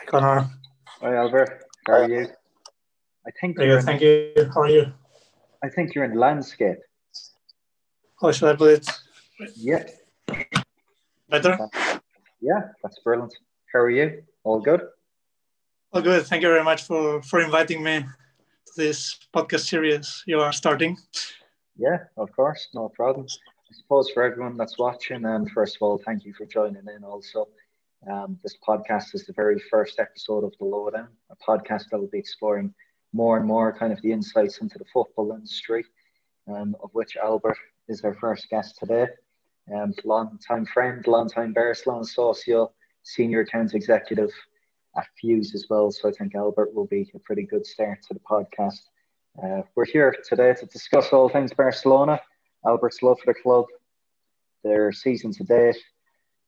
Hi, 0.00 0.06
Connor. 0.06 0.50
Hi, 1.02 1.14
Albert. 1.14 1.62
How 1.86 1.92
are 1.92 2.08
you? 2.08 2.26
I 3.26 3.30
think 3.38 3.58
good, 3.58 3.68
in, 3.68 3.82
thank 3.82 4.00
you. 4.00 4.50
How 4.54 4.62
are 4.62 4.68
you? 4.68 4.86
I 5.62 5.68
think 5.68 5.94
you're 5.94 6.04
in 6.04 6.14
landscape. 6.14 6.78
How 8.18 8.32
should 8.32 8.48
I 8.48 8.56
put 8.56 8.70
it? 8.70 8.90
Yeah, 9.56 9.84
Better? 11.28 11.68
yeah, 12.40 12.60
that's 12.82 12.98
brilliant. 13.00 13.34
How 13.74 13.80
are 13.80 13.90
you? 13.90 14.22
All 14.42 14.58
good? 14.58 14.80
Well, 15.92 16.02
good. 16.02 16.24
Thank 16.24 16.44
you 16.44 16.48
very 16.48 16.64
much 16.64 16.84
for, 16.84 17.20
for 17.20 17.42
inviting 17.42 17.82
me 17.82 18.00
to 18.00 18.72
this 18.78 19.18
podcast 19.36 19.68
series 19.68 20.24
you 20.26 20.40
are 20.40 20.52
starting. 20.54 20.96
Yeah, 21.76 21.98
of 22.16 22.34
course, 22.34 22.68
no 22.72 22.88
problem. 22.88 23.26
I 23.28 23.74
suppose 23.74 24.08
for 24.12 24.22
everyone 24.22 24.56
that's 24.56 24.78
watching, 24.78 25.26
and 25.26 25.50
first 25.50 25.76
of 25.76 25.82
all, 25.82 25.98
thank 25.98 26.24
you 26.24 26.32
for 26.32 26.46
joining 26.46 26.86
in. 26.88 27.04
Also, 27.04 27.48
um, 28.08 28.38
this 28.42 28.56
podcast 28.66 29.14
is 29.14 29.26
the 29.26 29.32
very 29.32 29.58
first 29.70 29.98
episode 29.98 30.44
of 30.44 30.54
the 30.58 30.64
Lowdown, 30.64 31.08
a 31.30 31.36
podcast 31.36 31.90
that 31.90 31.98
will 31.98 32.08
be 32.08 32.18
exploring 32.18 32.72
more 33.12 33.36
and 33.36 33.46
more 33.46 33.76
kind 33.76 33.92
of 33.92 34.00
the 34.02 34.12
insights 34.12 34.58
into 34.58 34.78
the 34.78 34.84
football 34.92 35.32
industry, 35.32 35.84
um, 36.48 36.76
of 36.82 36.90
which 36.92 37.16
Albert 37.16 37.58
is 37.88 38.02
our 38.02 38.14
first 38.14 38.48
guest 38.48 38.78
today. 38.78 39.06
Um, 39.74 39.92
long 40.04 40.38
time 40.46 40.64
friend, 40.64 41.06
long 41.06 41.28
time 41.28 41.52
Barcelona 41.52 42.04
socio, 42.04 42.72
senior 43.02 43.40
accounts 43.40 43.74
executive 43.74 44.30
at 44.96 45.06
Fuse 45.20 45.54
as 45.54 45.66
well. 45.68 45.90
So 45.90 46.08
I 46.08 46.12
think 46.12 46.34
Albert 46.34 46.74
will 46.74 46.86
be 46.86 47.10
a 47.14 47.18
pretty 47.18 47.42
good 47.42 47.66
start 47.66 48.02
to 48.08 48.14
the 48.14 48.20
podcast. 48.20 48.80
Uh, 49.42 49.62
we're 49.74 49.84
here 49.84 50.14
today 50.26 50.54
to 50.54 50.66
discuss 50.66 51.12
all 51.12 51.28
things 51.28 51.52
Barcelona, 51.52 52.20
Albert's 52.66 53.02
love 53.02 53.18
for 53.20 53.32
the 53.32 53.40
club, 53.40 53.66
their 54.64 54.90
season 54.90 55.32
to 55.32 55.44
date, 55.44 55.76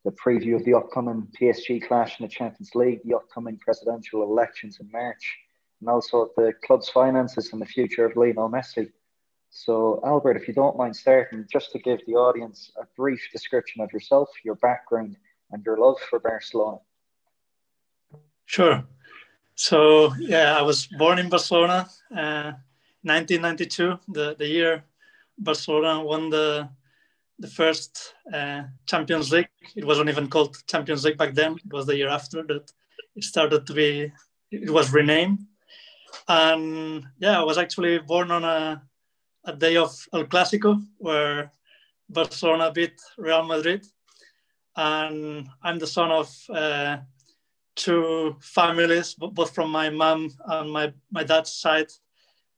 the 0.05 0.13
preview 0.13 0.57
of 0.57 0.65
the 0.65 0.75
upcoming 0.75 1.29
PSG 1.41 1.87
clash 1.87 2.19
in 2.19 2.27
the 2.27 2.33
Champions 2.33 2.75
League, 2.75 3.01
the 3.05 3.15
upcoming 3.15 3.59
presidential 3.59 4.23
elections 4.23 4.79
in 4.81 4.91
March, 4.91 5.39
and 5.81 5.89
also 5.89 6.31
the 6.37 6.53
club's 6.65 6.89
finances 6.89 7.53
and 7.53 7.63
the 7.63 7.67
future 7.67 8.05
of 8.05 8.17
Lionel 8.17 8.51
Messi. 8.51 8.91
So, 9.51 10.01
Albert, 10.05 10.37
if 10.37 10.49
you 10.49 10.55
don't 10.55 10.77
mind 10.77 10.97
starting, 10.97 11.47
just 11.53 11.73
to 11.73 11.79
give 11.79 12.01
the 12.07 12.15
audience 12.15 12.73
a 12.81 12.87
brief 12.97 13.21
description 13.33 13.83
of 13.83 13.93
yourself, 13.93 14.29
your 14.45 14.55
background, 14.57 15.17
and 15.51 15.63
your 15.65 15.77
love 15.77 15.99
for 16.09 16.19
Barcelona. 16.19 16.79
Sure. 18.47 18.83
So, 19.55 20.15
yeah, 20.19 20.59
I 20.59 20.63
was 20.63 20.87
born 20.87 21.19
in 21.19 21.29
Barcelona, 21.29 21.89
uh, 22.11 22.53
1992, 23.03 23.99
the, 24.09 24.35
the 24.39 24.47
year 24.47 24.85
Barcelona 25.39 26.03
won 26.03 26.31
the 26.31 26.69
the 27.43 27.49
first 27.49 28.15
uh, 28.33 28.63
Champions 28.87 29.33
League. 29.33 29.49
It 29.77 29.85
wasn't 29.85 30.09
even 30.09 30.29
called 30.29 30.57
Champions 30.67 31.05
League 31.05 31.19
back 31.19 31.35
then. 31.35 31.53
It 31.65 31.73
was 31.73 31.87
the 31.87 31.97
year 31.97 32.09
after 32.09 32.43
that 32.45 32.73
it 33.17 33.25
started 33.25 33.67
to 33.67 33.75
be. 33.75 34.13
It 34.51 34.71
was 34.71 34.93
renamed, 34.93 35.41
and 36.29 37.05
yeah, 37.19 37.41
I 37.41 37.45
was 37.45 37.59
actually 37.59 37.99
born 37.99 38.31
on 38.31 38.45
a 38.45 38.83
a 39.45 39.57
day 39.57 39.77
of 39.77 39.91
El 40.13 40.27
Clásico 40.27 40.81
where 40.99 41.51
Barcelona 42.09 42.71
beat 42.71 43.01
Real 43.19 43.45
Madrid, 43.45 43.85
and 44.77 45.49
I'm 45.63 45.79
the 45.79 45.87
son 45.87 46.13
of 46.13 46.29
uh, 46.51 46.99
two 47.75 48.37
families, 48.41 49.15
both 49.15 49.55
from 49.55 49.71
my 49.71 49.91
mom 49.91 50.31
and 50.47 50.71
my 50.71 50.93
my 51.11 51.25
dad's 51.25 51.53
side. 51.53 51.91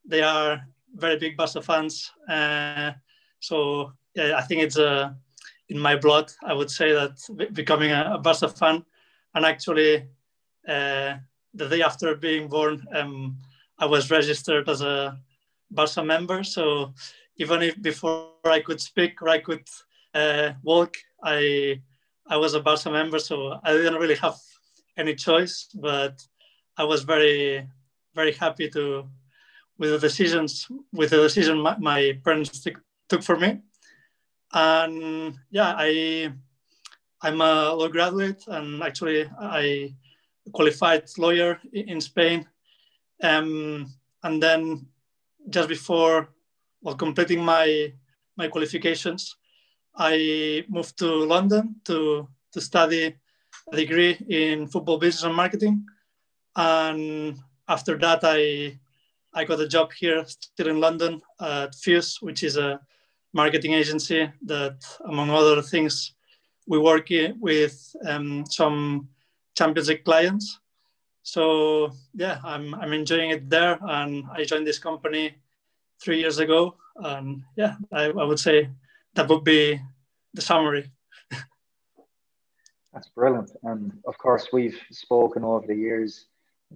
They 0.05 0.23
are 0.23 0.61
very 0.95 1.17
big 1.19 1.37
Barca 1.37 1.63
fans. 1.63 2.11
Uh, 2.29 2.93
so 3.41 3.93
I 4.17 4.43
think 4.43 4.63
it's 4.63 4.79
uh, 4.79 5.11
in 5.69 5.79
my 5.79 5.97
blood. 5.97 6.33
I 6.43 6.53
would 6.53 6.71
say 6.71 6.93
that 6.93 7.19
becoming 7.53 7.91
a, 7.91 8.19
Barca 8.19 8.49
fan, 8.49 8.85
and 9.35 9.45
actually, 9.45 10.09
uh, 10.69 11.17
the 11.53 11.69
day 11.69 11.83
after 11.83 12.15
being 12.15 12.49
born, 12.49 12.85
um, 12.95 13.39
I 13.79 13.87
was 13.87 14.11
registered 14.11 14.69
as 14.69 14.81
a 14.83 15.19
Barca 15.71 16.03
member. 16.05 16.43
So 16.45 16.93
even 17.37 17.63
if 17.63 17.81
before 17.83 18.31
I 18.45 18.61
could 18.61 18.81
speak 18.81 19.21
or 19.23 19.29
I 19.29 19.39
could 19.39 19.67
uh, 20.15 20.53
walk, 20.63 20.97
I 21.23 21.81
I 22.29 22.37
was 22.37 22.55
a 22.55 22.61
Barca 22.61 22.91
member. 22.91 23.19
So 23.19 23.59
I 23.65 23.73
didn't 23.73 24.01
really 24.01 24.17
have 24.17 24.37
any 24.97 25.15
choice, 25.15 25.69
but 25.75 26.23
I 26.77 26.85
was 26.85 27.03
very 27.03 27.67
very 28.15 28.33
happy 28.33 28.69
to 28.71 29.09
with 29.79 29.91
the 29.91 29.99
decisions 29.99 30.69
with 30.93 31.11
the 31.11 31.17
decision 31.17 31.59
my, 31.61 31.77
my 31.79 32.19
parents 32.25 32.65
took 33.09 33.23
for 33.23 33.37
me 33.37 33.61
and 34.55 35.37
yeah 35.51 35.75
i 35.77 36.33
i'm 37.23 37.41
a 37.41 37.75
law 37.75 37.89
graduate 37.89 38.43
and 38.49 38.83
actually 38.83 39.29
i 39.41 39.93
qualified 40.53 41.05
lawyer 41.19 41.59
in 41.73 42.01
spain. 42.01 42.47
Um, 43.23 43.91
and 44.23 44.43
then 44.43 44.87
just 45.49 45.69
before 45.69 46.29
well 46.83 46.95
completing 46.95 47.43
my 47.43 47.93
my 48.37 48.49
qualifications 48.49 49.37
i 49.97 50.65
moved 50.69 50.99
to 50.99 51.07
london 51.07 51.77
to 51.85 52.29
to 52.53 52.61
study 52.61 53.15
a 53.73 53.77
degree 53.77 54.19
in 54.29 54.67
football 54.67 54.99
business 54.99 55.25
and 55.25 55.35
marketing. 55.35 55.87
And 56.57 57.39
after 57.69 57.97
that 57.99 58.21
i 58.23 58.79
i 59.33 59.45
got 59.45 59.61
a 59.61 59.69
job 59.69 59.93
here 59.93 60.25
still 60.27 60.69
in 60.69 60.81
london 60.81 61.23
at 61.41 61.75
fuse 61.75 62.19
which 62.21 62.43
is 62.43 62.57
a 62.57 62.81
marketing 63.35 63.75
agency 63.75 64.31
that, 64.47 64.79
among 65.07 65.29
other 65.29 65.61
things, 65.61 66.15
we 66.67 66.79
work 66.79 67.09
with 67.41 67.95
um, 68.07 68.45
some 68.49 69.09
Champions 69.55 69.89
League 69.89 70.05
clients. 70.05 70.61
So 71.23 71.91
yeah, 72.15 72.39
I'm 72.45 72.75
I'm 72.75 72.93
enjoying 72.93 73.31
it 73.31 73.51
there, 73.51 73.79
and 73.83 74.25
I 74.33 74.45
joined 74.45 74.67
this 74.67 74.79
company 74.79 75.35
three 76.03 76.21
years 76.21 76.39
ago, 76.39 76.77
and 76.97 77.43
yeah, 77.57 77.77
I, 77.93 78.05
I 78.05 78.25
would 78.25 78.39
say 78.39 78.71
that 79.15 79.29
would 79.29 79.45
be 79.45 79.81
the 80.35 80.43
summary. 80.43 80.91
That's 82.93 83.09
brilliant, 83.09 83.53
and 83.63 83.93
of 84.07 84.19
course 84.19 84.49
we've 84.53 84.79
spoken 84.91 85.45
over 85.45 85.67
the 85.67 85.75
years 85.75 86.27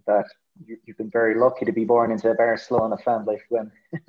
that 0.07 0.27
you, 0.65 0.79
have 0.87 0.97
been 0.97 1.11
very 1.11 1.39
lucky 1.39 1.65
to 1.65 1.73
be 1.73 1.85
born 1.85 2.11
into 2.11 2.31
a 2.31 2.35
Barcelona 2.35 2.97
family. 2.99 3.39
When 3.49 3.71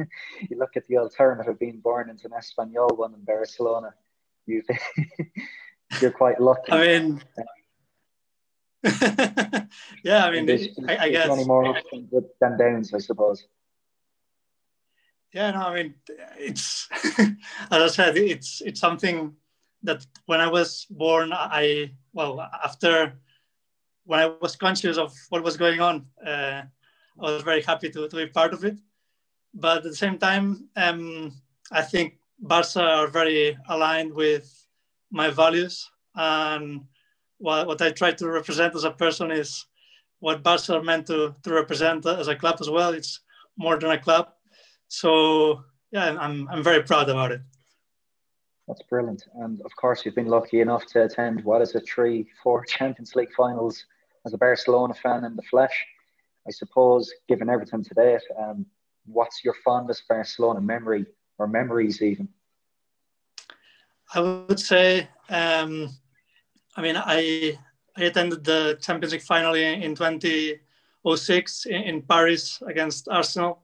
you 0.49 0.57
look 0.57 0.75
at 0.75 0.87
the 0.87 0.97
alternative, 0.97 1.53
of 1.53 1.59
being 1.59 1.79
born 1.79 2.09
into 2.09 2.27
an 2.27 2.33
Espanyol 2.33 2.97
one 2.97 3.13
in 3.13 3.23
Barcelona, 3.23 3.93
you 4.45 4.63
you're 6.01 6.11
quite 6.11 6.39
lucky. 6.39 6.71
I 6.71 6.99
mean, 6.99 7.21
yeah, 10.03 10.25
I 10.25 10.31
mean, 10.31 10.45
there's, 10.45 10.67
I, 10.87 10.97
I 10.97 11.09
guess 11.09 11.27
many 11.27 11.45
more 11.45 11.67
ups 11.67 11.83
than 12.39 12.57
downs, 12.57 12.93
I 12.93 12.99
suppose. 12.99 13.45
Yeah, 15.33 15.51
no, 15.51 15.59
I 15.59 15.75
mean, 15.75 15.95
it's 16.37 16.87
as 17.19 17.31
I 17.71 17.87
said, 17.87 18.17
it's 18.17 18.61
it's 18.61 18.79
something 18.79 19.35
that 19.83 20.05
when 20.25 20.41
I 20.41 20.47
was 20.47 20.85
born, 20.89 21.31
I 21.33 21.91
well 22.13 22.41
after 22.41 23.13
when 24.09 24.19
I 24.19 24.25
was 24.41 24.55
conscious 24.55 24.97
of 24.97 25.13
what 25.29 25.43
was 25.43 25.55
going 25.55 25.81
on, 25.81 26.07
uh, 26.25 26.63
I 27.21 27.21
was 27.21 27.43
very 27.43 27.61
happy 27.61 27.91
to, 27.91 28.09
to 28.09 28.15
be 28.15 28.25
part 28.25 28.53
of 28.53 28.65
it. 28.65 28.79
But 29.53 29.77
at 29.77 29.83
the 29.83 29.95
same 29.95 30.17
time, 30.17 30.67
um, 30.75 31.31
I 31.71 31.83
think 31.83 32.17
Barca 32.39 32.81
are 32.81 33.07
very 33.07 33.55
aligned 33.67 34.11
with 34.11 34.47
my 35.11 35.29
values. 35.29 35.87
And 36.15 36.85
what, 37.37 37.67
what 37.67 37.83
I 37.83 37.91
try 37.91 38.11
to 38.13 38.27
represent 38.27 38.73
as 38.73 38.83
a 38.83 38.89
person 38.89 39.29
is 39.29 39.67
what 40.21 40.41
Barca 40.41 40.77
are 40.77 40.83
meant 40.83 41.05
to, 41.05 41.35
to 41.43 41.53
represent 41.53 42.03
as 42.07 42.29
a 42.29 42.35
club 42.35 42.57
as 42.61 42.69
well. 42.69 42.95
It's 42.95 43.19
more 43.57 43.77
than 43.77 43.91
a 43.91 43.99
club. 43.99 44.29
So, 44.87 45.63
yeah, 45.91 46.17
I'm, 46.19 46.47
I'm 46.49 46.63
very 46.63 46.81
proud 46.81 47.11
about 47.11 47.31
it. 47.31 47.41
That's 48.67 48.81
brilliant. 48.89 49.25
And 49.35 49.61
of 49.61 49.75
course, 49.75 50.03
you've 50.03 50.15
been 50.15 50.25
lucky 50.25 50.61
enough 50.61 50.87
to 50.93 51.03
attend 51.03 51.43
what 51.43 51.61
is 51.61 51.75
it, 51.75 51.87
three, 51.87 52.27
four 52.41 52.65
Champions 52.67 53.15
League 53.15 53.33
finals 53.37 53.85
as 54.29 54.33
a 54.35 54.37
Barcelona 54.37 54.93
fan 54.93 55.23
in 55.25 55.35
the 55.35 55.41
flesh. 55.41 55.75
I 56.47 56.51
suppose, 56.51 57.11
given 57.27 57.49
everything 57.49 57.83
today, 57.83 58.19
um, 58.39 58.65
what's 59.05 59.43
your 59.43 59.55
fondest 59.65 60.07
Barcelona 60.07 60.61
memory 60.61 61.05
or 61.39 61.47
memories 61.47 62.01
even? 62.01 62.29
I 64.13 64.19
would 64.21 64.59
say, 64.59 65.07
um, 65.29 65.89
I 66.75 66.81
mean, 66.81 66.95
I 66.95 67.57
I 67.97 68.03
attended 68.03 68.43
the 68.43 68.77
Champions 68.81 69.13
League 69.13 69.29
final 69.33 69.55
in, 69.55 69.81
in 69.83 69.95
2006 69.95 71.65
in, 71.65 71.81
in 71.89 72.01
Paris 72.03 72.61
against 72.65 73.09
Arsenal, 73.09 73.63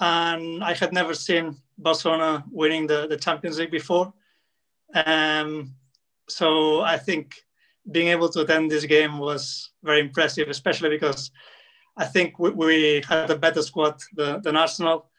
and 0.00 0.64
I 0.64 0.72
had 0.72 0.92
never 0.92 1.14
seen 1.14 1.56
Barcelona 1.78 2.44
winning 2.50 2.86
the, 2.86 3.06
the 3.06 3.16
Champions 3.16 3.58
League 3.58 3.70
before. 3.70 4.12
Um, 4.94 5.74
so 6.28 6.80
I 6.80 6.98
think 6.98 7.44
being 7.90 8.08
able 8.08 8.28
to 8.28 8.40
attend 8.40 8.70
this 8.70 8.84
game 8.84 9.18
was 9.18 9.70
very 9.82 10.00
impressive, 10.00 10.48
especially 10.48 10.90
because 10.90 11.30
I 11.96 12.04
think 12.04 12.38
we, 12.38 12.50
we 12.50 13.02
had 13.08 13.30
a 13.30 13.36
better 13.36 13.62
squad 13.62 14.00
than, 14.14 14.56
Arsenal, 14.56 15.10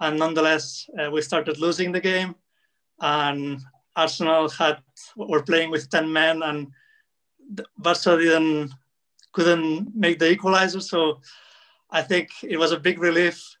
and 0.00 0.18
nonetheless 0.18 0.88
uh, 0.98 1.10
we 1.10 1.22
started 1.22 1.58
losing 1.58 1.92
the 1.92 2.00
game, 2.00 2.34
and 3.00 3.60
Arsenal 3.96 4.48
had 4.48 4.78
were 5.16 5.42
playing 5.42 5.70
with 5.70 5.90
ten 5.90 6.12
men, 6.12 6.42
and 6.42 6.68
Barca 7.78 8.16
didn't 8.18 8.72
couldn't 9.32 9.94
make 9.94 10.18
the 10.18 10.30
equalizer. 10.30 10.80
So 10.80 11.20
I 11.90 12.02
think 12.02 12.30
it 12.42 12.56
was 12.56 12.72
a 12.72 12.80
big 12.80 12.98
relief 12.98 13.56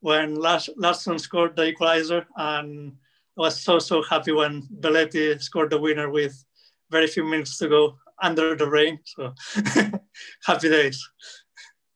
when 0.00 0.34
Lars, 0.34 0.68
Larsson 0.76 1.18
scored 1.18 1.56
the 1.56 1.66
equalizer, 1.66 2.26
and 2.36 2.92
I 3.38 3.40
was 3.40 3.60
so 3.60 3.78
so 3.78 4.02
happy 4.02 4.32
when 4.32 4.62
Belletti 4.80 5.40
scored 5.40 5.70
the 5.70 5.78
winner 5.78 6.10
with 6.10 6.44
very 6.90 7.06
few 7.06 7.24
minutes 7.24 7.58
to 7.58 7.68
go 7.68 7.96
under 8.22 8.54
the 8.54 8.68
rain. 8.68 8.98
So 9.04 9.34
happy 10.44 10.68
days. 10.68 11.02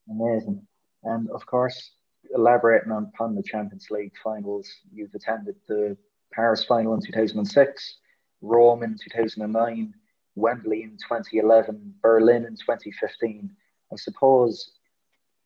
Amazing. 0.08 0.66
And 1.04 1.30
of 1.30 1.44
course, 1.46 1.92
elaborating 2.34 2.92
on 2.92 3.10
upon 3.14 3.34
the 3.34 3.42
Champions 3.42 3.88
League 3.90 4.12
finals, 4.22 4.68
you've 4.92 5.14
attended 5.14 5.56
the 5.68 5.96
Paris 6.32 6.64
final 6.64 6.94
in 6.94 7.00
2006, 7.00 7.98
Rome 8.40 8.82
in 8.82 8.96
2009, 8.98 9.94
Wembley 10.34 10.82
in 10.82 10.96
2011, 11.08 11.94
Berlin 12.02 12.44
in 12.44 12.56
2015. 12.56 13.50
I 13.92 13.96
suppose 13.96 14.72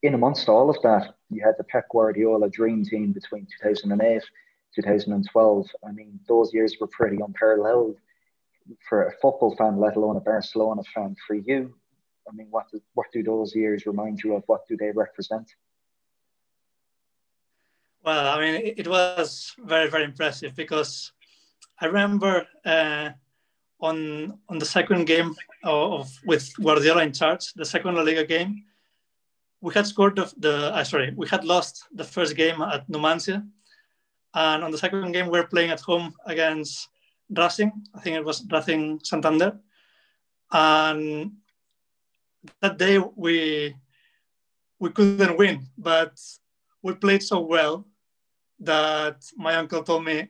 in 0.02 0.14
amongst 0.14 0.48
all 0.48 0.70
of 0.70 0.80
that, 0.82 1.14
you 1.30 1.42
had 1.44 1.54
the 1.58 1.64
Pep 1.64 1.86
Guardiola 1.90 2.48
dream 2.48 2.84
team 2.84 3.12
between 3.12 3.46
2008 3.60 4.22
2012. 4.74 5.66
I 5.86 5.92
mean, 5.92 6.20
those 6.28 6.52
years 6.52 6.76
were 6.80 6.86
pretty 6.86 7.18
unparalleled 7.24 7.96
for 8.88 9.08
a 9.08 9.12
football 9.22 9.54
fan, 9.56 9.78
let 9.78 9.96
alone 9.96 10.16
a 10.16 10.20
Barcelona 10.20 10.82
fan. 10.94 11.16
For 11.26 11.34
you, 11.34 11.74
I 12.28 12.34
mean, 12.34 12.48
what 12.50 12.66
do, 12.70 12.80
what 12.94 13.06
do 13.12 13.22
those 13.22 13.54
years 13.54 13.86
remind 13.86 14.22
you 14.22 14.34
of? 14.34 14.42
What 14.46 14.66
do 14.68 14.76
they 14.76 14.90
represent? 14.90 15.50
Well, 18.04 18.26
I 18.26 18.40
mean, 18.40 18.74
it 18.76 18.86
was 18.86 19.54
very, 19.58 19.90
very 19.90 20.04
impressive 20.04 20.54
because 20.54 21.12
I 21.80 21.86
remember 21.86 22.46
uh, 22.64 23.10
on 23.80 24.38
on 24.48 24.58
the 24.58 24.64
second 24.64 25.06
game 25.06 25.34
of 25.64 26.10
with 26.24 26.52
Guardiola 26.56 27.02
in 27.02 27.12
charge, 27.12 27.52
the 27.54 27.64
second 27.64 27.94
La 27.94 28.02
Liga 28.02 28.24
game, 28.24 28.64
we 29.60 29.74
had 29.74 29.86
scored 29.86 30.16
the, 30.16 30.32
the 30.38 30.74
uh, 30.74 30.84
sorry, 30.84 31.12
we 31.16 31.28
had 31.28 31.44
lost 31.44 31.84
the 31.92 32.04
first 32.04 32.36
game 32.36 32.62
at 32.62 32.88
Numancia, 32.88 33.46
and 34.34 34.64
on 34.64 34.70
the 34.70 34.78
second 34.78 35.12
game 35.12 35.26
we 35.26 35.38
were 35.38 35.46
playing 35.46 35.70
at 35.70 35.80
home 35.80 36.14
against 36.26 36.88
Racing. 37.30 37.72
I 37.94 38.00
think 38.00 38.16
it 38.16 38.24
was 38.24 38.44
Racing 38.50 39.00
Santander, 39.02 39.58
and 40.50 41.32
that 42.60 42.78
day 42.78 42.98
we 42.98 43.74
we 44.78 44.90
couldn't 44.90 45.36
win, 45.36 45.66
but 45.76 46.18
we 46.82 46.94
played 46.94 47.22
so 47.22 47.40
well 47.40 47.86
that 48.60 49.24
my 49.36 49.56
uncle 49.56 49.82
told 49.82 50.04
me, 50.04 50.28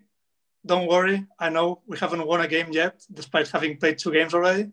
"Don't 0.65 0.89
worry, 0.89 1.27
I 1.39 1.51
know 1.51 1.83
we 1.87 1.99
haven't 1.99 2.27
won 2.27 2.41
a 2.41 2.49
game 2.49 2.73
yet, 2.73 3.05
despite 3.13 3.49
having 3.49 3.79
played 3.79 3.99
two 3.99 4.13
games 4.13 4.35
already, 4.35 4.71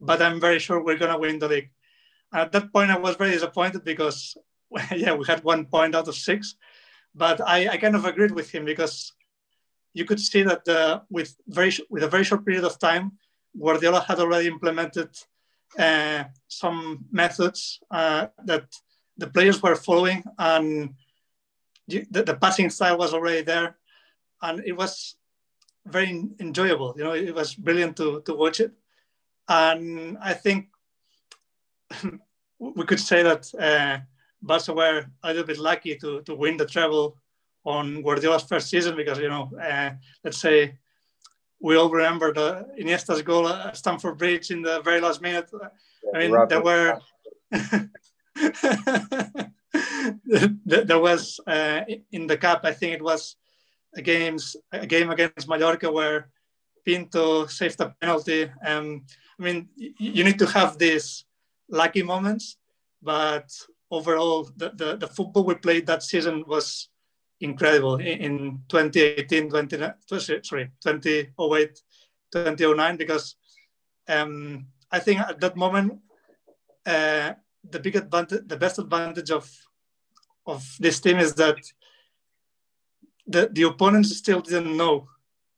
but 0.00 0.22
I'm 0.22 0.40
very 0.40 0.58
sure 0.58 0.82
we're 0.82 0.98
gonna 0.98 1.18
win 1.18 1.38
the 1.38 1.48
league." 1.48 1.70
And 2.32 2.42
at 2.42 2.52
that 2.52 2.72
point, 2.72 2.90
I 2.90 2.98
was 2.98 3.16
very 3.16 3.32
disappointed 3.32 3.84
because, 3.84 4.36
yeah, 4.96 5.14
we 5.14 5.26
had 5.26 5.44
one 5.44 5.66
point 5.66 5.94
out 5.94 6.08
of 6.08 6.14
six, 6.14 6.56
but 7.14 7.40
I, 7.40 7.68
I 7.68 7.76
kind 7.76 7.94
of 7.94 8.04
agreed 8.06 8.32
with 8.32 8.50
him 8.50 8.64
because 8.64 9.12
you 9.94 10.04
could 10.04 10.20
see 10.20 10.42
that 10.42 10.66
uh, 10.68 11.00
with 11.10 11.36
very 11.46 11.72
with 11.90 12.02
a 12.02 12.08
very 12.08 12.24
short 12.24 12.44
period 12.44 12.64
of 12.64 12.78
time, 12.78 13.12
Guardiola 13.58 14.00
had 14.00 14.20
already 14.20 14.48
implemented 14.48 15.10
uh, 15.78 16.24
some 16.48 17.04
methods 17.10 17.80
uh, 17.90 18.26
that 18.44 18.64
the 19.16 19.26
players 19.26 19.62
were 19.62 19.76
following, 19.76 20.22
and 20.38 20.94
the, 21.88 22.06
the, 22.10 22.36
passing 22.40 22.70
style 22.70 22.98
was 22.98 23.12
already 23.12 23.42
there, 23.42 23.76
and 24.40 24.62
it 24.64 24.72
was 24.72 25.16
very 25.86 26.28
enjoyable. 26.40 26.94
You 26.96 27.04
know, 27.04 27.12
it 27.12 27.34
was 27.34 27.54
brilliant 27.54 27.96
to 27.98 28.22
to 28.22 28.34
watch 28.34 28.60
it, 28.60 28.72
and 29.48 30.16
I 30.18 30.32
think 30.32 30.68
we 32.58 32.84
could 32.84 33.00
say 33.00 33.22
that 33.22 33.52
uh, 33.58 33.98
Barca 34.40 34.72
were 34.72 35.04
a 35.22 35.28
little 35.28 35.46
bit 35.46 35.58
lucky 35.58 35.96
to 35.96 36.22
to 36.22 36.34
win 36.34 36.56
the 36.56 36.66
treble 36.66 37.18
on 37.64 38.02
Guardiola's 38.02 38.42
first 38.42 38.70
season 38.70 38.96
because 38.96 39.18
you 39.18 39.28
know, 39.28 39.50
uh, 39.60 39.90
let's 40.24 40.38
say 40.38 40.78
we 41.60 41.76
all 41.76 41.90
remember 41.90 42.32
the 42.32 42.66
Iniesta's 42.78 43.22
goal 43.22 43.48
at 43.48 43.76
Stamford 43.76 44.18
Bridge 44.18 44.50
in 44.50 44.62
the 44.62 44.80
very 44.82 45.00
last 45.00 45.22
minute. 45.22 45.50
I 46.14 46.18
mean, 46.18 46.36
there 46.48 46.62
were 46.62 47.00
there 50.64 50.98
was 50.98 51.40
uh, 51.46 51.82
in 52.10 52.26
the 52.26 52.36
cup. 52.36 52.62
I 52.64 52.72
think 52.72 52.94
it 52.94 53.02
was 53.02 53.36
a 53.94 54.02
games 54.02 54.56
a 54.72 54.86
game 54.86 55.10
against 55.10 55.48
Mallorca 55.48 55.90
where 55.90 56.30
Pinto 56.84 57.46
saved 57.46 57.80
a 57.80 57.94
penalty. 58.00 58.50
Um, 58.66 59.04
I 59.38 59.42
mean, 59.42 59.68
you 59.76 60.24
need 60.24 60.38
to 60.40 60.46
have 60.46 60.78
these 60.78 61.24
lucky 61.68 62.02
moments, 62.02 62.56
but 63.02 63.50
overall, 63.90 64.48
the, 64.56 64.70
the, 64.70 64.96
the 64.96 65.06
football 65.06 65.44
we 65.44 65.54
played 65.54 65.86
that 65.86 66.02
season 66.02 66.44
was 66.46 66.88
incredible 67.42 67.96
in 67.96 68.60
2018, 68.68 69.50
20, 69.50 69.78
sorry, 70.42 70.70
2008, 70.80 71.82
2009, 72.32 72.96
because 72.96 73.36
um, 74.08 74.66
I 74.90 74.98
think 74.98 75.20
at 75.20 75.40
that 75.40 75.56
moment, 75.56 75.98
uh, 76.86 77.32
the 77.68 77.80
big 77.80 77.96
advantage, 77.96 78.42
the 78.46 78.56
best 78.56 78.78
advantage 78.78 79.30
of 79.30 79.50
of 80.44 80.64
this 80.80 80.98
team 81.00 81.18
is 81.18 81.34
that 81.34 81.58
the, 83.26 83.48
the 83.52 83.62
opponents 83.62 84.16
still 84.16 84.40
didn't 84.40 84.76
know 84.76 85.08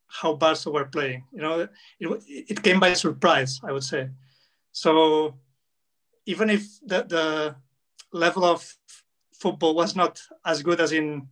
how 0.06 0.34
Barca 0.34 0.70
were 0.70 0.84
playing. 0.84 1.24
You 1.32 1.40
know, 1.40 1.60
it, 1.98 2.10
it 2.28 2.62
came 2.62 2.80
by 2.80 2.92
surprise, 2.92 3.60
I 3.64 3.72
would 3.72 3.84
say. 3.84 4.10
So 4.72 5.38
even 6.26 6.50
if 6.50 6.66
the, 6.84 7.02
the 7.04 7.56
level 8.12 8.44
of 8.44 8.76
football 9.32 9.74
was 9.74 9.96
not 9.96 10.20
as 10.44 10.62
good 10.62 10.80
as 10.80 10.92
in 10.92 11.28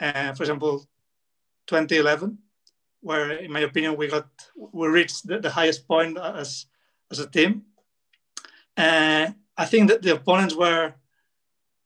uh, 0.00 0.32
for 0.34 0.42
example, 0.42 0.86
2011, 1.66 2.38
where 3.00 3.32
in 3.32 3.52
my 3.52 3.60
opinion 3.60 3.96
we 3.96 4.08
got 4.08 4.28
we 4.56 4.88
reached 4.88 5.26
the, 5.26 5.38
the 5.38 5.50
highest 5.50 5.86
point 5.86 6.18
as 6.18 6.66
as 7.10 7.18
a 7.18 7.26
team. 7.26 7.62
Uh, 8.76 9.28
I 9.56 9.64
think 9.66 9.88
that 9.90 10.02
the 10.02 10.14
opponents 10.14 10.54
were 10.54 10.94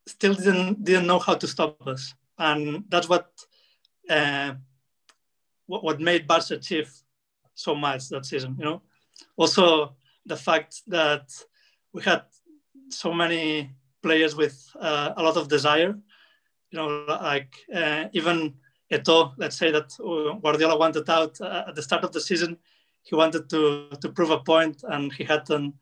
still 0.07 0.35
didn't 0.35 0.85
didn't 0.85 1.07
know 1.07 1.19
how 1.19 1.35
to 1.35 1.47
stop 1.47 1.87
us, 1.87 2.15
and 2.39 2.85
that's 2.89 3.09
what 3.09 3.31
uh, 4.09 4.55
what, 5.67 5.83
what 5.83 6.01
made 6.01 6.27
Barca 6.27 6.55
achieve 6.55 6.93
so 7.55 7.75
much 7.75 8.09
that 8.09 8.27
season. 8.27 8.57
You 8.59 8.65
know, 8.65 8.83
also 9.37 9.97
the 10.25 10.37
fact 10.37 10.83
that 10.87 11.33
we 11.93 12.03
had 12.03 12.23
so 12.91 13.13
many 13.13 13.71
players 14.03 14.37
with 14.37 14.57
uh, 14.79 15.13
a 15.17 15.23
lot 15.23 15.37
of 15.37 15.49
desire 15.49 15.99
you 16.77 16.83
know, 16.83 17.05
like 17.23 17.57
uh, 17.75 18.05
even 18.13 18.55
Eto'o, 18.93 19.33
let's 19.39 19.57
say 19.57 19.71
that 19.71 19.93
uh, 20.01 20.39
Guardiola 20.39 20.79
wanted 20.79 21.09
out 21.09 21.41
uh, 21.41 21.65
at 21.69 21.75
the 21.75 21.83
start 21.83 22.05
of 22.05 22.13
the 22.13 22.21
season. 22.21 22.59
He 23.03 23.15
wanted 23.15 23.49
to, 23.51 23.89
to 24.01 24.09
prove 24.11 24.31
a 24.31 24.41
point 24.41 24.83
and 24.89 25.13
he 25.13 25.25
had 25.25 25.49
an, 25.51 25.73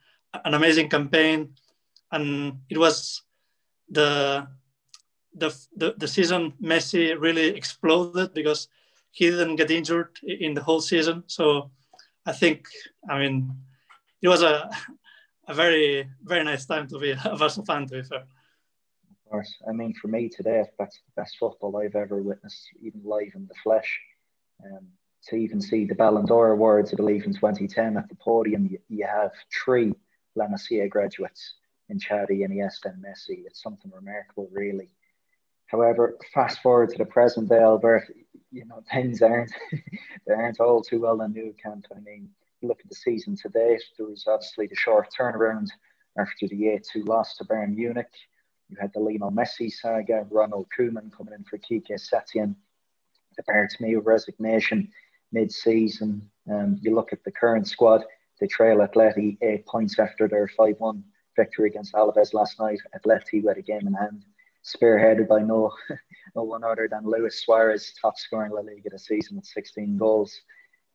an 0.44 0.54
amazing 0.54 0.88
campaign. 0.88 1.54
And 2.12 2.60
it 2.70 2.78
was 2.78 3.22
the, 3.90 4.46
the, 5.34 5.54
the, 5.76 5.94
the 5.96 6.08
season 6.08 6.52
Messi 6.62 7.18
really 7.18 7.48
exploded 7.48 8.32
because 8.32 8.68
he 9.10 9.30
didn't 9.30 9.56
get 9.56 9.70
injured 9.70 10.10
in 10.22 10.54
the 10.54 10.62
whole 10.62 10.80
season. 10.80 11.24
So 11.26 11.70
I 12.24 12.32
think, 12.32 12.66
I 13.08 13.18
mean, 13.18 13.50
it 14.22 14.28
was 14.28 14.42
a, 14.42 14.70
a 15.48 15.54
very, 15.54 16.08
very 16.22 16.44
nice 16.44 16.66
time 16.66 16.86
to 16.88 16.98
be 16.98 17.10
a 17.10 17.36
Barca 17.36 17.62
fan, 17.64 17.86
to 17.88 17.94
be 17.94 18.02
fair 18.02 18.24
course. 19.30 19.54
I 19.68 19.72
mean, 19.72 19.94
for 19.94 20.08
me 20.08 20.28
today, 20.28 20.64
that's 20.78 20.96
the 20.96 21.20
best 21.22 21.36
football 21.38 21.76
I've 21.76 21.96
ever 21.96 22.22
witnessed, 22.22 22.68
even 22.80 23.00
live 23.04 23.32
in 23.34 23.46
the 23.46 23.54
flesh. 23.62 24.00
Um, 24.64 24.86
to 25.28 25.36
even 25.36 25.60
see 25.60 25.84
the 25.84 25.94
Ballon 25.94 26.26
d'Or 26.26 26.50
awards, 26.50 26.92
I 26.92 26.96
believe, 26.96 27.24
in 27.24 27.32
2010 27.32 27.96
at 27.96 28.08
the 28.08 28.14
podium, 28.16 28.66
you, 28.66 28.78
you 28.88 29.06
have 29.06 29.32
three 29.64 29.94
La 30.34 30.46
Masia 30.46 30.88
graduates 30.88 31.54
in 31.88 31.98
Xavi, 31.98 32.46
Iniesta, 32.46 32.86
and 32.86 33.02
Messi. 33.02 33.44
It's 33.46 33.62
something 33.62 33.90
remarkable, 33.94 34.48
really. 34.52 34.90
However, 35.66 36.18
fast 36.32 36.60
forward 36.60 36.90
to 36.90 36.98
the 36.98 37.06
present 37.06 37.48
day, 37.48 37.58
Albert, 37.60 38.04
you 38.50 38.64
know, 38.66 38.82
things 38.92 39.22
aren't 39.22 39.52
they 40.26 40.34
aren't 40.34 40.60
all 40.60 40.82
too 40.82 41.00
well 41.00 41.22
in 41.22 41.32
Nou 41.32 41.52
Camp. 41.54 41.86
I 41.94 42.00
mean, 42.00 42.28
look 42.62 42.80
at 42.80 42.88
the 42.88 42.94
season 42.94 43.36
to 43.36 43.48
date. 43.48 43.82
There 43.96 44.06
was 44.06 44.24
obviously 44.26 44.66
the 44.66 44.76
short 44.76 45.08
turnaround 45.18 45.68
after 46.18 46.46
the 46.48 46.80
8-2 46.96 47.08
loss 47.08 47.36
to 47.36 47.44
Bayern 47.44 47.74
Munich. 47.74 48.12
You 48.68 48.76
had 48.80 48.92
the 48.92 49.00
Lionel 49.00 49.30
Messi 49.30 49.70
saga, 49.70 50.26
Ronald 50.30 50.66
Koeman 50.76 51.12
coming 51.12 51.34
in 51.34 51.44
for 51.44 51.58
Quique 51.58 51.90
Setien, 51.90 52.54
the 53.36 53.42
Bartomeu 53.42 54.04
resignation 54.04 54.90
mid-season. 55.32 56.30
Um, 56.50 56.78
you 56.80 56.94
look 56.94 57.12
at 57.12 57.22
the 57.24 57.32
current 57.32 57.68
squad, 57.68 58.04
they 58.40 58.46
trail 58.46 58.78
Atleti 58.78 59.36
eight 59.42 59.66
points 59.66 59.98
after 59.98 60.28
their 60.28 60.48
5-1 60.58 61.02
victory 61.36 61.68
against 61.68 61.92
Alaves 61.94 62.34
last 62.34 62.58
night. 62.60 62.78
Atleti 62.96 63.42
with 63.42 63.58
a 63.58 63.62
game 63.62 63.86
in 63.86 63.94
hand, 63.94 64.24
spearheaded 64.64 65.28
by 65.28 65.40
no, 65.40 65.72
no 66.36 66.42
one 66.42 66.64
other 66.64 66.88
than 66.90 67.04
Luis 67.04 67.44
Suarez, 67.44 67.92
top 68.00 68.16
scorer 68.18 68.46
in 68.46 68.52
La 68.52 68.60
Liga 68.60 68.90
this 68.90 69.06
season 69.06 69.36
with 69.36 69.46
16 69.46 69.96
goals. 69.96 70.40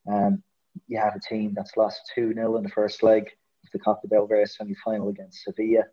Um, 0.10 0.44
you 0.88 0.98
have 0.98 1.16
a 1.16 1.20
team 1.20 1.54
that's 1.56 1.78
lost 1.78 2.12
2-0 2.18 2.58
in 2.58 2.64
the 2.64 2.70
first 2.70 3.04
leg 3.04 3.24
of 3.64 3.72
the 3.72 3.80
Copa 3.80 4.08
del 4.08 4.28
Rey 4.28 4.46
semi-final 4.46 5.10
against 5.10 5.44
Sevilla. 5.44 5.84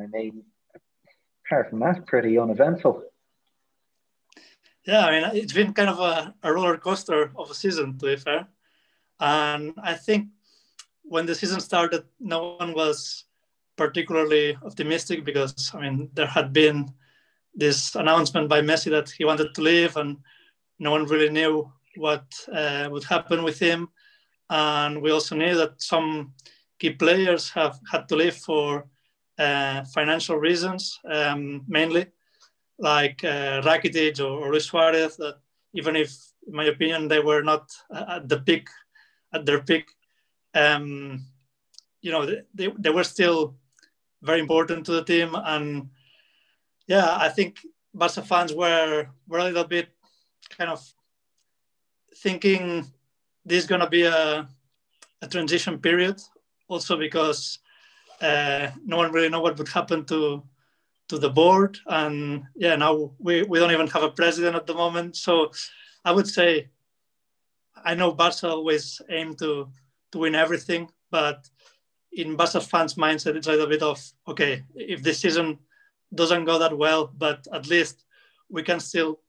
I 0.00 0.06
mean, 0.06 0.44
apart 1.48 1.70
from 1.70 1.80
that, 1.80 2.06
pretty 2.06 2.38
uneventful. 2.38 3.02
Yeah, 4.84 5.06
I 5.06 5.10
mean, 5.10 5.30
it's 5.36 5.52
been 5.52 5.74
kind 5.74 5.88
of 5.88 5.98
a, 5.98 6.34
a 6.42 6.52
roller 6.52 6.78
coaster 6.78 7.32
of 7.36 7.50
a 7.50 7.54
season, 7.54 7.98
to 7.98 8.06
be 8.06 8.16
fair. 8.16 8.46
And 9.20 9.74
I 9.82 9.94
think 9.94 10.28
when 11.02 11.26
the 11.26 11.34
season 11.34 11.60
started, 11.60 12.04
no 12.20 12.56
one 12.58 12.74
was 12.74 13.24
particularly 13.76 14.56
optimistic 14.62 15.24
because, 15.24 15.72
I 15.74 15.80
mean, 15.80 16.10
there 16.14 16.26
had 16.26 16.52
been 16.52 16.92
this 17.54 17.94
announcement 17.96 18.48
by 18.48 18.60
Messi 18.60 18.90
that 18.90 19.10
he 19.10 19.24
wanted 19.24 19.54
to 19.54 19.62
leave, 19.62 19.96
and 19.96 20.18
no 20.78 20.90
one 20.90 21.06
really 21.06 21.30
knew 21.30 21.70
what 21.96 22.24
uh, 22.52 22.88
would 22.90 23.04
happen 23.04 23.42
with 23.42 23.58
him. 23.58 23.88
And 24.48 25.02
we 25.02 25.10
also 25.10 25.34
knew 25.34 25.54
that 25.56 25.82
some 25.82 26.34
key 26.78 26.90
players 26.90 27.50
have 27.50 27.78
had 27.90 28.08
to 28.08 28.16
leave 28.16 28.36
for 28.36 28.86
uh, 29.38 29.84
financial 29.84 30.36
reasons, 30.36 30.98
um, 31.10 31.64
mainly, 31.68 32.06
like 32.78 33.22
uh, 33.24 33.62
Rakitic 33.62 34.20
or, 34.20 34.46
or 34.46 34.50
Luis 34.50 34.66
Suarez. 34.66 35.20
Even 35.74 35.96
if, 35.96 36.12
in 36.46 36.54
my 36.54 36.64
opinion, 36.64 37.08
they 37.08 37.20
were 37.20 37.42
not 37.42 37.70
at 37.90 38.28
the 38.28 38.40
peak, 38.40 38.68
at 39.32 39.44
their 39.44 39.62
peak, 39.62 39.86
um, 40.54 41.24
you 42.00 42.10
know, 42.10 42.24
they, 42.54 42.68
they 42.78 42.90
were 42.90 43.04
still 43.04 43.56
very 44.22 44.40
important 44.40 44.86
to 44.86 44.92
the 44.92 45.04
team. 45.04 45.34
And 45.34 45.90
yeah, 46.86 47.16
I 47.16 47.28
think 47.28 47.58
Barca 47.94 48.22
fans 48.22 48.52
were 48.52 49.08
were 49.28 49.38
a 49.38 49.44
little 49.44 49.64
bit 49.64 49.88
kind 50.56 50.70
of 50.70 50.80
thinking 52.16 52.86
this 53.44 53.62
is 53.62 53.68
going 53.68 53.80
to 53.80 53.90
be 53.90 54.02
a, 54.02 54.48
a 55.22 55.28
transition 55.28 55.78
period, 55.78 56.20
also 56.68 56.96
because 56.96 57.58
uh, 58.20 58.70
no 58.84 58.96
one 58.96 59.12
really 59.12 59.28
know 59.28 59.40
what 59.40 59.58
would 59.58 59.68
happen 59.68 60.04
to 60.06 60.42
to 61.08 61.18
the 61.18 61.30
board, 61.30 61.78
and 61.86 62.44
yeah, 62.54 62.76
now 62.76 63.12
we, 63.18 63.42
we 63.44 63.58
don't 63.58 63.72
even 63.72 63.86
have 63.86 64.02
a 64.02 64.10
president 64.10 64.54
at 64.54 64.66
the 64.66 64.74
moment. 64.74 65.16
So 65.16 65.52
I 66.04 66.12
would 66.12 66.28
say 66.28 66.68
I 67.84 67.94
know 67.94 68.12
Barca 68.12 68.48
always 68.48 69.00
aim 69.08 69.34
to 69.36 69.68
to 70.12 70.18
win 70.18 70.34
everything, 70.34 70.90
but 71.10 71.48
in 72.12 72.36
Barca 72.36 72.60
fans' 72.60 72.94
mindset, 72.94 73.36
it's 73.36 73.46
a 73.46 73.50
little 73.50 73.66
bit 73.66 73.82
of 73.82 74.02
okay, 74.26 74.64
if 74.74 75.02
this 75.02 75.20
season 75.20 75.58
doesn't 76.14 76.44
go 76.44 76.58
that 76.58 76.76
well, 76.76 77.10
but 77.16 77.46
at 77.52 77.68
least 77.68 78.04
we 78.50 78.62
can 78.62 78.80
still 78.80 79.20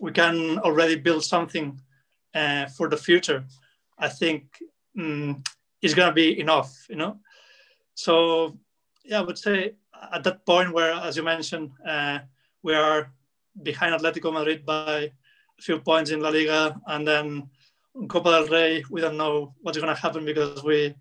we 0.00 0.12
can 0.12 0.58
already 0.58 0.96
build 0.96 1.24
something 1.24 1.80
uh, 2.34 2.66
for 2.66 2.88
the 2.88 2.96
future. 2.96 3.44
I 3.98 4.08
think 4.08 4.58
um, 4.98 5.42
it's 5.80 5.94
gonna 5.94 6.12
be 6.12 6.40
enough, 6.40 6.86
you 6.88 6.96
know. 6.96 7.18
So 7.94 8.58
yeah, 9.04 9.20
I 9.20 9.22
would 9.22 9.38
say 9.38 9.74
at 10.12 10.24
that 10.24 10.44
point 10.44 10.72
where, 10.72 10.92
as 10.92 11.16
you 11.16 11.22
mentioned, 11.22 11.70
uh, 11.86 12.20
we 12.62 12.74
are 12.74 13.12
behind 13.62 13.94
Atletico 13.94 14.32
Madrid 14.32 14.64
by 14.64 15.10
a 15.58 15.62
few 15.62 15.78
points 15.78 16.10
in 16.10 16.20
La 16.20 16.30
Liga, 16.30 16.80
and 16.86 17.06
then 17.06 17.48
in 17.94 18.08
Copa 18.08 18.30
del 18.30 18.46
Rey, 18.46 18.84
we 18.90 19.00
don't 19.00 19.16
know 19.16 19.54
what's 19.60 19.78
going 19.78 19.94
to 19.94 20.00
happen 20.00 20.24
because 20.24 20.62
we 20.64 20.94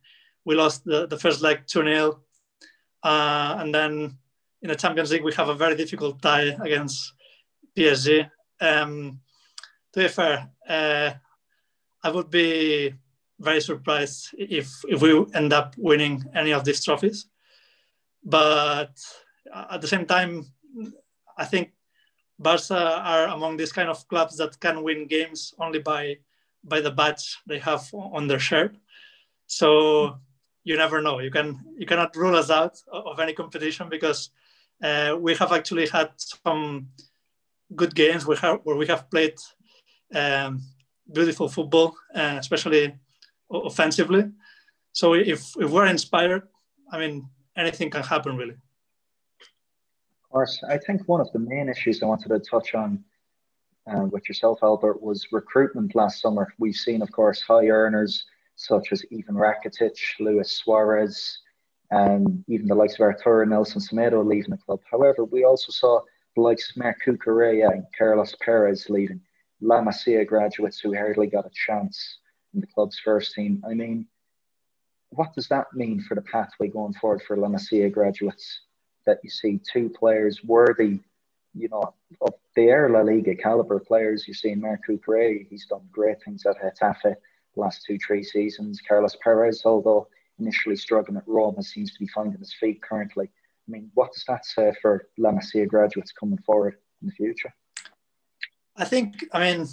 we 0.43 0.55
lost 0.55 0.83
the, 0.86 1.07
the 1.07 1.17
first 1.17 1.41
leg 1.41 1.62
2 1.67 1.83
0. 1.83 2.19
Uh, 3.03 3.55
and 3.60 3.74
then 3.74 4.17
in 4.62 4.69
the 4.69 4.75
Champions 4.75 5.12
League, 5.12 5.24
we 5.24 5.33
have 5.33 5.50
a 5.50 5.55
very 5.55 5.75
difficult 5.75 6.21
tie 6.21 6.55
against 6.63 7.13
PSG. 7.75 8.29
Um, 8.60 9.19
to 9.93 10.00
be 10.00 10.07
fair, 10.07 10.50
uh, 10.67 11.12
I 12.03 12.12
would 12.12 12.29
be 12.29 12.93
very 13.41 13.62
surprised 13.62 14.29
if, 14.38 14.67
if 14.88 15.01
we 15.01 15.25
end 15.33 15.51
up 15.53 15.75
winning 15.77 16.24
any 16.36 16.51
of 16.51 16.63
these 16.63 16.83
trophies. 16.83 17.27
But 18.24 18.93
at 19.53 19.81
the 19.81 19.88
same 19.88 20.05
time, 20.05 20.45
I 21.38 21.45
think 21.45 21.71
Barca 22.38 23.01
are 23.03 23.27
among 23.27 23.57
these 23.57 23.71
kind 23.71 23.89
of 23.89 24.07
clubs 24.07 24.38
that 24.38 24.60
can 24.60 24.83
win 24.83 25.07
games 25.07 25.53
only 25.60 25.79
by 25.79 26.17
by 26.63 26.79
the 26.79 26.91
badge 26.91 27.39
they 27.48 27.57
have 27.60 27.89
on 27.93 28.27
their 28.27 28.39
shirt. 28.39 28.75
So 29.48 30.19
you 30.63 30.77
never 30.77 31.01
know. 31.01 31.19
You 31.19 31.31
can 31.31 31.60
you 31.77 31.86
cannot 31.86 32.15
rule 32.15 32.36
us 32.36 32.50
out 32.50 32.77
of 32.91 33.19
any 33.19 33.33
competition 33.33 33.89
because 33.89 34.29
uh, 34.83 35.15
we 35.19 35.36
have 35.36 35.51
actually 35.51 35.88
had 35.88 36.12
some 36.17 36.88
good 37.75 37.93
games 37.95 38.25
where 38.25 38.60
we 38.65 38.88
have 38.88 39.10
played 39.10 39.38
um, 40.13 40.62
beautiful 41.12 41.48
football, 41.48 41.95
uh, 42.15 42.38
especially 42.39 42.95
offensively. 43.51 44.31
So 44.93 45.13
if, 45.13 45.53
if 45.58 45.70
we're 45.70 45.86
inspired, 45.86 46.43
I 46.91 47.00
mean, 47.00 47.27
anything 47.55 47.89
can 47.89 48.03
happen 48.03 48.38
really. 48.38 48.55
Of 50.24 50.29
course, 50.31 50.62
I 50.67 50.77
think 50.77 51.08
one 51.08 51.22
of 51.22 51.31
the 51.34 51.39
main 51.39 51.70
issues 51.70 52.01
I 52.01 52.05
wanted 52.05 52.29
to 52.29 52.39
touch 52.39 52.74
on 52.74 53.03
uh, 53.91 54.05
with 54.05 54.27
yourself, 54.29 54.60
Albert, 54.63 55.01
was 55.01 55.27
recruitment 55.31 55.96
last 55.96 56.22
summer. 56.22 56.53
We've 56.58 56.75
seen, 56.75 57.01
of 57.01 57.12
course, 57.12 57.41
high 57.41 57.67
earners 57.67 58.25
such 58.55 58.91
as 58.91 59.03
Ivan 59.12 59.36
Rakitic, 59.36 59.98
Luis 60.20 60.51
Suarez, 60.51 61.39
and 61.89 62.43
even 62.48 62.67
the 62.67 62.75
likes 62.75 62.93
of 62.93 63.01
Arturo 63.01 63.46
Nelson 63.46 63.81
Semedo 63.81 64.25
leaving 64.25 64.51
the 64.51 64.58
club. 64.58 64.79
However, 64.89 65.25
we 65.25 65.43
also 65.43 65.72
saw 65.72 66.00
the 66.36 66.41
likes 66.41 66.70
of 66.70 66.77
Marc 66.77 66.98
Cucurella 67.05 67.74
and 67.74 67.84
Carlos 67.98 68.36
Perez 68.39 68.89
leaving, 68.89 69.20
La 69.60 69.81
Masia 69.81 70.25
graduates 70.25 70.79
who 70.79 70.93
hardly 70.96 71.27
got 71.27 71.46
a 71.46 71.51
chance 71.67 72.20
in 72.53 72.62
the 72.62 72.67
club's 72.67 73.00
first 73.00 73.34
team. 73.34 73.63
I 73.67 73.74
mean, 73.74 74.08
what 75.10 75.34
does 75.34 75.48
that 75.50 75.74
mean 75.74 76.01
for 76.01 76.15
the 76.15 76.22
pathway 76.22 76.67
going 76.67 76.93
forward 76.93 77.22
for 77.22 77.38
La 77.38 77.48
Masia 77.48 77.91
graduates? 77.91 78.62
That 79.05 79.20
you 79.24 79.29
see 79.29 79.60
two 79.72 79.89
players 79.89 80.43
worthy, 80.43 81.00
you 81.55 81.70
know, 81.70 81.93
of 82.22 82.34
their 82.55 82.89
La 82.89 83.01
Liga 83.01 83.36
caliber 83.36 83.79
players. 83.79 84.27
You're 84.27 84.36
seeing 84.36 84.62
Marc 84.62 84.81
Cucurella, 84.88 85.48
he's 85.50 85.65
done 85.65 85.81
great 85.91 86.24
things 86.24 86.46
at 86.46 86.62
Getafe 86.62 87.15
the 87.55 87.62
last 87.62 87.84
two, 87.86 87.98
three 87.98 88.24
seasons. 88.24 88.79
Carlos 88.88 89.17
Perez, 89.24 89.63
although 89.65 90.08
initially 90.39 90.75
struggling 90.75 91.17
at 91.17 91.27
Roma, 91.27 91.63
seems 91.63 91.93
to 91.93 92.00
be 92.00 92.08
finding 92.08 92.39
his 92.39 92.53
feet 92.53 92.81
currently. 92.81 93.25
I 93.25 93.72
mean, 93.72 93.91
what 93.93 94.13
does 94.13 94.24
that 94.27 94.46
say 94.46 94.74
for 94.81 95.08
La 95.17 95.31
Masia 95.31 95.67
graduates 95.67 96.12
coming 96.12 96.39
forward 96.39 96.77
in 97.01 97.08
the 97.08 97.13
future? 97.13 97.53
I 98.75 98.86
think, 98.86 99.25
I 99.34 99.39
mean, 99.39 99.67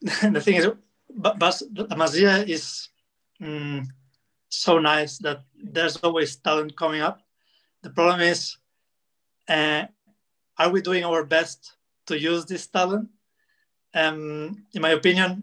the 0.00 0.40
thing 0.40 0.56
is, 0.56 0.68
Bas- 1.14 1.62
La 1.72 1.96
Masia 1.96 2.46
is 2.48 2.88
um, 3.40 3.86
so 4.48 4.78
nice 4.78 5.18
that 5.18 5.40
there's 5.56 5.96
always 5.98 6.36
talent 6.36 6.76
coming 6.76 7.00
up. 7.00 7.20
The 7.82 7.90
problem 7.90 8.20
is, 8.20 8.56
uh, 9.48 9.84
are 10.58 10.70
we 10.70 10.80
doing 10.80 11.04
our 11.04 11.24
best 11.24 11.76
to 12.06 12.18
use 12.18 12.44
this 12.46 12.66
talent? 12.66 13.08
Um, 13.94 14.66
in 14.74 14.82
my 14.82 14.90
opinion, 14.90 15.42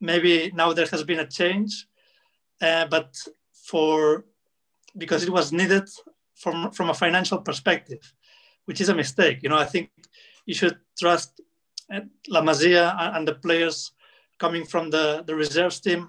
maybe 0.00 0.50
now 0.54 0.72
there 0.72 0.86
has 0.86 1.04
been 1.04 1.20
a 1.20 1.26
change, 1.26 1.86
uh, 2.60 2.86
but 2.86 3.16
for 3.52 4.24
because 4.96 5.22
it 5.22 5.30
was 5.30 5.52
needed 5.52 5.88
from 6.34 6.70
from 6.72 6.90
a 6.90 6.94
financial 6.94 7.38
perspective, 7.38 8.12
which 8.64 8.80
is 8.80 8.88
a 8.88 8.94
mistake. 8.94 9.42
You 9.42 9.48
know, 9.48 9.58
I 9.58 9.64
think 9.64 9.90
you 10.46 10.54
should 10.54 10.78
trust 10.98 11.40
uh, 11.94 12.00
La 12.28 12.42
Masia 12.42 12.94
and 13.16 13.26
the 13.26 13.34
players 13.34 13.92
coming 14.40 14.64
from 14.64 14.90
the 14.90 15.22
the 15.26 15.34
reserves 15.34 15.80
team 15.80 16.08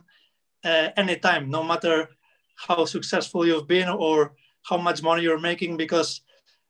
uh, 0.63 0.89
anytime, 0.97 1.49
no 1.49 1.63
matter 1.63 2.09
how 2.55 2.85
successful 2.85 3.45
you've 3.45 3.67
been 3.67 3.89
or 3.89 4.33
how 4.69 4.77
much 4.77 5.03
money 5.03 5.23
you're 5.23 5.47
making, 5.51 5.77
because 5.77 6.21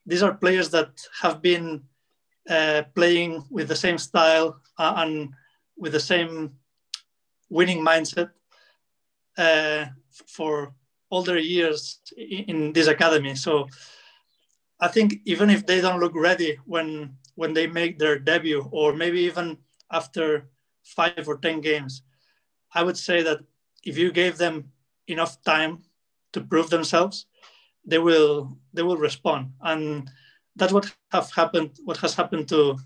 these 0.05 0.23
are 0.23 0.33
players 0.33 0.69
that 0.69 0.91
have 1.21 1.41
been 1.41 1.83
uh, 2.49 2.81
playing 2.95 3.43
with 3.49 3.67
the 3.67 3.75
same 3.75 3.97
style 3.97 4.59
uh, 4.77 4.93
and 4.97 5.33
with 5.77 5.91
the 5.91 5.99
same 5.99 6.51
winning 7.49 7.85
mindset 7.85 8.29
uh, 9.37 9.85
for 10.27 10.73
all 11.09 11.23
their 11.23 11.37
years 11.37 11.99
in, 12.17 12.73
this 12.73 12.87
academy. 12.87 13.35
So 13.35 13.67
I 14.79 14.87
think 14.87 15.19
even 15.25 15.49
if 15.49 15.65
they 15.65 15.81
don't 15.81 15.99
look 15.99 16.15
ready 16.15 16.57
when 16.65 17.17
when 17.35 17.53
they 17.53 17.67
make 17.67 17.97
their 17.97 18.19
debut, 18.19 18.67
or 18.71 18.93
maybe 18.93 19.21
even 19.21 19.57
after 19.91 20.49
five 20.83 21.27
or 21.27 21.37
ten 21.37 21.61
games, 21.61 22.03
I 22.73 22.83
would 22.83 22.97
say 22.97 23.23
that 23.23 23.39
if 23.83 23.97
you 23.97 24.11
gave 24.11 24.37
them 24.37 24.71
enough 25.07 25.41
time 25.43 25.83
to 26.33 26.41
prove 26.41 26.69
themselves, 26.69 27.25
they 27.85 27.97
will 27.99 28.57
they 28.73 28.83
will 28.83 28.97
respond, 28.97 29.53
and 29.61 30.09
that's 30.55 30.73
what 30.73 30.93
have 31.11 31.31
happened. 31.31 31.71
What 31.83 31.97
has 31.97 32.15
happened 32.15 32.47
to 32.49 32.77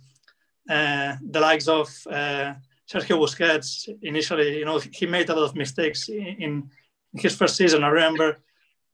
uh, 0.69 1.15
the 1.21 1.39
likes 1.39 1.67
of 1.67 1.87
uh, 2.09 2.53
Sergio 2.89 3.19
Busquets 3.19 3.89
initially, 4.01 4.59
you 4.59 4.65
know, 4.65 4.79
he 4.79 5.05
made 5.05 5.29
a 5.29 5.35
lot 5.35 5.49
of 5.49 5.55
mistakes 5.55 6.09
in, 6.09 6.25
in 6.39 6.69
his 7.13 7.35
first 7.35 7.55
season. 7.55 7.83
I 7.83 7.87
remember 7.87 8.39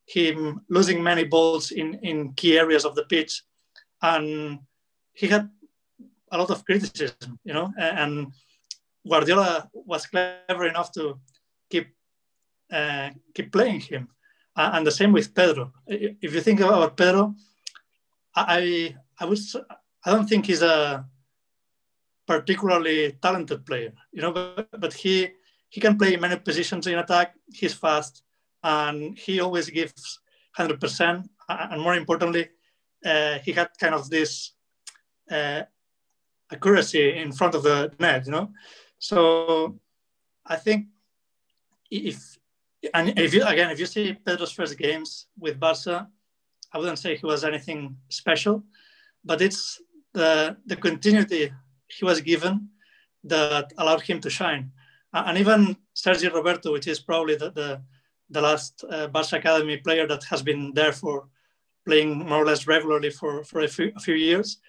him 0.05 0.61
losing 0.69 1.03
many 1.03 1.23
balls 1.23 1.71
in, 1.71 1.95
in 2.01 2.33
key 2.33 2.57
areas 2.57 2.85
of 2.85 2.95
the 2.95 3.05
pitch. 3.05 3.43
And 4.01 4.59
he 5.13 5.27
had 5.27 5.49
a 6.31 6.37
lot 6.37 6.49
of 6.49 6.65
criticism, 6.65 7.39
you 7.43 7.53
know, 7.53 7.71
and 7.77 8.33
Guardiola 9.07 9.69
was 9.73 10.05
clever 10.05 10.67
enough 10.67 10.91
to 10.93 11.19
keep 11.69 11.87
uh, 12.71 13.09
keep 13.33 13.51
playing 13.51 13.81
him. 13.81 14.07
And 14.55 14.85
the 14.85 14.91
same 14.91 15.11
with 15.13 15.33
Pedro. 15.33 15.73
If 15.87 16.33
you 16.33 16.41
think 16.41 16.59
about 16.59 16.97
Pedro, 16.97 17.35
I 18.35 18.95
I 19.19 19.25
would 19.25 19.39
I 20.05 20.11
don't 20.11 20.27
think 20.27 20.45
he's 20.45 20.61
a 20.61 21.05
particularly 22.27 23.17
talented 23.21 23.65
player, 23.65 23.93
you 24.11 24.21
know, 24.21 24.31
but, 24.31 24.67
but 24.79 24.93
he 24.93 25.29
he 25.69 25.79
can 25.81 25.97
play 25.97 26.15
many 26.17 26.35
positions 26.37 26.87
in 26.87 26.99
attack. 26.99 27.35
He's 27.51 27.73
fast, 27.73 28.23
and 28.63 29.17
he 29.17 29.39
always 29.39 29.69
gives 29.69 30.19
hundred 30.53 30.79
percent. 30.79 31.29
And 31.47 31.81
more 31.81 31.95
importantly, 31.95 32.49
uh, 33.05 33.39
he 33.39 33.51
had 33.51 33.69
kind 33.79 33.95
of 33.95 34.09
this 34.09 34.53
uh, 35.29 35.63
accuracy 36.51 37.17
in 37.17 37.31
front 37.31 37.55
of 37.55 37.63
the 37.63 37.91
net, 37.99 38.25
you 38.25 38.31
know. 38.31 38.51
So 39.01 39.79
I 40.45 40.57
think 40.57 40.85
if 41.89 42.37
and 42.93 43.17
if 43.17 43.33
you 43.33 43.43
again 43.43 43.71
if 43.71 43.79
you 43.79 43.87
see 43.87 44.13
Pedro's 44.13 44.51
first 44.51 44.77
games 44.77 45.25
with 45.39 45.59
Barca, 45.59 46.07
I 46.71 46.77
wouldn't 46.77 46.99
say 46.99 47.15
he 47.15 47.25
was 47.25 47.43
anything 47.43 47.97
special, 48.09 48.63
but 49.25 49.41
it's 49.41 49.81
the 50.13 50.55
the 50.67 50.75
continuity 50.75 51.51
he 51.87 52.05
was 52.05 52.21
given 52.21 52.69
that 53.23 53.73
allowed 53.79 54.01
him 54.01 54.21
to 54.21 54.29
shine. 54.29 54.71
And 55.13 55.37
even 55.37 55.77
Sergi 55.93 56.29
Roberto, 56.29 56.71
which 56.71 56.87
is 56.87 56.99
probably 56.99 57.35
the 57.35 57.49
the, 57.49 57.81
the 58.29 58.41
last 58.41 58.83
uh, 58.87 59.07
Barca 59.07 59.37
academy 59.37 59.77
player 59.77 60.05
that 60.07 60.23
has 60.25 60.43
been 60.43 60.73
there 60.75 60.93
for 60.93 61.27
playing 61.87 62.19
more 62.19 62.43
or 62.43 62.45
less 62.45 62.67
regularly 62.67 63.09
for, 63.09 63.43
for 63.43 63.61
a, 63.61 63.67
few, 63.67 63.91
a 63.95 63.99
few 63.99 64.13
years, 64.13 64.59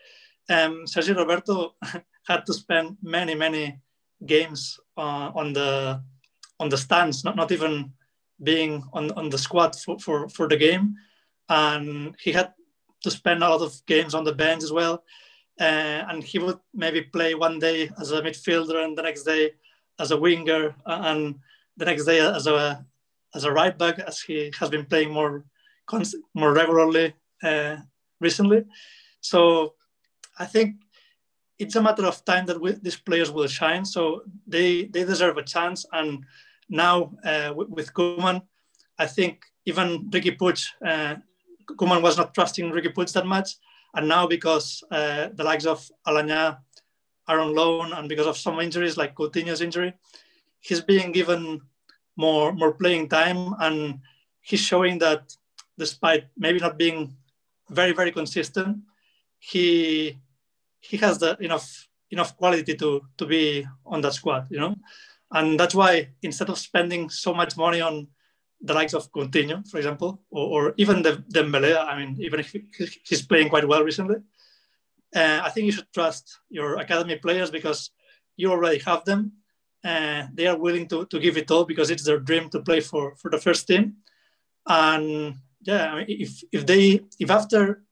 um, 0.49 0.87
Sergi 0.87 1.13
Roberto 1.13 1.75
had 2.27 2.47
to 2.47 2.55
spend 2.55 2.97
many 3.03 3.35
many 3.35 3.82
games 4.27 4.79
uh, 4.97 5.31
on 5.35 5.53
the 5.53 6.03
on 6.61 6.69
the 6.69 6.77
stands, 6.77 7.25
not 7.25 7.37
not 7.37 7.53
even 7.53 7.93
being 8.43 8.83
on, 8.93 9.11
on 9.13 9.29
the 9.31 9.39
squad 9.39 9.77
for, 9.77 9.99
for, 9.99 10.29
for 10.29 10.49
the 10.49 10.57
game. 10.57 10.97
And 11.49 12.17
he 12.21 12.33
had 12.33 12.53
to 13.03 13.11
spend 13.11 13.43
a 13.43 13.49
lot 13.49 13.63
of 13.63 13.75
games 13.87 14.15
on 14.15 14.25
the 14.25 14.35
bench 14.35 14.63
as 14.63 14.73
well. 14.73 15.05
Uh, 15.61 16.05
and 16.09 16.25
he 16.25 16.39
would 16.39 16.59
maybe 16.75 17.03
play 17.03 17.35
one 17.35 17.59
day 17.59 17.91
as 18.01 18.11
a 18.11 18.23
midfielder 18.23 18.85
and 18.85 18.97
the 18.97 19.03
next 19.03 19.25
day 19.25 19.53
as 19.99 20.11
a 20.11 20.17
winger 20.17 20.75
and 20.87 21.39
the 21.77 21.85
next 21.85 22.05
day 22.05 22.21
as 22.21 22.47
a 22.47 22.85
as 23.35 23.45
a 23.45 23.53
right 23.53 23.79
back 23.79 23.99
as 23.99 24.21
he 24.21 24.53
has 24.59 24.69
been 24.71 24.85
playing 24.85 25.11
more 25.11 25.45
more 26.35 26.53
regularly 26.53 27.15
uh, 27.43 27.77
recently. 28.21 28.65
So 29.21 29.75
I 30.39 30.47
think 30.47 30.77
it's 31.63 31.77
a 31.77 31.83
matter 31.83 32.07
of 32.07 32.25
time 32.25 32.45
that 32.47 32.61
we, 32.61 32.73
these 32.85 33.01
players 33.09 33.31
will 33.31 33.47
shine. 33.47 33.85
So 33.95 34.23
they 34.47 34.87
they 34.93 35.05
deserve 35.05 35.37
a 35.39 35.45
chance 35.55 35.81
and 35.99 36.25
now 36.69 37.13
uh, 37.25 37.53
with, 37.57 37.69
with 37.77 37.95
Koeman, 37.95 38.43
I 38.99 39.07
think 39.07 39.45
even 39.67 40.11
Riqui 40.11 40.37
Puig, 40.39 40.59
uh, 40.91 41.17
Koeman 41.79 42.03
was 42.03 42.17
not 42.17 42.35
trusting 42.35 42.73
Riqui 42.73 42.93
Puig 42.95 43.13
that 43.13 43.27
much. 43.27 43.49
And 43.95 44.09
now 44.09 44.27
because 44.27 44.83
uh, 44.91 45.29
the 45.35 45.45
likes 45.45 45.67
of 45.67 45.79
Aleñá 46.07 46.59
are 47.29 47.41
on 47.41 47.55
loan 47.55 47.93
and 47.93 48.09
because 48.09 48.27
of 48.27 48.37
some 48.37 48.59
injuries 48.61 48.97
like 48.97 49.15
Coutinho's 49.15 49.61
injury, 49.61 49.93
he's 50.61 50.81
being 50.81 51.13
given 51.13 51.61
more, 52.17 52.53
more 52.53 52.73
playing 52.73 53.09
time. 53.09 53.55
And 53.61 54.01
he's 54.41 54.61
showing 54.61 54.99
that 54.99 55.37
despite 55.79 56.25
maybe 56.37 56.59
not 56.59 56.79
being 56.79 57.15
very, 57.69 57.93
very 57.93 58.13
consistent, 58.13 58.79
he, 59.39 60.19
he 60.83 60.97
has 60.99 61.19
the 61.19 61.37
enough, 61.41 61.89
enough 62.11 62.37
quality 62.37 62.75
to, 62.77 63.03
to 63.17 63.27
be 63.27 63.67
on 63.87 64.01
that 64.03 64.15
squad, 64.15 64.47
you 64.51 64.59
know? 64.59 64.75
And 65.31 65.59
that's 65.59 65.75
why 65.75 66.11
instead 66.23 66.51
of 66.51 66.59
spending 66.59 67.09
so 67.09 67.33
much 67.33 67.57
money 67.57 67.81
on 67.81 68.09
the 68.61 68.75
likes 68.75 68.93
of 68.93 69.11
Coutinho, 69.11 69.67
for 69.69 69.79
example, 69.79 70.21
or, 70.31 70.47
or 70.47 70.75
even 70.77 71.03
the 71.03 71.25
Dembele, 71.33 71.77
I 71.77 71.99
mean, 71.99 72.17
even 72.21 72.41
if 72.41 72.55
he's 73.05 73.23
playing 73.23 73.49
quite 73.49 73.67
well 73.67 73.83
recently, 73.83 74.17
uh, 75.15 75.41
I 75.43 75.51
think 75.51 75.67
you 75.67 75.73
should 75.73 75.93
trust 75.93 76.39
your 76.51 76.79
academy 76.79 77.17
players 77.17 77.51
because 77.51 77.91
you 78.37 78.51
already 78.51 78.79
have 78.81 79.05
them. 79.05 79.33
Uh, 79.85 80.27
they 80.35 80.47
are 80.47 80.57
willing 80.57 80.87
to, 80.89 81.07
to 81.07 81.19
give 81.19 81.37
it 81.37 81.51
all 81.51 81.65
because 81.65 81.91
it's 81.91 82.05
their 82.05 82.21
dream 82.21 82.49
to 82.51 82.61
play 82.61 82.81
for, 82.81 83.17
for 83.17 83.31
the 83.31 83.39
first 83.39 83.67
team. 83.67 83.97
And 84.67 85.37
yeah, 85.63 85.93
I 85.93 85.97
mean, 85.97 86.07
if, 86.09 86.43
if 86.53 86.67
they 86.67 87.01
if 87.19 87.31
after 87.31 87.83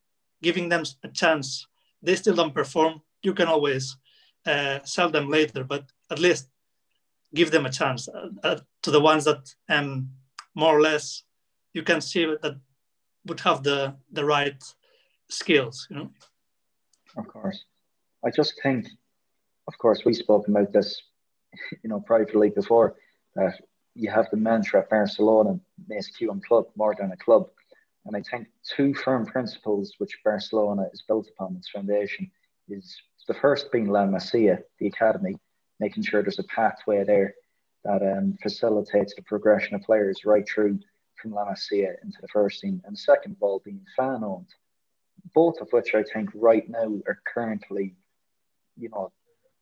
giving 0.42 0.68
them 0.68 0.84
a 1.02 1.08
chance 1.08 1.66
they 2.02 2.16
still 2.16 2.34
don't 2.34 2.54
perform, 2.54 3.02
you 3.22 3.34
can 3.34 3.48
always 3.48 3.96
uh, 4.46 4.80
sell 4.84 5.10
them 5.10 5.28
later. 5.28 5.64
But 5.64 5.84
at 6.10 6.18
least 6.18 6.48
give 7.34 7.50
them 7.50 7.66
a 7.66 7.70
chance 7.70 8.08
uh, 8.08 8.28
uh, 8.42 8.58
to 8.82 8.90
the 8.90 9.00
ones 9.00 9.24
that 9.24 9.54
um, 9.68 10.10
more 10.54 10.76
or 10.76 10.80
less 10.80 11.22
you 11.74 11.82
can 11.82 12.00
see 12.00 12.24
that 12.24 12.56
would 13.26 13.40
have 13.40 13.62
the 13.62 13.94
the 14.12 14.24
right 14.24 14.62
skills 15.28 15.86
you 15.90 15.96
know 15.96 16.10
of 17.16 17.26
course 17.28 17.64
i 18.24 18.30
just 18.30 18.54
think 18.62 18.88
of 19.68 19.78
course 19.78 20.04
we 20.04 20.12
spoke 20.12 20.48
about 20.48 20.72
this 20.72 21.02
you 21.82 21.90
know 21.90 22.00
privately 22.00 22.50
before 22.50 22.96
that 23.36 23.54
you 23.94 24.10
have 24.10 24.28
the 24.30 24.36
mantra 24.36 24.80
at 24.80 24.90
barcelona 24.90 25.58
makes 25.88 26.20
you 26.20 26.30
a 26.30 26.40
club 26.48 26.66
more 26.76 26.94
than 26.98 27.12
a 27.12 27.16
club 27.16 27.48
and 28.10 28.16
i 28.16 28.22
think 28.30 28.48
two 28.76 28.92
firm 28.94 29.24
principles 29.24 29.94
which 29.98 30.18
barcelona 30.24 30.84
is 30.92 31.02
built 31.06 31.28
upon 31.28 31.56
its 31.56 31.70
foundation 31.70 32.30
is 32.68 32.96
the 33.28 33.34
first 33.34 33.70
being 33.70 33.88
la 33.88 34.04
masia 34.04 34.58
the 34.78 34.86
academy 34.86 35.36
making 35.78 36.02
sure 36.02 36.22
there's 36.22 36.38
a 36.38 36.44
pathway 36.44 37.04
there 37.04 37.34
that 37.84 38.02
um, 38.02 38.36
facilitates 38.42 39.14
the 39.14 39.22
progression 39.22 39.74
of 39.74 39.82
players 39.82 40.24
right 40.24 40.46
through 40.46 40.78
from 41.20 41.32
La 41.32 41.44
Masia 41.46 41.94
into 42.02 42.18
the 42.20 42.28
first 42.28 42.60
team. 42.60 42.80
And 42.84 42.94
the 42.94 43.00
second 43.00 43.32
of 43.32 43.42
all, 43.42 43.62
being 43.64 43.84
fan 43.96 44.22
owned, 44.24 44.48
both 45.34 45.60
of 45.60 45.68
which 45.70 45.94
I 45.94 46.02
think 46.02 46.30
right 46.34 46.68
now 46.68 47.00
are 47.06 47.20
currently, 47.32 47.94
you 48.76 48.88
know, 48.90 49.12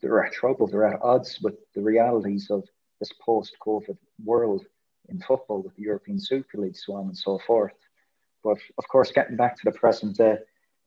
they're 0.00 0.24
at 0.24 0.32
trouble, 0.32 0.66
they're 0.66 0.84
at 0.86 1.02
odds 1.02 1.40
with 1.40 1.54
the 1.74 1.82
realities 1.82 2.48
of 2.50 2.64
this 3.00 3.12
post 3.24 3.56
COVID 3.64 3.98
world 4.24 4.64
in 5.08 5.20
football 5.20 5.62
with 5.62 5.74
the 5.76 5.82
European 5.82 6.20
Super 6.20 6.58
League, 6.58 6.76
so 6.76 6.94
on 6.94 7.06
and 7.06 7.16
so 7.16 7.38
forth. 7.38 7.72
But 8.42 8.58
of 8.78 8.88
course, 8.88 9.12
getting 9.12 9.36
back 9.36 9.56
to 9.56 9.62
the 9.64 9.78
present 9.78 10.16
day, 10.16 10.38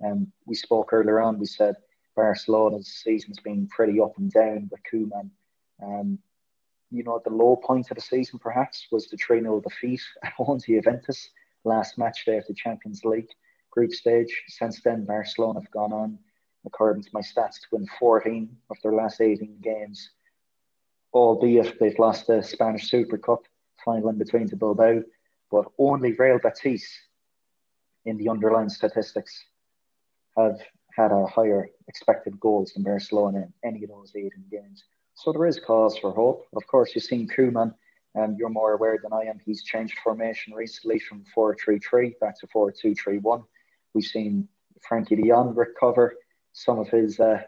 um, 0.03 0.31
we 0.45 0.55
spoke 0.55 0.93
earlier 0.93 1.19
on, 1.19 1.39
we 1.39 1.45
said 1.45 1.75
Barcelona's 2.15 2.87
season's 2.87 3.39
been 3.39 3.67
pretty 3.67 3.99
up 3.99 4.17
and 4.17 4.31
down 4.31 4.69
with 4.71 4.81
Koeman. 4.91 5.29
Um, 5.83 6.19
you 6.89 7.03
know, 7.03 7.21
the 7.23 7.31
low 7.31 7.55
point 7.55 7.89
of 7.89 7.95
the 7.95 8.01
season 8.01 8.39
perhaps 8.39 8.87
was 8.91 9.07
the 9.07 9.17
3 9.17 9.41
0 9.41 9.61
defeat 9.61 10.01
at 10.23 10.33
home 10.33 10.59
to 10.59 10.75
Juventus 10.75 11.29
last 11.63 11.97
match 11.97 12.25
day 12.25 12.37
of 12.37 12.47
the 12.47 12.53
Champions 12.53 13.03
League 13.05 13.29
group 13.69 13.93
stage. 13.93 14.43
Since 14.47 14.81
then, 14.81 15.05
Barcelona 15.05 15.61
have 15.61 15.71
gone 15.71 15.93
on, 15.93 16.19
according 16.65 17.03
to 17.03 17.09
my 17.13 17.21
stats, 17.21 17.61
to 17.61 17.67
win 17.71 17.87
14 17.99 18.55
of 18.69 18.77
their 18.83 18.93
last 18.93 19.21
18 19.21 19.59
games, 19.61 20.11
albeit 21.13 21.79
they've 21.79 21.97
lost 21.99 22.27
the 22.27 22.41
Spanish 22.41 22.89
Super 22.89 23.17
Cup 23.17 23.43
final 23.83 24.09
in 24.09 24.17
between 24.17 24.49
to 24.49 24.55
Bilbao. 24.55 25.01
But 25.49 25.65
only 25.77 26.13
Real 26.13 26.39
Betis 26.39 26.85
in 28.05 28.17
the 28.17 28.29
underlying 28.29 28.69
statistics 28.69 29.45
have 30.37 30.59
had 30.95 31.11
a 31.11 31.25
higher 31.25 31.69
expected 31.87 32.39
goals 32.39 32.73
than 32.73 32.83
Barcelona 32.83 33.39
in 33.39 33.53
any 33.63 33.83
of 33.83 33.89
those 33.89 34.11
18 34.15 34.31
games. 34.49 34.83
So 35.15 35.31
there 35.31 35.45
is 35.45 35.59
cause 35.59 35.97
for 35.97 36.11
hope. 36.11 36.47
Of 36.55 36.65
course, 36.67 36.93
you've 36.95 37.03
seen 37.03 37.27
Koeman, 37.27 37.73
and 38.15 38.37
you're 38.37 38.49
more 38.49 38.73
aware 38.73 38.99
than 39.01 39.13
I 39.13 39.29
am. 39.29 39.39
He's 39.45 39.63
changed 39.63 39.97
formation 40.03 40.53
recently 40.53 40.99
from 40.99 41.23
4 41.33 41.55
3 41.63 41.79
3 41.79 42.15
back 42.19 42.39
to 42.39 42.47
4 42.47 42.71
2 42.71 42.95
3 42.95 43.17
1. 43.19 43.43
We've 43.93 44.03
seen 44.03 44.47
Frenkie 44.89 45.21
de 45.21 45.53
recover 45.53 46.15
some 46.53 46.79
of 46.79 46.89
his 46.89 47.19
uh, 47.19 47.41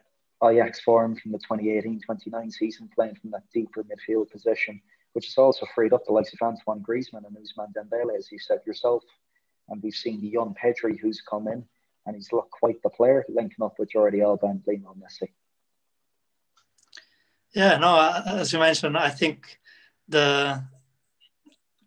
form 0.84 1.16
from 1.16 1.32
the 1.32 1.40
2018 1.40 2.02
29 2.02 2.52
season, 2.52 2.90
playing 2.94 3.16
from 3.16 3.32
that 3.32 3.44
deeper 3.54 3.84
midfield 3.84 4.30
position, 4.30 4.82
which 5.14 5.26
has 5.28 5.38
also 5.38 5.66
freed 5.74 5.94
up 5.94 6.06
the 6.06 6.14
likes 6.14 6.34
of 6.34 6.42
Antoine 6.42 6.84
Griezmann 6.84 7.26
and 7.26 7.38
Ousmane 7.38 7.74
Dembele, 7.74 8.18
as 8.18 8.32
you 8.32 8.40
said 8.40 8.60
yourself. 8.66 9.04
And 9.70 9.82
we've 9.82 9.94
seen 9.94 10.22
the 10.22 10.28
young 10.28 10.56
Pedri 10.62 11.00
who's 11.00 11.22
come 11.22 11.48
in, 11.48 11.66
and 12.06 12.16
he's 12.16 12.32
looked 12.32 12.52
quite 12.52 12.82
the 12.84 12.90
player, 12.90 13.26
linking 13.30 13.64
up 13.64 13.76
with 13.80 13.92
Jordi 13.92 14.24
Alba 14.24 14.48
and 14.48 14.64
Lionel 14.68 14.96
Messi. 14.96 15.30
Yeah, 17.54 17.78
no, 17.78 18.22
as 18.26 18.52
you 18.52 18.60
mentioned, 18.60 18.98
I 18.98 19.10
think 19.10 19.60
the 20.08 20.64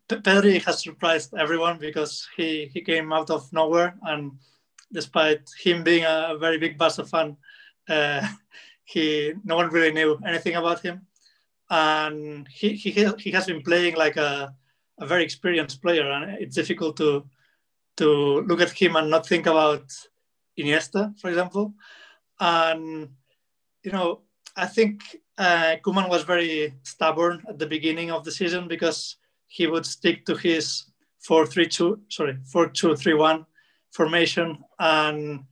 Pedri 0.09 0.65
has 0.65 0.83
surprised 0.83 1.35
everyone 1.35 1.79
because 1.79 2.29
he, 2.37 2.71
he 2.73 2.81
came 2.81 3.12
out 3.12 3.31
of 3.31 3.53
nowhere 3.53 3.97
and 4.03 4.33
despite 4.93 5.49
him 5.59 5.83
being 5.83 6.05
a 6.05 6.37
very 6.39 6.59
big 6.59 6.79
Barca 6.79 7.05
fan, 7.05 7.37
uh, 7.89 8.27
he 8.85 9.33
no 9.45 9.57
one 9.57 9.71
really 9.71 9.93
knew 9.93 10.19
anything 10.25 10.55
about 10.55 10.81
him, 10.81 11.07
and 11.71 12.47
he 12.49 12.75
he, 12.75 12.91
he 13.19 13.31
has 13.33 13.47
been 13.47 13.62
playing 13.62 13.97
like 13.97 14.17
a, 14.17 14.55
a 15.01 15.07
very 15.07 15.25
experienced 15.25 15.83
player, 15.83 16.11
and 16.11 16.39
it's 16.39 16.55
difficult 16.55 16.97
to 16.99 17.25
to 17.97 18.43
look 18.43 18.61
at 18.61 18.71
him 18.71 18.97
and 18.97 19.11
not 19.11 19.27
think 19.27 19.47
about 19.47 19.85
Iniesta, 20.59 21.19
for 21.21 21.29
example, 21.29 21.75
and 22.41 23.09
you 23.83 23.93
know 23.93 24.21
I 24.57 24.67
think 24.67 25.03
uh, 25.39 25.77
was 25.85 26.23
very 26.25 26.75
stubborn 26.83 27.43
at 27.49 27.59
the 27.59 27.67
beginning 27.67 28.11
of 28.11 28.25
the 28.25 28.33
season 28.33 28.69
because 28.69 29.17
he 29.47 29.67
would 29.67 29.85
stick 29.85 30.25
to 30.27 30.35
his 30.35 30.85
four 31.21 31.47
three 31.47 31.67
two 31.67 32.01
sorry 32.09 32.39
four 32.51 32.69
two 32.69 32.97
three 32.97 33.15
one 33.15 33.47
formation, 33.91 34.59
and 34.79 35.45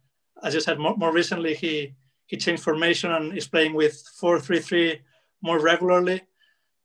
as 0.43 0.55
you 0.55 0.61
said, 0.61 0.79
more, 0.79 0.97
more 0.97 1.13
recently 1.13 1.55
he 1.55 1.95
he 2.27 2.37
changed 2.37 2.63
formation 2.63 3.13
and 3.13 3.37
is 3.37 3.49
playing 3.49 3.75
with 3.75 4.03
four 4.19 4.41
three 4.41 4.61
three 4.61 5.01
more 5.43 5.61
regularly. 5.61 6.23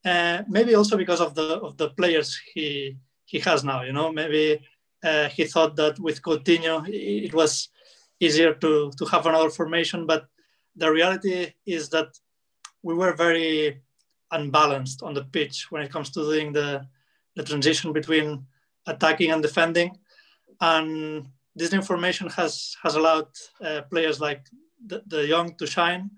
Uh, 0.06 0.43
maybe 0.48 0.76
also 0.76 0.98
because 0.98 1.22
of 1.22 1.36
the 1.36 1.60
of 1.62 1.78
the 1.78 1.89
players 1.89 2.39
he 2.54 2.98
he 3.26 3.39
has 3.39 3.63
now. 3.63 3.82
You 3.84 3.93
know, 3.93 4.12
maybe 4.12 4.62
uh, 5.03 5.29
he 5.29 5.45
thought 5.45 5.75
that 5.75 5.99
with 5.99 6.21
Coutinho 6.21 6.88
it 6.88 7.33
was 7.33 7.69
easier 8.19 8.53
to 8.53 8.91
to 8.97 9.05
have 9.05 9.25
another 9.25 9.49
formation, 9.49 10.05
but 10.05 10.27
the 10.75 10.91
reality 10.91 11.53
is 11.65 11.89
that 11.89 12.07
we 12.83 12.93
were 12.93 13.13
very 13.13 13.81
unbalanced 14.31 15.01
on 15.03 15.13
the 15.13 15.23
pitch 15.23 15.71
when 15.71 15.81
it 15.81 15.91
comes 15.91 16.09
to 16.12 16.21
doing 16.21 16.53
the 16.53 16.85
the 17.35 17.43
transition 17.43 17.93
between 17.93 18.45
attacking 18.88 19.31
and 19.31 19.41
defending, 19.41 19.97
and 20.62 21.27
this 21.55 21.73
information 21.73 22.29
has 22.29 22.75
has 22.83 22.95
allowed 22.95 23.27
uh, 23.63 23.81
players 23.89 24.19
like 24.19 24.47
the, 24.85 25.01
the 25.07 25.25
young 25.25 25.55
to 25.55 25.65
shine, 25.65 26.09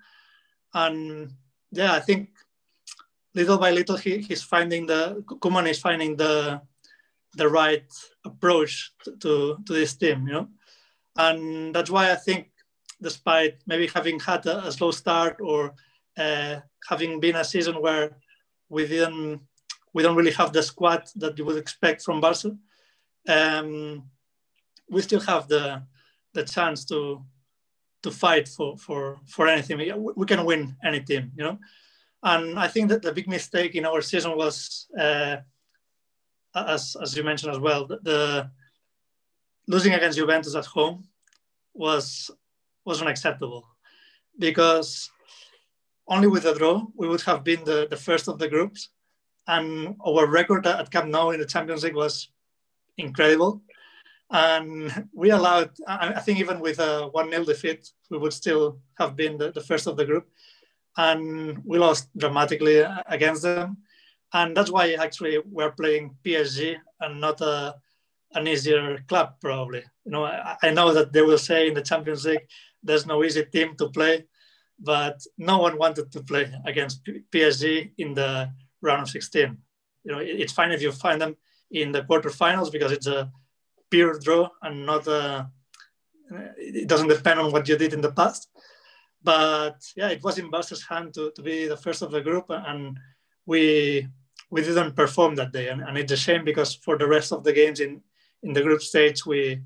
and 0.74 1.32
yeah, 1.72 1.94
I 1.94 2.00
think 2.00 2.30
little 3.34 3.58
by 3.58 3.72
little 3.72 3.98
he, 3.98 4.20
he's 4.20 4.44
finding 4.44 4.86
the 4.86 5.24
Koeman 5.26 5.70
is 5.70 5.80
finding 5.80 6.16
the 6.16 6.62
the 7.36 7.48
right 7.48 7.86
approach 8.26 8.92
to, 9.06 9.58
to, 9.66 9.74
this 9.74 9.96
team, 9.96 10.28
you 10.28 10.34
know, 10.34 10.48
and 11.16 11.74
that's 11.74 11.90
why 11.90 12.12
I 12.12 12.16
think 12.16 12.50
despite 13.02 13.62
maybe 13.66 13.88
having 13.88 14.20
had 14.20 14.46
a, 14.46 14.68
a 14.68 14.72
slow 14.72 14.92
start 14.92 15.38
or 15.42 15.74
uh, 16.18 16.58
having 16.88 17.20
been 17.20 17.36
a 17.36 17.44
season 17.44 17.82
where 17.82 18.18
we 18.70 18.88
didn't 18.88 19.42
we 19.94 20.04
don't 20.04 20.16
really 20.16 20.32
have 20.32 20.54
the 20.54 20.64
squad 20.64 21.04
that 21.16 21.38
you 21.38 21.46
would 21.46 21.58
expect 21.58 22.02
from 22.02 22.22
Barca. 22.22 22.56
Um, 23.28 24.10
we 24.90 25.02
still 25.02 25.20
have 25.22 25.48
the 25.48 25.84
the 26.34 26.44
chance 26.44 26.86
to 26.86 27.26
to 28.04 28.12
fight 28.12 28.48
for 28.48 28.78
for 28.78 29.20
for 29.28 29.48
anything. 29.48 29.78
We 30.16 30.26
can 30.26 30.46
win 30.46 30.76
any 30.84 31.02
team, 31.02 31.32
you 31.36 31.44
know. 31.44 31.60
And 32.24 32.60
I 32.60 32.68
think 32.68 32.90
that 32.90 33.02
the 33.02 33.12
big 33.12 33.28
mistake 33.28 33.76
in 33.76 33.86
our 33.86 34.02
season 34.02 34.38
was, 34.38 34.88
uh, 35.00 35.38
as 36.56 36.96
as 37.02 37.16
you 37.16 37.24
mentioned 37.24 37.52
as 37.52 37.60
well, 37.60 37.86
the, 37.86 38.00
the 38.04 38.52
losing 39.68 39.94
against 39.94 40.18
Juventus 40.18 40.56
at 40.56 40.66
home 40.66 41.08
was 41.74 42.32
was 42.86 43.02
unacceptable 43.02 43.68
because 44.38 45.10
only 46.08 46.28
with 46.28 46.46
a 46.46 46.56
draw 46.56 46.86
we 46.96 47.08
would 47.08 47.22
have 47.22 47.44
been 47.44 47.64
the, 47.64 47.88
the 47.90 47.98
first 47.98 48.28
of 48.28 48.40
the 48.40 48.48
groups 48.48 48.90
and 49.48 49.96
our 50.06 50.26
record 50.26 50.66
at 50.66 50.92
Camp 50.92 51.10
Nou 51.10 51.32
in 51.32 51.40
the 51.40 51.46
Champions 51.46 51.84
League 51.84 51.96
was 51.96 52.30
incredible. 52.98 53.62
And 54.30 55.08
we 55.14 55.32
allowed 55.32 55.72
I 55.88 56.20
think 56.22 56.40
even 56.40 56.60
with 56.60 56.80
a 56.80 57.10
1-0 57.14 57.46
defeat 57.46 57.90
we 58.10 58.18
would 58.18 58.34
still 58.34 58.80
have 58.98 59.16
been 59.16 59.38
the, 59.38 59.52
the 59.52 59.62
first 59.62 59.88
of 59.88 59.98
the 59.98 60.06
group. 60.06 60.28
And 60.98 61.62
we 61.64 61.78
lost 61.78 62.10
dramatically 62.18 62.84
against 63.08 63.44
them 63.44 63.78
and 64.34 64.56
that's 64.56 64.72
why 64.72 64.94
actually 64.94 65.40
we're 65.46 65.72
playing 65.72 66.16
PSG 66.24 66.78
and 67.00 67.20
not 67.20 67.42
a, 67.42 67.76
an 68.34 68.48
easier 68.48 69.04
club 69.08 69.36
probably 69.42 69.84
you 70.06 70.12
know 70.12 70.24
I, 70.24 70.56
I 70.64 70.72
know 70.72 70.94
that 70.94 71.12
they 71.12 71.22
will 71.22 71.38
say 71.38 71.68
in 71.68 71.74
the 71.74 71.82
Champions 71.82 72.26
League 72.26 72.48
there's 72.84 73.06
no 73.06 73.24
easy 73.24 73.46
team 73.46 73.76
to 73.78 73.90
play, 73.90 74.26
but 74.80 75.22
no 75.38 75.60
one 75.60 75.78
wanted 75.78 76.12
to 76.12 76.24
play 76.24 76.52
against 76.66 77.08
PSG 77.32 77.92
in 77.98 78.14
the 78.14 78.52
round 78.82 79.04
of 79.04 79.10
16. 79.10 79.58
You 80.04 80.12
know, 80.12 80.20
it's 80.20 80.54
fine 80.54 80.72
if 80.72 80.82
you 80.82 80.92
find 80.92 81.22
them 81.22 81.36
in 81.70 81.92
the 81.92 82.02
quarterfinals 82.02 82.72
because 82.72 82.92
it's 82.92 83.08
a 83.08 83.32
pure 83.90 84.18
draw 84.20 84.50
and 84.64 84.86
not 84.86 85.06
a, 85.08 85.50
it 86.58 86.88
doesn't 86.88 87.10
depend 87.10 87.40
on 87.40 87.52
what 87.52 87.68
you 87.68 87.78
did 87.78 87.94
in 87.94 88.02
the 88.02 88.12
past. 88.12 88.50
But 89.24 89.78
yeah, 89.96 90.10
it 90.10 90.24
was 90.24 90.40
in 90.40 90.50
Barca's 90.50 90.84
hand 90.84 91.14
to, 91.14 91.32
to 91.36 91.42
be 91.44 91.68
the 91.68 91.78
first 91.78 92.02
of 92.02 92.10
the 92.10 92.22
group, 92.22 92.46
and 92.50 92.98
we 93.46 94.08
we 94.52 94.62
didn't 94.62 94.96
perform 94.96 95.36
that 95.36 95.54
day, 95.54 95.70
and, 95.70 95.82
and 95.82 95.98
it's 95.98 96.12
a 96.12 96.18
shame 96.18 96.46
because 96.46 96.76
for 96.76 96.98
the 96.98 97.08
rest 97.08 97.32
of 97.32 97.44
the 97.44 97.54
games 97.54 97.80
in 97.80 98.02
in 98.44 98.54
the 98.54 98.62
group 98.62 98.82
stage 98.82 99.26
we 99.26 99.62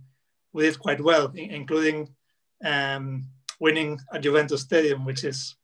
we 0.54 0.63
did 0.63 0.80
quite 0.80 1.02
well, 1.02 1.32
including 1.36 2.08
um, 2.63 3.26
winning 3.60 4.00
at 4.13 4.21
Juventus 4.21 4.62
Stadium, 4.62 5.04
which 5.04 5.24
is 5.24 5.56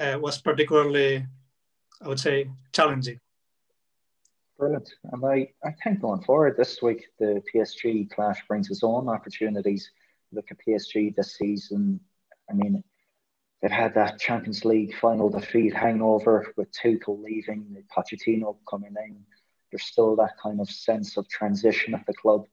uh, 0.00 0.18
was 0.20 0.40
particularly, 0.40 1.26
I 2.00 2.08
would 2.08 2.18
say, 2.18 2.50
challenging. 2.72 3.20
Brilliant. 4.58 4.90
And 5.12 5.24
I, 5.24 5.48
I 5.64 5.72
think 5.82 6.00
going 6.00 6.22
forward 6.22 6.56
this 6.56 6.80
week, 6.82 7.06
the 7.18 7.42
PSG 7.52 8.10
clash 8.10 8.40
brings 8.48 8.70
its 8.70 8.82
own 8.82 9.08
opportunities. 9.08 9.90
Look 10.32 10.50
at 10.50 10.58
PSG 10.66 11.14
this 11.14 11.36
season. 11.36 12.00
I 12.50 12.54
mean, 12.54 12.82
they've 13.62 13.70
had 13.70 13.94
that 13.94 14.18
Champions 14.18 14.64
League 14.64 14.94
final 14.96 15.30
defeat 15.30 15.72
hangover 15.72 16.52
with 16.56 16.72
Tuchel 16.72 17.22
leaving, 17.22 17.76
Pochettino 17.96 18.56
coming 18.68 18.94
in. 19.06 19.24
There's 19.70 19.84
still 19.84 20.16
that 20.16 20.36
kind 20.42 20.60
of 20.60 20.68
sense 20.68 21.16
of 21.16 21.28
transition 21.28 21.94
at 21.94 22.04
the 22.06 22.12
club. 22.12 22.46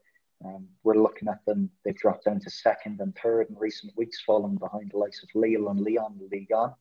Um, 0.46 0.68
we're 0.84 0.94
looking 0.94 1.28
at 1.28 1.44
them, 1.46 1.70
they've 1.84 1.98
dropped 1.98 2.26
down 2.26 2.40
to 2.40 2.50
second 2.50 3.02
and 3.02 3.14
third 3.22 3.50
in 3.50 3.58
recent 3.58 3.92
weeks, 3.98 4.22
falling 4.22 4.56
behind 4.56 4.92
the 4.92 4.98
likes 4.98 5.22
of 5.22 5.30
Lille 5.36 5.68
and 5.68 5.82
Lyon, 5.82 6.18
Ligue 6.32 6.48
1. 6.50 6.74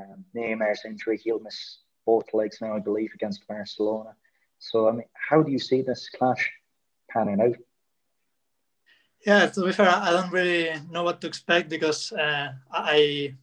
Um, 0.00 0.24
Neymar's 0.36 0.84
injury, 0.84 1.16
he'll 1.16 1.40
miss 1.40 1.78
both 2.04 2.34
legs 2.34 2.58
now, 2.60 2.76
I 2.76 2.80
believe, 2.80 3.12
against 3.14 3.46
Barcelona. 3.48 4.14
So, 4.58 4.88
I 4.88 4.92
mean, 4.92 5.06
how 5.14 5.42
do 5.42 5.50
you 5.50 5.58
see 5.58 5.80
this 5.80 6.10
clash 6.10 6.50
panning 7.08 7.40
out? 7.40 7.56
Yeah, 9.24 9.46
to 9.46 9.64
be 9.64 9.72
fair, 9.72 9.88
I 9.88 10.10
don't 10.10 10.32
really 10.32 10.70
know 10.90 11.02
what 11.02 11.20
to 11.22 11.26
expect 11.26 11.68
because 11.70 12.12
uh, 12.12 12.52
I, 12.70 13.34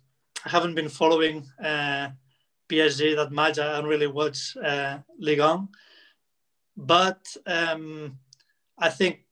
I 0.48 0.50
haven't 0.50 0.76
been 0.76 0.88
following 0.88 1.46
uh, 1.62 2.08
PSG 2.70 3.18
that 3.18 3.34
much. 3.34 3.60
I 3.60 3.74
don't 3.74 3.90
really 3.90 4.08
watch 4.08 4.56
uh, 4.56 5.00
Ligue 5.20 5.42
1. 5.42 5.68
But 6.78 7.28
um, 7.46 8.18
I 8.78 8.88
think 8.88 9.26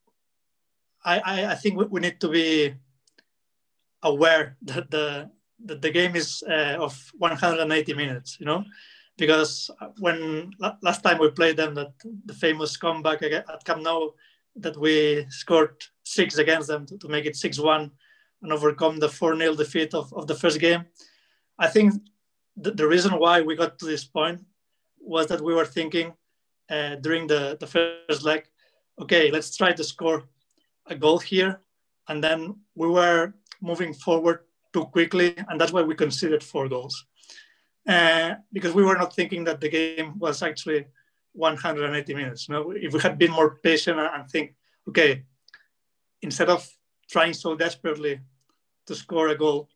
I, 1.06 1.46
I 1.52 1.56
think 1.56 1.90
we 1.90 2.02
need 2.02 2.20
to 2.20 2.28
be 2.28 2.74
aware 4.04 4.58
that 4.64 4.92
the 4.92 5.30
that 5.64 5.82
the 5.82 5.92
game 5.92 6.18
is 6.18 6.44
uh, 6.50 6.76
of 6.80 6.94
180 7.18 7.94
minutes, 7.94 8.38
you 8.40 8.46
know, 8.46 8.66
because 9.18 9.72
when 10.00 10.52
last 10.82 11.02
time 11.02 11.20
we 11.20 11.30
played 11.32 11.56
them, 11.56 11.76
that 11.76 11.94
the 12.26 12.34
famous 12.34 12.76
comeback 12.76 13.22
at 13.24 13.64
Camp 13.64 13.84
Nou, 13.84 14.10
that 14.58 14.76
we 14.78 15.26
scored 15.30 15.82
six 16.04 16.38
against 16.40 16.68
them 16.68 16.86
to, 16.88 16.98
to 16.98 17.08
make 17.08 17.26
it 17.26 17.36
6-1 17.36 17.92
and 18.42 18.52
overcome 18.52 19.00
the 19.00 19.08
4-0 19.08 19.58
defeat 19.58 19.94
of, 19.94 20.14
of 20.14 20.28
the 20.28 20.36
first 20.36 20.60
game. 20.60 20.86
I 21.58 21.68
think 21.68 21.94
the, 22.58 22.72
the 22.72 22.88
reason 22.88 23.14
why 23.14 23.42
we 23.42 23.56
got 23.56 23.80
to 23.80 23.86
this 23.86 24.04
point 24.06 24.42
was 25.00 25.28
that 25.28 25.42
we 25.42 25.54
were 25.54 25.66
thinking 25.66 26.14
uh, 26.70 26.96
during 26.96 27.28
the, 27.28 27.58
the 27.60 27.68
first 27.68 28.24
leg, 28.24 28.46
okay, 29.02 29.32
let's 29.32 29.56
try 29.56 29.72
to 29.72 29.84
score 29.84 30.24
a 30.88 30.96
goal 30.96 31.20
here, 31.20 31.62
and 32.08 32.24
then 32.24 32.56
we 32.76 32.88
were 32.88 33.34
moving 33.62 33.94
forward 33.94 34.40
too 34.74 34.86
quickly, 34.86 35.36
and 35.48 35.60
that's 35.60 35.72
why 35.72 35.82
we 35.82 35.96
conceded 35.96 36.44
four 36.44 36.68
goals. 36.68 37.06
Uh, 37.88 38.36
because 38.52 38.74
we 38.74 38.84
were 38.84 38.98
not 38.98 39.16
thinking 39.16 39.44
that 39.44 39.62
the 39.62 39.70
game 39.70 40.18
was 40.18 40.42
actually 40.42 40.86
180 41.34 42.14
minutes. 42.14 42.48
You 42.48 42.56
know, 42.56 42.72
if 42.72 42.94
we 42.94 43.00
had 43.00 43.18
been 43.18 43.32
more 43.32 43.60
patient 43.62 44.00
and 44.00 44.30
think, 44.30 44.56
okay, 44.90 45.24
instead 46.22 46.50
of 46.50 46.68
trying 47.10 47.34
so 47.34 47.56
desperately 47.56 48.20
to 48.86 48.96
score 48.96 49.30
a 49.30 49.38
goal, 49.38 49.70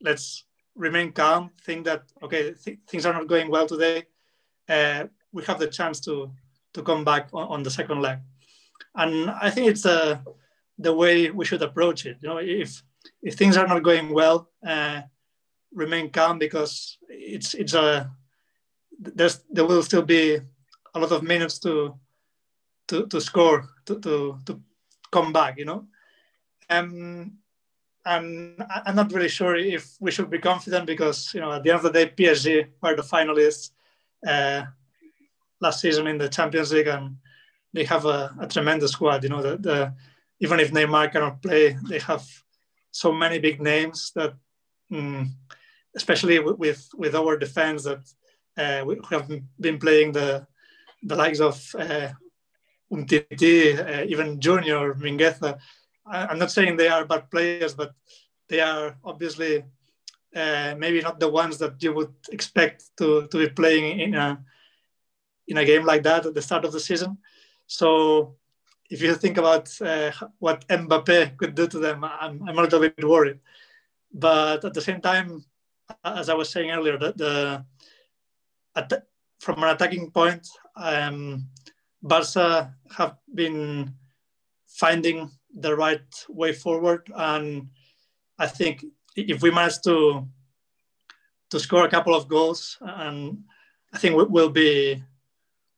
let's 0.00 0.44
remain 0.74 1.12
calm. 1.12 1.50
Think 1.64 1.84
that 1.86 2.02
okay, 2.22 2.54
th- 2.54 2.78
things 2.88 3.06
are 3.06 3.12
not 3.12 3.28
going 3.28 3.50
well 3.50 3.66
today. 3.66 4.06
Uh, 4.68 5.06
we 5.32 5.44
have 5.44 5.58
the 5.58 5.66
chance 5.66 6.00
to 6.00 6.30
to 6.74 6.82
come 6.82 7.04
back 7.04 7.28
on, 7.32 7.48
on 7.48 7.62
the 7.62 7.70
second 7.70 8.00
leg, 8.00 8.18
and 8.94 9.30
I 9.30 9.50
think 9.50 9.68
it's 9.68 9.84
a 9.84 10.22
the 10.78 10.94
way 10.94 11.30
we 11.30 11.44
should 11.44 11.62
approach 11.62 12.06
it. 12.06 12.18
You 12.22 12.28
know, 12.28 12.38
if 12.38 12.82
if 13.22 13.34
things 13.34 13.56
are 13.56 13.66
not 13.66 13.82
going 13.82 14.12
well, 14.12 14.48
uh, 14.66 15.02
remain 15.72 16.10
calm 16.10 16.38
because 16.38 16.98
it's 17.08 17.54
it's 17.54 17.74
a 17.74 18.10
there's 18.98 19.40
there 19.50 19.66
will 19.66 19.82
still 19.82 20.02
be 20.02 20.40
a 20.94 20.98
lot 20.98 21.12
of 21.12 21.22
minutes 21.22 21.58
to 21.60 21.94
to, 22.88 23.06
to 23.06 23.20
score 23.20 23.68
to, 23.86 23.98
to 24.00 24.38
to 24.46 24.60
come 25.12 25.32
back. 25.32 25.58
You 25.58 25.64
know, 25.64 25.86
um, 26.70 27.32
and 28.04 28.64
I'm 28.86 28.96
not 28.96 29.12
really 29.12 29.28
sure 29.28 29.56
if 29.56 29.96
we 30.00 30.10
should 30.10 30.30
be 30.30 30.38
confident 30.38 30.86
because 30.86 31.32
you 31.34 31.40
know 31.40 31.52
at 31.52 31.62
the 31.62 31.70
end 31.70 31.76
of 31.76 31.82
the 31.82 31.92
day, 31.92 32.12
PSG 32.16 32.66
were 32.82 32.96
the 32.96 33.02
finalists 33.02 33.70
uh, 34.26 34.62
last 35.60 35.80
season 35.80 36.06
in 36.06 36.18
the 36.18 36.28
Champions 36.28 36.72
League 36.72 36.86
and 36.86 37.16
they 37.72 37.84
have 37.84 38.06
a, 38.06 38.34
a 38.40 38.46
tremendous 38.46 38.92
squad. 38.92 39.22
You 39.22 39.30
know, 39.30 39.42
the, 39.42 39.56
the 39.56 39.94
even 40.40 40.60
if 40.60 40.72
Neymar 40.72 41.12
cannot 41.12 41.42
play, 41.42 41.76
they 41.88 41.98
have 42.00 42.26
so 42.90 43.12
many 43.12 43.38
big 43.38 43.60
names 43.60 44.10
that, 44.14 44.34
mm, 44.90 45.28
especially 45.94 46.38
with 46.38 46.88
with 46.96 47.14
our 47.14 47.36
defense, 47.36 47.84
that 47.84 48.02
uh, 48.56 48.84
we 48.84 48.98
have 49.10 49.30
been 49.60 49.78
playing 49.78 50.12
the 50.12 50.46
the 51.02 51.16
likes 51.16 51.40
of 51.40 51.74
uh, 51.78 52.08
Umtiti, 52.92 53.78
uh, 53.78 54.04
even 54.04 54.40
Junior, 54.40 54.94
Mingueza. 54.94 55.58
I, 56.06 56.32
am 56.32 56.38
not 56.38 56.50
saying 56.50 56.76
they 56.76 56.88
are 56.88 57.04
bad 57.04 57.30
players, 57.30 57.74
but 57.74 57.94
they 58.48 58.60
are 58.60 58.96
obviously 59.04 59.64
uh, 60.34 60.74
maybe 60.78 61.00
not 61.00 61.20
the 61.20 61.28
ones 61.28 61.58
that 61.58 61.82
you 61.82 61.92
would 61.92 62.14
expect 62.30 62.84
to, 62.98 63.26
to 63.28 63.38
be 63.38 63.48
playing 63.48 64.00
in 64.00 64.14
a 64.14 64.42
in 65.48 65.58
a 65.58 65.64
game 65.64 65.84
like 65.84 66.04
that 66.04 66.26
at 66.26 66.34
the 66.34 66.42
start 66.42 66.64
of 66.64 66.72
the 66.72 66.78
season. 66.78 67.18
So 67.66 68.36
if 68.88 69.02
you 69.02 69.14
think 69.14 69.36
about 69.36 69.68
uh, 69.80 70.12
what 70.38 70.66
Mbappe 70.68 71.36
could 71.36 71.56
do 71.56 71.66
to 71.66 71.78
them, 71.78 72.04
I'm, 72.04 72.42
I'm 72.48 72.58
a 72.58 72.62
little 72.62 72.80
bit 72.80 73.02
worried. 73.04 73.40
But 74.12 74.64
at 74.64 74.74
the 74.74 74.80
same 74.80 75.00
time, 75.00 75.44
as 76.04 76.28
I 76.28 76.34
was 76.34 76.50
saying 76.50 76.70
earlier, 76.70 76.96
the, 76.98 77.12
the 77.12 77.64
at, 78.76 79.06
from 79.40 79.62
an 79.62 79.70
attacking 79.70 80.10
point, 80.12 80.46
um, 80.76 81.48
Barca 82.02 82.74
have 82.96 83.16
been 83.34 83.92
finding 84.66 85.30
the 85.54 85.74
right 85.74 86.26
way 86.28 86.52
forward, 86.52 87.10
and 87.14 87.68
I 88.38 88.46
think 88.46 88.84
if 89.16 89.42
we 89.42 89.50
manage 89.50 89.80
to 89.82 90.26
to 91.50 91.58
score 91.58 91.84
a 91.84 91.90
couple 91.90 92.14
of 92.14 92.28
goals, 92.28 92.78
and 92.80 93.44
I 93.92 93.98
think 93.98 94.16
we'll 94.16 94.50
be 94.50 95.02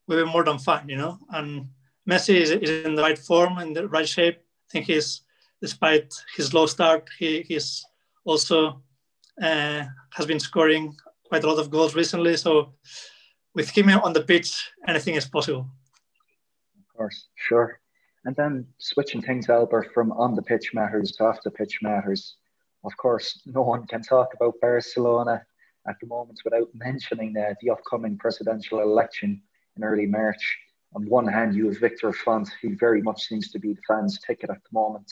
we'll 0.06 0.24
be 0.24 0.30
more 0.30 0.44
than 0.44 0.58
fine, 0.58 0.88
you 0.88 0.96
know. 0.96 1.18
And 1.30 1.68
Messi 2.08 2.34
is, 2.34 2.50
is 2.50 2.84
in 2.84 2.94
the 2.94 3.02
right 3.02 3.18
form 3.18 3.58
and 3.58 3.74
the 3.74 3.88
right 3.88 4.08
shape. 4.08 4.38
I 4.38 4.68
think 4.70 4.86
he's 4.86 5.22
despite 5.62 6.12
his 6.36 6.52
low 6.52 6.66
start, 6.66 7.08
he, 7.18 7.42
he's 7.42 7.84
also 8.24 8.82
uh, 9.40 9.84
has 10.10 10.26
been 10.26 10.40
scoring 10.40 10.94
quite 11.24 11.44
a 11.44 11.46
lot 11.46 11.58
of 11.58 11.70
goals 11.70 11.94
recently. 11.94 12.36
So 12.36 12.74
with 13.54 13.70
him 13.70 13.88
on 13.90 14.12
the 14.12 14.22
pitch, 14.22 14.70
anything 14.86 15.14
is 15.14 15.26
possible. 15.26 15.68
Of 16.80 16.96
course, 16.96 17.28
sure. 17.36 17.80
And 18.24 18.36
then 18.36 18.66
switching 18.78 19.20
things, 19.20 19.48
Albert, 19.48 19.90
from 19.92 20.12
on 20.12 20.34
the 20.34 20.42
pitch 20.42 20.72
matters 20.74 21.12
to 21.12 21.24
off 21.24 21.42
the 21.42 21.50
pitch 21.50 21.80
matters. 21.82 22.36
Of 22.84 22.96
course, 22.96 23.42
no 23.46 23.62
one 23.62 23.86
can 23.86 24.02
talk 24.02 24.34
about 24.34 24.60
Barcelona 24.60 25.44
at 25.88 25.96
the 26.00 26.06
moment 26.06 26.40
without 26.44 26.68
mentioning 26.74 27.36
uh, 27.36 27.54
the 27.60 27.70
upcoming 27.70 28.16
presidential 28.16 28.80
election 28.80 29.42
in 29.76 29.84
early 29.84 30.06
March. 30.06 30.58
On 30.94 31.08
one 31.08 31.26
hand, 31.26 31.54
you 31.54 31.66
have 31.66 31.78
Victor 31.78 32.12
Font, 32.12 32.48
who 32.60 32.76
very 32.76 33.02
much 33.02 33.22
seems 33.22 33.50
to 33.50 33.58
be 33.58 33.72
the 33.72 33.82
fans' 33.88 34.20
ticket 34.24 34.50
at 34.50 34.62
the 34.62 34.72
moment. 34.72 35.10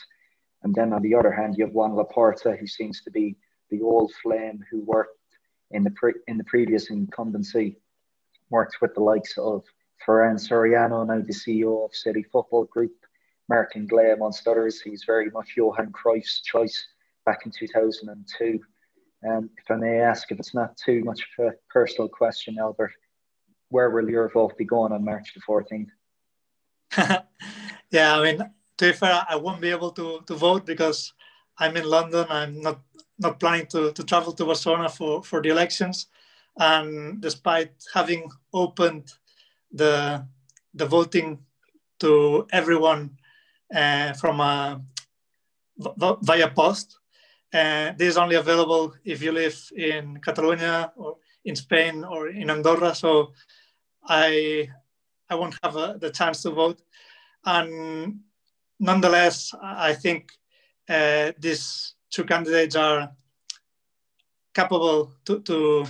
And 0.62 0.74
then 0.74 0.92
on 0.92 1.02
the 1.02 1.14
other 1.14 1.32
hand, 1.32 1.56
you 1.56 1.64
have 1.64 1.74
Juan 1.74 1.92
Laporta, 1.92 2.58
who 2.58 2.66
seems 2.66 3.02
to 3.02 3.10
be 3.10 3.36
the 3.70 3.80
old 3.82 4.12
flame 4.22 4.64
who 4.70 4.82
worked 4.82 5.16
in 5.70 5.84
the 5.84 5.90
pre- 5.92 6.20
in 6.28 6.36
the 6.36 6.44
previous 6.44 6.90
incumbency, 6.90 7.78
worked 8.50 8.80
with 8.80 8.94
the 8.94 9.00
likes 9.00 9.38
of 9.38 9.64
Ferran 10.06 10.36
Soriano, 10.36 11.06
now 11.06 11.20
the 11.20 11.32
CEO 11.32 11.84
of 11.84 11.94
City 11.94 12.22
Football 12.22 12.64
Group, 12.64 12.92
Marc 13.50 13.74
Ingla, 13.74 14.14
amongst 14.14 14.46
others. 14.46 14.80
He's 14.80 15.02
very 15.04 15.28
much 15.30 15.54
Johan 15.56 15.90
Cruyff's 15.92 16.40
choice 16.40 16.86
back 17.26 17.40
in 17.44 17.50
2002. 17.50 18.60
Um, 19.28 19.50
if 19.58 19.70
I 19.70 19.74
may 19.74 19.98
ask, 19.98 20.30
if 20.30 20.38
it's 20.38 20.54
not 20.54 20.76
too 20.76 21.02
much 21.04 21.20
of 21.38 21.46
a 21.48 21.52
personal 21.68 22.08
question, 22.08 22.56
Albert, 22.58 22.92
where 23.68 23.90
will 23.90 24.08
your 24.08 24.30
vote 24.30 24.56
be 24.56 24.64
going 24.64 24.92
on 24.92 25.04
March 25.04 25.34
the 25.34 25.40
14th? 25.40 25.90
yeah, 27.90 28.16
I 28.16 28.22
mean, 28.22 28.38
to 28.78 28.84
be 28.86 28.92
fair, 28.92 29.26
I 29.28 29.36
won't 29.36 29.60
be 29.60 29.70
able 29.70 29.90
to, 29.92 30.20
to 30.26 30.34
vote 30.34 30.64
because 30.64 31.12
I'm 31.58 31.76
in 31.76 31.84
London. 31.84 32.26
I'm 32.30 32.62
not 32.62 32.80
not 33.18 33.38
planning 33.38 33.66
to, 33.66 33.92
to 33.92 34.02
travel 34.02 34.32
to 34.32 34.46
Barcelona 34.46 34.88
for, 34.88 35.22
for 35.22 35.42
the 35.42 35.50
elections. 35.50 36.06
And 36.58 37.20
despite 37.20 37.72
having 37.92 38.30
opened 38.54 39.12
the 39.70 40.26
the 40.72 40.86
voting 40.86 41.38
to 41.98 42.46
everyone 42.50 43.18
from 44.18 44.40
a, 44.40 44.80
via 46.22 46.50
post, 46.50 46.98
uh, 47.52 47.92
this 47.96 48.08
is 48.08 48.16
only 48.16 48.36
available 48.36 48.94
if 49.04 49.22
you 49.22 49.32
live 49.32 49.58
in 49.76 50.20
Catalonia 50.20 50.92
or 50.96 51.16
in 51.44 51.56
Spain 51.56 52.04
or 52.04 52.28
in 52.28 52.50
Andorra. 52.50 52.94
So 52.94 53.32
I 54.04 54.68
I 55.30 55.36
won't 55.36 55.56
have 55.62 55.76
a, 55.76 55.78
uh, 55.78 55.96
the 55.96 56.10
chance 56.10 56.42
to 56.42 56.50
vote. 56.50 56.82
And 57.44 58.20
nonetheless, 58.80 59.54
I 59.62 59.94
think 59.94 60.32
uh, 60.88 61.32
these 61.38 61.94
two 62.10 62.24
candidates 62.24 62.74
are 62.74 63.12
capable 64.52 65.12
to, 65.26 65.40
to, 65.42 65.86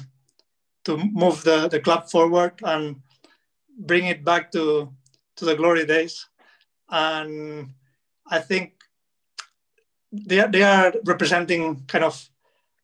to 0.85 0.97
move 0.97 1.43
the, 1.43 1.69
the 1.69 1.81
club 1.81 2.11
forward 2.11 2.53
and 2.63 2.97
bring 3.79 4.07
it 4.07 4.23
back 4.25 4.53
to, 4.53 4.93
to 5.37 5.45
the 5.47 5.57
glory 5.57 5.87
days. 5.87 6.27
And 6.91 7.71
I 8.27 8.39
think 8.41 8.73
they 10.13 10.41
are, 10.41 10.49
they 10.49 10.63
are 10.63 10.93
representing 11.05 11.85
kind 11.87 12.05
of 12.05 12.29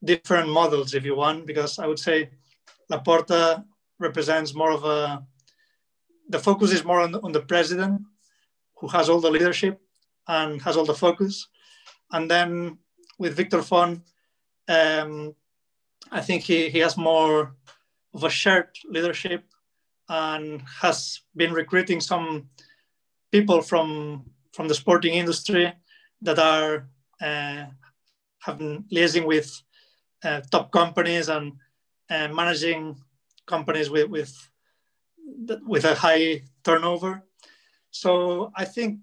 different 0.04 0.48
models, 0.48 0.94
if 0.94 1.04
you 1.04 1.16
want, 1.16 1.46
because 1.46 1.78
I 1.78 1.86
would 1.86 1.98
say 1.98 2.30
Laporta 2.90 3.64
represents 3.98 4.54
more 4.54 4.70
of 4.70 4.84
a 4.84 5.24
the 6.28 6.38
focus 6.38 6.72
is 6.72 6.84
more 6.84 7.00
on, 7.00 7.14
on 7.14 7.30
the 7.30 7.40
president 7.40 8.02
who 8.78 8.88
has 8.88 9.08
all 9.08 9.20
the 9.20 9.30
leadership 9.30 9.80
and 10.26 10.60
has 10.60 10.76
all 10.76 10.84
the 10.84 10.92
focus. 10.92 11.46
And 12.10 12.28
then 12.28 12.78
with 13.18 13.36
victor 13.36 13.62
font 13.62 14.02
um, 14.68 15.34
i 16.10 16.20
think 16.20 16.42
he, 16.42 16.68
he 16.68 16.78
has 16.78 16.96
more 16.96 17.54
of 18.14 18.24
a 18.24 18.30
shared 18.30 18.68
leadership 18.88 19.44
and 20.08 20.62
has 20.80 21.20
been 21.36 21.52
recruiting 21.52 22.00
some 22.00 22.48
people 23.30 23.60
from 23.62 24.24
from 24.52 24.68
the 24.68 24.74
sporting 24.74 25.14
industry 25.14 25.72
that 26.22 26.38
are 26.38 26.88
uh, 27.20 27.66
have 28.40 28.58
been 28.58 28.84
liaising 28.92 29.26
with 29.26 29.50
uh, 30.24 30.40
top 30.50 30.70
companies 30.70 31.28
and 31.28 31.52
uh, 32.10 32.28
managing 32.28 32.96
companies 33.46 33.90
with, 33.90 34.08
with, 34.08 34.34
with 35.66 35.84
a 35.84 35.94
high 35.94 36.42
turnover. 36.64 37.22
So 37.90 38.52
I 38.54 38.64
think 38.64 39.00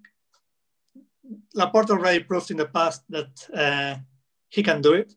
Laporta 1.56 1.92
already 1.92 2.24
proved 2.24 2.52
in 2.52 2.58
the 2.58 2.66
past 2.66 3.04
that 3.10 3.50
uh, 3.54 3.96
he 4.50 4.64
can 4.64 4.82
do 4.82 4.94
it. 4.94 5.14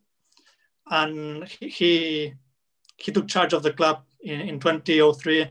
And 0.88 1.48
he, 1.48 2.34
he 2.96 3.12
took 3.12 3.26
charge 3.28 3.52
of 3.52 3.62
the 3.62 3.72
club 3.72 4.02
in, 4.20 4.40
in 4.40 4.60
2003 4.60 5.46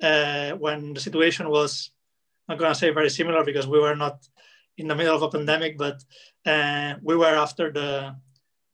uh, 0.00 0.50
when 0.52 0.94
the 0.94 1.00
situation 1.00 1.48
was, 1.48 1.90
not 2.48 2.58
going 2.58 2.72
to 2.72 2.78
say 2.78 2.90
very 2.90 3.10
similar 3.10 3.44
because 3.44 3.66
we 3.66 3.78
were 3.78 3.96
not 3.96 4.26
in 4.76 4.88
the 4.88 4.94
middle 4.94 5.16
of 5.16 5.22
a 5.22 5.30
pandemic, 5.30 5.76
but 5.76 6.02
uh, 6.46 6.94
we 7.02 7.16
were 7.16 7.36
after 7.36 7.72
the 7.72 8.16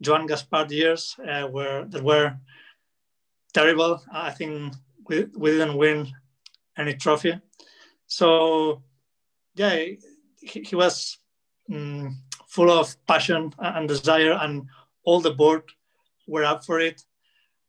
Joan 0.00 0.28
Gaspart 0.28 0.70
years 0.70 1.16
uh, 1.26 1.44
where 1.44 1.84
that 1.86 2.02
were 2.02 2.36
terrible. 3.52 4.02
I 4.12 4.30
think 4.30 4.74
we, 5.08 5.26
we 5.36 5.52
didn't 5.52 5.76
win 5.76 6.12
any 6.76 6.94
trophy. 6.94 7.40
So, 8.06 8.82
yeah, 9.54 9.76
he, 10.40 10.60
he 10.60 10.76
was 10.76 11.18
um, 11.72 12.18
full 12.48 12.70
of 12.70 12.94
passion 13.06 13.52
and 13.58 13.88
desire, 13.88 14.32
and 14.32 14.66
all 15.04 15.20
the 15.20 15.32
board 15.32 15.62
were 16.26 16.44
up 16.44 16.64
for 16.64 16.80
it. 16.80 17.02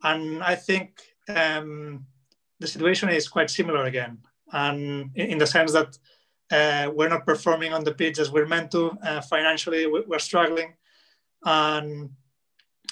And 0.04 0.44
I 0.44 0.56
think 0.56 1.00
um, 1.30 2.06
the 2.60 2.68
situation 2.68 3.10
is 3.10 3.28
quite 3.28 3.50
similar 3.50 3.86
again, 3.86 4.20
and 4.52 5.12
in, 5.16 5.38
the 5.38 5.48
sense 5.48 5.74
that 5.74 5.98
uh, 6.52 6.92
we're 6.92 7.10
not 7.10 7.26
performing 7.26 7.74
on 7.74 7.84
the 7.84 7.94
pitch 7.94 8.20
as 8.20 8.32
we're 8.32 8.46
meant 8.46 8.72
to. 8.72 8.92
Uh, 9.02 9.22
financially, 9.22 9.88
we're 9.88 10.20
struggling, 10.20 10.74
and 11.44 12.10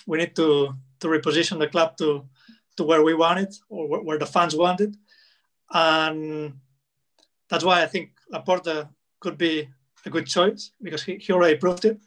we 0.08 0.18
need 0.18 0.36
to 0.36 0.74
to 1.00 1.08
reposition 1.08 1.60
the 1.60 1.68
club 1.68 1.98
to 1.98 2.26
to 2.78 2.84
where 2.84 3.04
we 3.04 3.14
want 3.14 3.40
it 3.40 3.56
or 3.70 4.04
where 4.04 4.18
the 4.18 4.26
fans 4.26 4.56
want 4.56 4.82
it. 4.82 4.96
And 5.72 6.54
that's 7.50 7.64
why 7.64 7.84
I 7.84 7.88
think 7.88 8.12
Laporta 8.34 8.90
could 9.20 9.38
be 9.38 9.70
a 10.06 10.10
good 10.10 10.28
choice 10.28 10.72
because 10.82 11.04
he, 11.04 11.18
he 11.18 11.34
already 11.34 11.58
proved 11.58 11.86
it. 11.86 12.00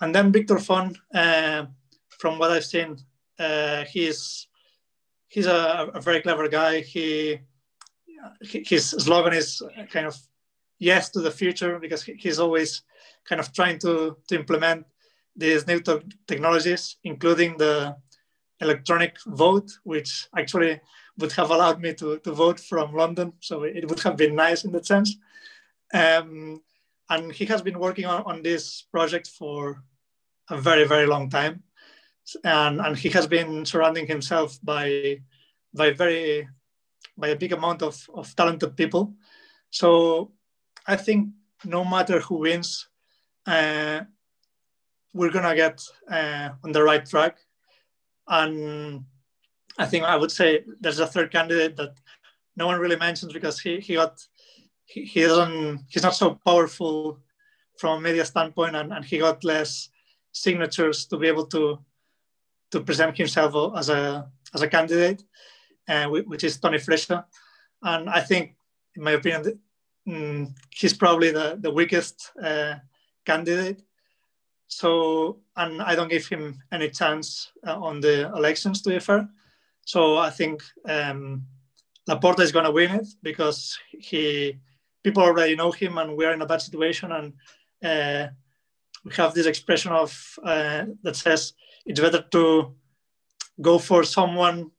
And 0.00 0.14
then 0.14 0.32
Victor 0.32 0.58
Font, 0.58 0.96
uh, 1.14 1.66
from 2.08 2.38
what 2.38 2.50
I've 2.50 2.64
seen, 2.64 2.96
uh, 3.38 3.84
he's 3.84 4.48
he's 5.28 5.46
a, 5.46 5.90
a, 5.94 6.00
very 6.00 6.20
clever 6.20 6.48
guy. 6.48 6.80
He 6.80 7.40
his 8.40 8.90
slogan 8.90 9.32
is 9.32 9.62
kind 9.90 10.06
of 10.06 10.16
yes 10.78 11.10
to 11.10 11.20
the 11.20 11.30
future 11.30 11.78
because 11.78 12.02
he's 12.02 12.38
always 12.38 12.82
kind 13.28 13.40
of 13.40 13.52
trying 13.52 13.78
to, 13.78 14.16
to 14.28 14.34
implement 14.34 14.86
these 15.36 15.66
new 15.66 15.80
technologies, 16.26 16.96
including 17.04 17.56
the 17.56 17.96
electronic 18.60 19.16
vote, 19.26 19.70
which 19.82 20.28
actually 20.36 20.80
would 21.18 21.32
have 21.32 21.50
allowed 21.50 21.80
me 21.80 21.94
to, 21.94 22.18
to 22.18 22.32
vote 22.32 22.60
from 22.60 22.94
London. 22.94 23.32
So 23.40 23.64
it 23.64 23.88
would 23.88 24.00
have 24.00 24.16
been 24.16 24.34
nice 24.34 24.64
in 24.64 24.72
that 24.72 24.86
sense. 24.86 25.16
Um, 25.92 26.62
and 27.10 27.32
he 27.32 27.44
has 27.46 27.62
been 27.62 27.78
working 27.78 28.06
on, 28.06 28.22
on 28.24 28.42
this 28.42 28.82
project 28.82 29.28
for 29.28 29.82
a 30.50 30.60
very, 30.60 30.86
very 30.86 31.06
long 31.06 31.30
time. 31.30 31.62
And, 32.42 32.80
and 32.80 32.96
he 32.96 33.10
has 33.10 33.26
been 33.26 33.66
surrounding 33.66 34.06
himself 34.06 34.58
by, 34.62 35.20
by 35.74 35.92
very, 35.92 36.48
by 37.16 37.28
a 37.28 37.36
big 37.36 37.52
amount 37.52 37.82
of, 37.82 37.96
of 38.14 38.34
talented 38.34 38.76
people. 38.76 39.14
So 39.70 40.32
I 40.86 40.96
think 40.96 41.30
no 41.64 41.84
matter 41.84 42.20
who 42.20 42.36
wins, 42.38 42.88
uh, 43.46 44.00
we're 45.12 45.30
gonna 45.30 45.54
get 45.54 45.82
uh, 46.10 46.50
on 46.62 46.72
the 46.72 46.82
right 46.82 47.04
track. 47.06 47.38
And 48.26 49.04
I 49.78 49.86
think 49.86 50.04
I 50.04 50.16
would 50.16 50.30
say 50.32 50.64
there's 50.80 50.98
a 50.98 51.06
third 51.06 51.30
candidate 51.30 51.76
that 51.76 51.94
no 52.56 52.66
one 52.66 52.80
really 52.80 52.96
mentions 52.96 53.32
because 53.32 53.60
he 53.60 53.80
he 53.80 53.94
got 53.94 54.20
he, 54.84 55.04
he 55.04 55.22
doesn't 55.22 55.84
he's 55.88 56.02
not 56.02 56.14
so 56.14 56.38
powerful 56.46 57.18
from 57.78 57.98
a 57.98 58.00
media 58.00 58.24
standpoint 58.24 58.76
and, 58.76 58.92
and 58.92 59.04
he 59.04 59.18
got 59.18 59.44
less 59.44 59.88
signatures 60.32 61.06
to 61.06 61.16
be 61.16 61.28
able 61.28 61.46
to 61.46 61.78
to 62.70 62.80
present 62.80 63.16
himself 63.16 63.74
as 63.76 63.88
a 63.88 64.28
as 64.54 64.62
a 64.62 64.68
candidate, 64.68 65.22
uh, 65.88 66.06
which 66.06 66.44
is 66.44 66.58
Toni 66.58 66.78
Freixa. 66.78 67.24
And 67.82 68.08
I 68.08 68.20
think, 68.20 68.56
in 68.96 69.02
my 69.02 69.12
opinion, 69.12 69.60
mm, 70.08 70.54
he's 70.70 70.94
probably 70.94 71.30
the, 71.30 71.58
the 71.60 71.70
weakest 71.70 72.32
uh, 72.42 72.76
candidate. 73.24 73.82
So, 74.66 75.40
and 75.56 75.82
I 75.82 75.94
don't 75.94 76.10
give 76.10 76.26
him 76.26 76.62
any 76.72 76.90
chance 76.90 77.52
uh, 77.66 77.78
on 77.78 78.00
the 78.00 78.32
elections, 78.34 78.82
to 78.82 78.90
be 78.90 78.98
fair. 78.98 79.28
So 79.84 80.16
I 80.16 80.30
think 80.30 80.62
um, 80.88 81.46
Laporta 82.08 82.40
is 82.40 82.52
going 82.52 82.64
to 82.64 82.72
win 82.72 82.90
it 82.92 83.06
because 83.22 83.78
he 83.90 84.58
people 85.02 85.22
already 85.22 85.54
know 85.54 85.70
him, 85.70 85.98
and 85.98 86.16
we 86.16 86.24
are 86.24 86.32
in 86.32 86.42
a 86.42 86.46
bad 86.46 86.62
situation. 86.62 87.12
And 87.12 87.32
uh, 87.84 88.30
we 89.04 89.12
have 89.14 89.34
this 89.34 89.46
expression 89.46 89.92
of 89.92 90.38
uh, 90.42 90.86
that 91.02 91.16
says 91.16 91.52
it's 91.84 92.00
better 92.00 92.24
to 92.32 92.74
go 93.60 93.78
for 93.78 94.02
someone 94.02 94.70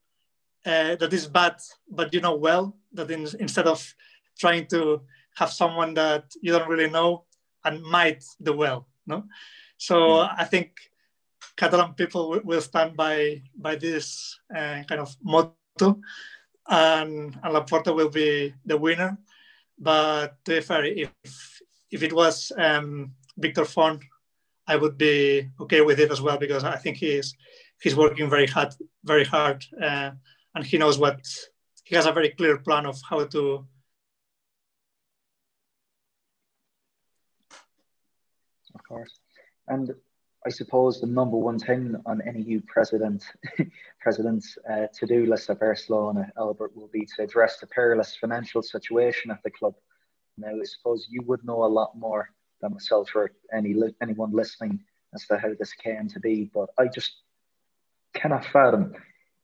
uh, 0.66 0.96
that 0.96 1.12
is 1.12 1.26
bad, 1.26 1.56
but 1.88 2.12
you 2.12 2.20
know 2.20 2.34
well 2.34 2.76
that 2.92 3.10
in, 3.10 3.26
instead 3.38 3.66
of 3.66 3.94
trying 4.38 4.66
to 4.66 5.00
have 5.36 5.52
someone 5.52 5.94
that 5.94 6.24
you 6.42 6.52
don't 6.52 6.68
really 6.68 6.90
know 6.90 7.24
and 7.64 7.82
might 7.82 8.24
do 8.42 8.52
well. 8.52 8.88
No, 9.06 9.24
so 9.78 9.96
mm. 9.96 10.34
I 10.36 10.44
think 10.44 10.72
Catalan 11.56 11.94
people 11.94 12.40
will 12.44 12.60
stand 12.60 12.96
by 12.96 13.42
by 13.56 13.76
this 13.76 14.38
uh, 14.54 14.82
kind 14.88 15.00
of 15.00 15.16
motto, 15.22 16.00
and, 16.68 17.38
and 17.42 17.54
Laporta 17.54 17.94
will 17.94 18.10
be 18.10 18.52
the 18.64 18.76
winner. 18.76 19.16
But 19.78 20.44
to 20.44 20.56
be 20.56 20.60
fair, 20.60 20.84
if 20.84 21.60
if 21.90 22.02
it 22.02 22.12
was 22.12 22.50
um, 22.58 23.12
Victor 23.38 23.64
Font, 23.64 24.02
I 24.66 24.76
would 24.76 24.98
be 24.98 25.48
okay 25.60 25.80
with 25.80 26.00
it 26.00 26.10
as 26.10 26.20
well 26.20 26.38
because 26.38 26.64
I 26.64 26.76
think 26.76 26.96
he's 26.96 27.34
he's 27.80 27.96
working 27.96 28.28
very 28.28 28.46
hard, 28.46 28.74
very 29.04 29.24
hard, 29.24 29.64
uh, 29.80 30.10
and 30.56 30.64
he 30.64 30.78
knows 30.78 30.98
what 30.98 31.20
he 31.84 31.94
has 31.94 32.06
a 32.06 32.12
very 32.12 32.30
clear 32.30 32.56
plan 32.56 32.86
of 32.86 32.98
how 33.08 33.24
to. 33.24 33.66
Of 38.74 38.82
course, 38.88 39.20
and 39.68 39.94
I 40.46 40.48
suppose 40.48 41.00
the 41.00 41.06
number 41.06 41.36
one 41.36 41.58
thing 41.58 41.94
on 42.06 42.22
any 42.22 42.42
new 42.42 42.62
president, 42.62 43.22
president's 44.00 44.56
uh, 44.68 44.86
to-do 44.98 45.26
list 45.26 45.50
at 45.50 45.60
Barcelona, 45.60 46.32
Albert, 46.38 46.74
will 46.74 46.88
be 46.88 47.06
to 47.16 47.22
address 47.22 47.58
the 47.58 47.66
perilous 47.66 48.16
financial 48.16 48.62
situation 48.62 49.30
at 49.30 49.42
the 49.42 49.50
club. 49.50 49.74
Now, 50.38 50.48
I 50.48 50.64
suppose 50.64 51.06
you 51.10 51.22
would 51.26 51.44
know 51.44 51.64
a 51.64 51.66
lot 51.66 51.98
more 51.98 52.30
than 52.60 52.72
myself 52.72 53.10
or 53.14 53.32
any 53.52 53.74
anyone 54.00 54.32
listening 54.32 54.80
as 55.14 55.26
to 55.26 55.38
how 55.38 55.52
this 55.58 55.72
came 55.74 56.08
to 56.08 56.20
be, 56.20 56.50
but 56.54 56.70
I 56.78 56.86
just 56.88 57.12
cannot 58.14 58.46
fathom 58.46 58.94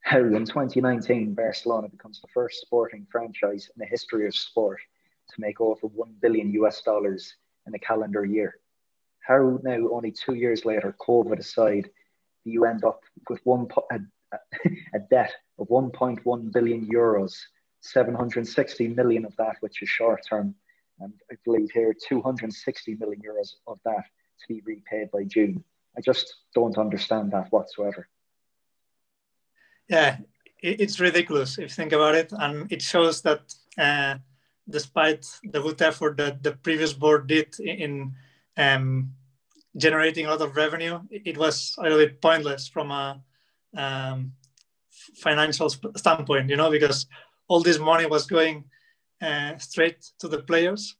how 0.02 0.18
in 0.18 0.44
2019 0.44 1.34
Barcelona 1.34 1.88
becomes 1.88 2.20
the 2.20 2.28
first 2.34 2.60
sporting 2.60 3.06
franchise 3.10 3.70
in 3.74 3.80
the 3.80 3.86
history 3.86 4.26
of 4.26 4.34
sport 4.34 4.80
to 5.30 5.40
make 5.40 5.60
over 5.60 5.86
1 5.86 6.16
billion 6.20 6.52
US 6.52 6.82
dollars 6.82 7.34
in 7.66 7.74
a 7.74 7.78
calendar 7.78 8.24
year 8.24 8.58
how 9.22 9.60
now 9.62 9.88
only 9.90 10.12
two 10.12 10.34
years 10.34 10.64
later, 10.64 10.94
COVID 11.00 11.38
aside, 11.38 11.90
you 12.44 12.64
end 12.64 12.84
up 12.84 13.02
with 13.30 13.40
one 13.44 13.68
a, 13.92 14.00
a 14.94 14.98
debt 15.10 15.32
of 15.58 15.68
1.1 15.68 16.52
billion 16.52 16.88
euros, 16.88 17.38
760 17.80 18.88
million 18.88 19.24
of 19.24 19.34
that, 19.36 19.56
which 19.60 19.82
is 19.82 19.88
short 19.88 20.20
term, 20.28 20.54
and 21.00 21.12
I 21.30 21.36
believe 21.44 21.70
here 21.70 21.94
260 21.94 22.96
million 22.96 23.22
euros 23.22 23.54
of 23.66 23.78
that 23.84 24.04
to 24.40 24.48
be 24.48 24.60
repaid 24.64 25.10
by 25.12 25.24
June. 25.24 25.62
I 25.96 26.00
just 26.00 26.34
don't 26.54 26.78
understand 26.78 27.30
that 27.32 27.52
whatsoever. 27.52 28.08
Yeah, 29.92 30.16
it's 30.62 31.00
ridiculous 31.00 31.58
if 31.58 31.64
you 31.64 31.68
think 31.68 31.92
about 31.92 32.14
it, 32.14 32.32
and 32.32 32.72
it 32.72 32.80
shows 32.80 33.20
that 33.22 33.54
uh, 33.76 34.14
despite 34.66 35.26
the 35.44 35.60
good 35.60 35.82
effort 35.82 36.16
that 36.16 36.42
the 36.42 36.52
previous 36.52 36.94
board 36.94 37.26
did 37.26 37.60
in 37.60 38.14
um, 38.56 39.12
generating 39.76 40.24
a 40.24 40.30
lot 40.30 40.40
of 40.40 40.56
revenue, 40.56 40.98
it 41.10 41.36
was 41.36 41.74
a 41.78 41.82
little 41.82 41.98
bit 41.98 42.22
pointless 42.22 42.68
from 42.68 42.90
a 42.90 43.20
um, 43.76 44.32
financial 45.16 45.68
standpoint, 45.68 46.48
you 46.48 46.56
know, 46.56 46.70
because 46.70 47.04
all 47.48 47.62
this 47.62 47.78
money 47.78 48.06
was 48.06 48.24
going 48.26 48.64
uh, 49.20 49.58
straight 49.58 50.02
to 50.20 50.26
the 50.26 50.38
players, 50.38 50.96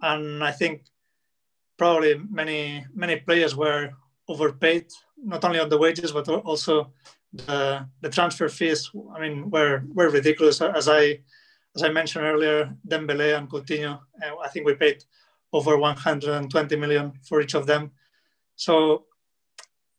and 0.00 0.42
I 0.42 0.52
think 0.52 0.86
probably 1.76 2.18
many 2.30 2.86
many 2.94 3.16
players 3.16 3.54
were 3.54 3.90
overpaid, 4.28 4.86
not 5.22 5.44
only 5.44 5.60
on 5.60 5.68
the 5.68 5.76
wages 5.76 6.12
but 6.12 6.26
also 6.26 6.90
the 7.32 7.86
the 8.00 8.10
transfer 8.10 8.48
fees. 8.48 8.90
I 9.14 9.20
mean, 9.20 9.50
were 9.50 9.82
were 9.94 10.10
ridiculous. 10.10 10.60
As 10.60 10.88
I 10.88 11.20
as 11.76 11.82
I 11.82 11.88
mentioned 11.88 12.24
earlier, 12.24 12.74
Dembele 12.86 13.36
and 13.36 13.48
Coutinho, 13.48 14.00
uh, 14.22 14.36
I 14.44 14.48
think 14.48 14.66
we 14.66 14.74
paid 14.74 15.04
over 15.52 15.76
120 15.76 16.76
million 16.76 17.12
for 17.22 17.40
each 17.40 17.54
of 17.54 17.66
them. 17.66 17.92
So, 18.56 19.04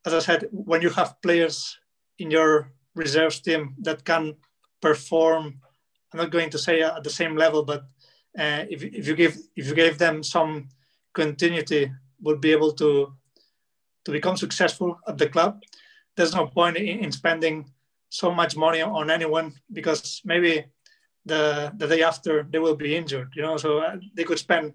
as 0.05 0.13
I 0.13 0.19
said, 0.19 0.47
when 0.51 0.81
you 0.81 0.89
have 0.89 1.21
players 1.21 1.77
in 2.19 2.31
your 2.31 2.71
reserves 2.95 3.39
team 3.39 3.75
that 3.81 4.03
can 4.03 4.35
perform, 4.81 5.59
I'm 6.11 6.19
not 6.19 6.31
going 6.31 6.49
to 6.49 6.57
say 6.57 6.81
at 6.81 7.03
the 7.03 7.09
same 7.09 7.35
level, 7.35 7.63
but 7.63 7.83
uh, 8.37 8.65
if, 8.69 8.83
if 8.83 9.07
you 9.07 9.15
give 9.15 9.37
if 9.55 9.67
you 9.67 9.75
gave 9.75 9.97
them 9.97 10.23
some 10.23 10.69
continuity, 11.13 11.91
would 12.21 12.41
be 12.41 12.51
able 12.51 12.73
to 12.73 13.13
to 14.05 14.11
become 14.11 14.37
successful 14.37 14.99
at 15.07 15.17
the 15.17 15.29
club. 15.29 15.61
There's 16.15 16.35
no 16.35 16.47
point 16.47 16.77
in, 16.77 16.99
in 17.05 17.11
spending 17.11 17.71
so 18.09 18.31
much 18.31 18.57
money 18.57 18.81
on 18.81 19.09
anyone 19.09 19.53
because 19.71 20.21
maybe 20.25 20.65
the 21.25 21.71
the 21.77 21.87
day 21.87 22.03
after 22.03 22.43
they 22.51 22.59
will 22.59 22.75
be 22.75 22.95
injured 22.95 23.29
you 23.35 23.43
know 23.43 23.55
so 23.55 23.77
uh, 23.77 23.95
they 24.15 24.23
could 24.23 24.39
spend 24.39 24.73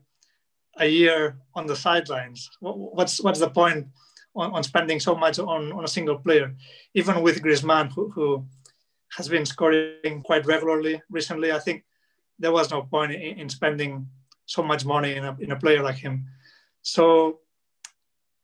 a 0.78 0.86
year 0.86 1.38
on 1.54 1.66
the 1.66 1.76
sidelines. 1.76 2.50
What's 2.60 3.22
what's 3.22 3.40
the 3.40 3.50
point 3.50 3.86
on, 4.34 4.52
on 4.52 4.62
spending 4.62 5.00
so 5.00 5.14
much 5.14 5.38
on, 5.38 5.72
on 5.72 5.84
a 5.84 5.88
single 5.88 6.18
player? 6.18 6.54
Even 6.94 7.22
with 7.22 7.42
Griezmann, 7.42 7.92
who, 7.92 8.10
who 8.10 8.46
has 9.16 9.28
been 9.28 9.46
scoring 9.46 10.22
quite 10.24 10.46
regularly 10.46 11.02
recently, 11.10 11.52
I 11.52 11.58
think 11.58 11.84
there 12.38 12.52
was 12.52 12.70
no 12.70 12.82
point 12.82 13.12
in, 13.12 13.38
in 13.40 13.48
spending 13.48 14.08
so 14.44 14.62
much 14.62 14.84
money 14.84 15.14
in 15.14 15.24
a, 15.24 15.36
in 15.40 15.52
a 15.52 15.58
player 15.58 15.82
like 15.82 15.96
him. 15.96 16.26
So 16.82 17.40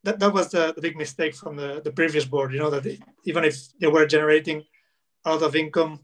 that, 0.05 0.19
that 0.19 0.33
was 0.33 0.51
the, 0.51 0.73
the 0.75 0.81
big 0.81 0.97
mistake 0.97 1.35
from 1.35 1.57
the, 1.57 1.81
the 1.83 1.93
previous 1.93 2.25
board, 2.25 2.53
you 2.53 2.59
know, 2.59 2.71
that 2.71 2.83
they, 2.83 2.99
even 3.25 3.45
if 3.45 3.57
they 3.79 3.87
were 3.87 4.07
generating 4.07 4.65
a 5.25 5.31
lot 5.31 5.43
of 5.43 5.55
income, 5.55 6.01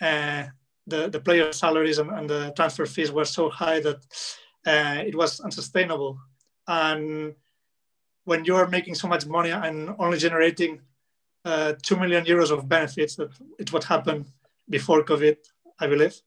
uh, 0.00 0.44
the, 0.86 1.08
the 1.08 1.20
player 1.20 1.52
salaries 1.52 1.98
and, 1.98 2.10
and 2.10 2.28
the 2.28 2.52
transfer 2.56 2.86
fees 2.86 3.12
were 3.12 3.24
so 3.24 3.48
high 3.48 3.80
that 3.80 3.96
uh, 4.66 5.02
it 5.04 5.14
was 5.14 5.40
unsustainable. 5.40 6.18
And 6.66 7.34
when 8.24 8.44
you 8.44 8.56
are 8.56 8.66
making 8.68 8.96
so 8.96 9.08
much 9.08 9.26
money 9.26 9.50
and 9.50 9.94
only 9.98 10.18
generating 10.18 10.80
uh, 11.44 11.74
2 11.80 11.96
million 11.96 12.24
euros 12.24 12.50
of 12.50 12.68
benefits, 12.68 13.16
that 13.16 13.30
it's 13.58 13.72
what 13.72 13.84
happened 13.84 14.26
before 14.68 15.04
COVID, 15.04 15.36
I 15.78 15.86
believe. 15.86 16.20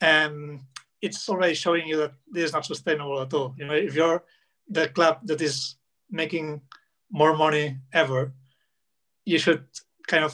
And 0.00 0.60
it's 1.02 1.28
already 1.28 1.54
showing 1.54 1.88
you 1.88 1.96
that 1.96 2.12
this 2.30 2.44
is 2.44 2.52
not 2.52 2.64
sustainable 2.64 3.20
at 3.20 3.34
all. 3.34 3.54
You 3.58 3.66
know, 3.66 3.74
if 3.74 3.94
you're 3.94 4.22
the 4.68 4.88
club 4.88 5.18
that 5.24 5.40
is 5.40 5.76
making 6.14 6.62
more 7.10 7.36
money 7.36 7.78
ever, 7.92 8.32
you 9.24 9.38
should 9.38 9.64
kind 10.06 10.24
of 10.24 10.32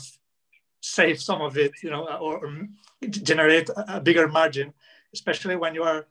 save 0.81 1.21
some 1.21 1.41
of 1.41 1.57
it, 1.57 1.73
you 1.83 1.91
know, 1.91 2.07
or, 2.07 2.47
or 2.47 2.69
generate 3.09 3.69
a 3.77 4.01
bigger 4.01 4.29
margin, 4.29 4.73
especially 5.13 5.57
when 5.57 5.75
you 5.75 5.83
are 5.83 6.07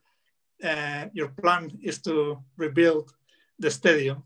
uh, 0.64 1.06
your 1.14 1.30
plan 1.30 1.72
is 1.82 2.02
to 2.02 2.38
rebuild 2.58 3.14
the 3.60 3.72
stadium. 3.72 4.24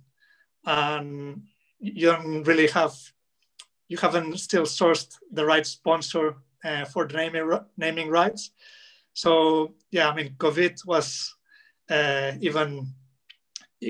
And 0.66 1.44
you 1.80 2.08
don't 2.12 2.44
really 2.44 2.68
have 2.68 2.96
you 3.90 3.98
haven't 3.98 4.40
still 4.40 4.64
sourced 4.64 5.18
the 5.32 5.46
right 5.46 5.68
sponsor 5.68 6.36
uh, 6.66 6.86
for 6.86 7.06
the 7.06 7.18
naming, 7.18 7.60
naming 7.78 8.10
rights. 8.10 8.52
So 9.14 9.76
yeah 9.94 10.10
i 10.10 10.14
mean 10.16 10.36
covid 10.38 10.76
was 10.86 11.36
uh, 11.90 12.32
even 12.42 12.88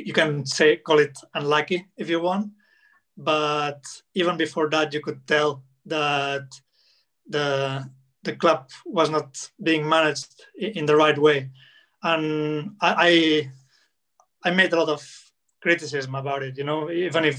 you 0.08 0.14
can 0.14 0.46
say 0.46 0.78
call 0.78 1.00
it 1.00 1.18
unlucky 1.34 1.86
if 1.98 2.10
you 2.10 2.20
want 2.22 2.52
but 3.18 3.82
even 4.16 4.38
before 4.38 4.70
that 4.70 4.94
you 4.94 5.02
could 5.02 5.26
tell 5.28 5.64
that 5.86 6.48
the 7.28 7.48
the 8.24 8.36
club 8.36 8.70
was 8.86 9.10
not 9.10 9.50
being 9.62 9.88
managed 9.88 10.46
in 10.58 10.86
the 10.86 10.96
right 10.96 11.18
way 11.18 11.50
and 12.04 12.76
I, 12.82 13.50
I 14.44 14.52
made 14.52 14.74
a 14.74 14.78
lot 14.78 14.90
of 14.90 15.02
criticism 15.62 16.16
about 16.16 16.44
it. 16.44 16.58
You 16.58 16.66
know, 16.66 16.92
even 16.92 17.26
if 17.26 17.38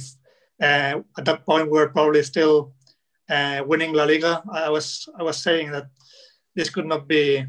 uh, 0.60 1.00
at 1.18 1.24
that 1.24 1.44
point 1.44 1.70
we 1.70 1.78
are 1.78 1.88
probably 1.88 2.22
still 2.22 2.72
uh, 3.28 3.62
winning 3.66 3.92
La 3.92 4.04
Liga, 4.04 4.42
I 4.50 4.70
was 4.70 5.08
I 5.18 5.22
was 5.22 5.42
saying 5.42 5.70
that 5.72 5.86
this 6.54 6.70
could 6.70 6.86
not 6.86 7.06
be 7.06 7.44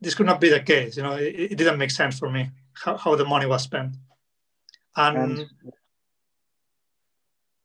this 0.00 0.14
could 0.14 0.26
not 0.26 0.40
be 0.40 0.50
the 0.50 0.60
case. 0.60 0.96
You 0.96 1.04
know, 1.04 1.16
it, 1.16 1.52
it 1.52 1.56
didn't 1.56 1.78
make 1.78 1.90
sense 1.90 2.18
for 2.18 2.30
me 2.30 2.50
how, 2.84 2.96
how 2.96 3.14
the 3.16 3.24
money 3.24 3.46
was 3.46 3.62
spent. 3.62 3.94
And, 4.96 5.16
and 5.16 5.46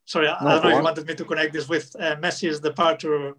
sorry, 0.04 0.28
I, 0.28 0.42
no, 0.42 0.50
I 0.50 0.52
don't 0.54 0.62
know 0.62 0.68
if 0.70 0.76
you 0.76 0.82
wanted 0.82 1.06
me 1.06 1.14
to 1.14 1.24
connect 1.24 1.52
this 1.52 1.68
with 1.68 1.94
uh, 1.98 2.16
Messi's 2.16 2.60
departure. 2.60 3.34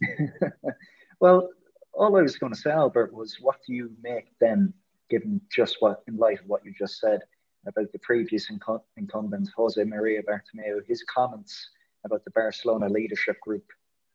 well, 1.20 1.48
all 1.92 2.16
I 2.16 2.22
was 2.22 2.36
going 2.36 2.52
to 2.52 2.58
say, 2.58 2.70
Albert, 2.70 3.12
was 3.12 3.38
what 3.40 3.56
do 3.66 3.72
you 3.72 3.90
make 4.02 4.26
then, 4.40 4.72
given 5.10 5.40
just 5.50 5.76
what, 5.80 6.02
in 6.06 6.16
light 6.16 6.40
of 6.40 6.46
what 6.46 6.64
you 6.64 6.72
just 6.78 7.00
said 7.00 7.20
about 7.66 7.90
the 7.92 7.98
previous 7.98 8.50
incumbent, 8.50 9.50
Jose 9.56 9.82
Maria 9.82 10.22
Bartomeu, 10.22 10.80
his 10.86 11.04
comments 11.12 11.70
about 12.04 12.24
the 12.24 12.30
Barcelona 12.30 12.88
leadership 12.88 13.40
group 13.40 13.64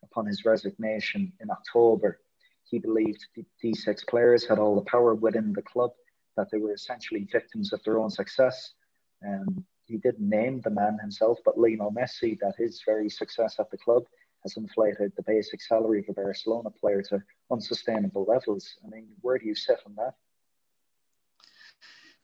upon 0.03 0.25
his 0.25 0.45
resignation 0.45 1.33
in 1.41 1.49
October. 1.49 2.19
He 2.63 2.79
believed 2.79 3.25
these 3.61 3.83
six 3.83 4.03
players 4.05 4.47
had 4.47 4.59
all 4.59 4.75
the 4.75 4.89
power 4.89 5.13
within 5.13 5.51
the 5.53 5.61
club, 5.61 5.91
that 6.38 6.49
they 6.51 6.57
were 6.57 6.73
essentially 6.73 7.27
victims 7.32 7.73
of 7.73 7.84
their 7.84 7.99
own 7.99 8.09
success. 8.09 8.73
Um, 9.25 9.65
he 9.86 9.97
didn't 9.97 10.27
name 10.27 10.61
the 10.61 10.69
man 10.69 10.97
himself, 11.01 11.39
but 11.43 11.57
Lionel 11.57 11.91
Messi, 11.91 12.39
that 12.39 12.53
his 12.57 12.82
very 12.86 13.09
success 13.09 13.55
at 13.59 13.69
the 13.71 13.77
club 13.77 14.03
has 14.43 14.57
inflated 14.57 15.11
the 15.15 15.23
basic 15.23 15.61
salary 15.61 15.99
of 15.99 16.05
a 16.09 16.13
Barcelona 16.13 16.69
player 16.69 17.01
to 17.09 17.21
unsustainable 17.51 18.25
levels. 18.25 18.75
I 18.86 18.89
mean, 18.89 19.07
where 19.21 19.38
do 19.38 19.45
you 19.45 19.55
sit 19.55 19.79
on 19.86 19.95
that? 19.95 20.13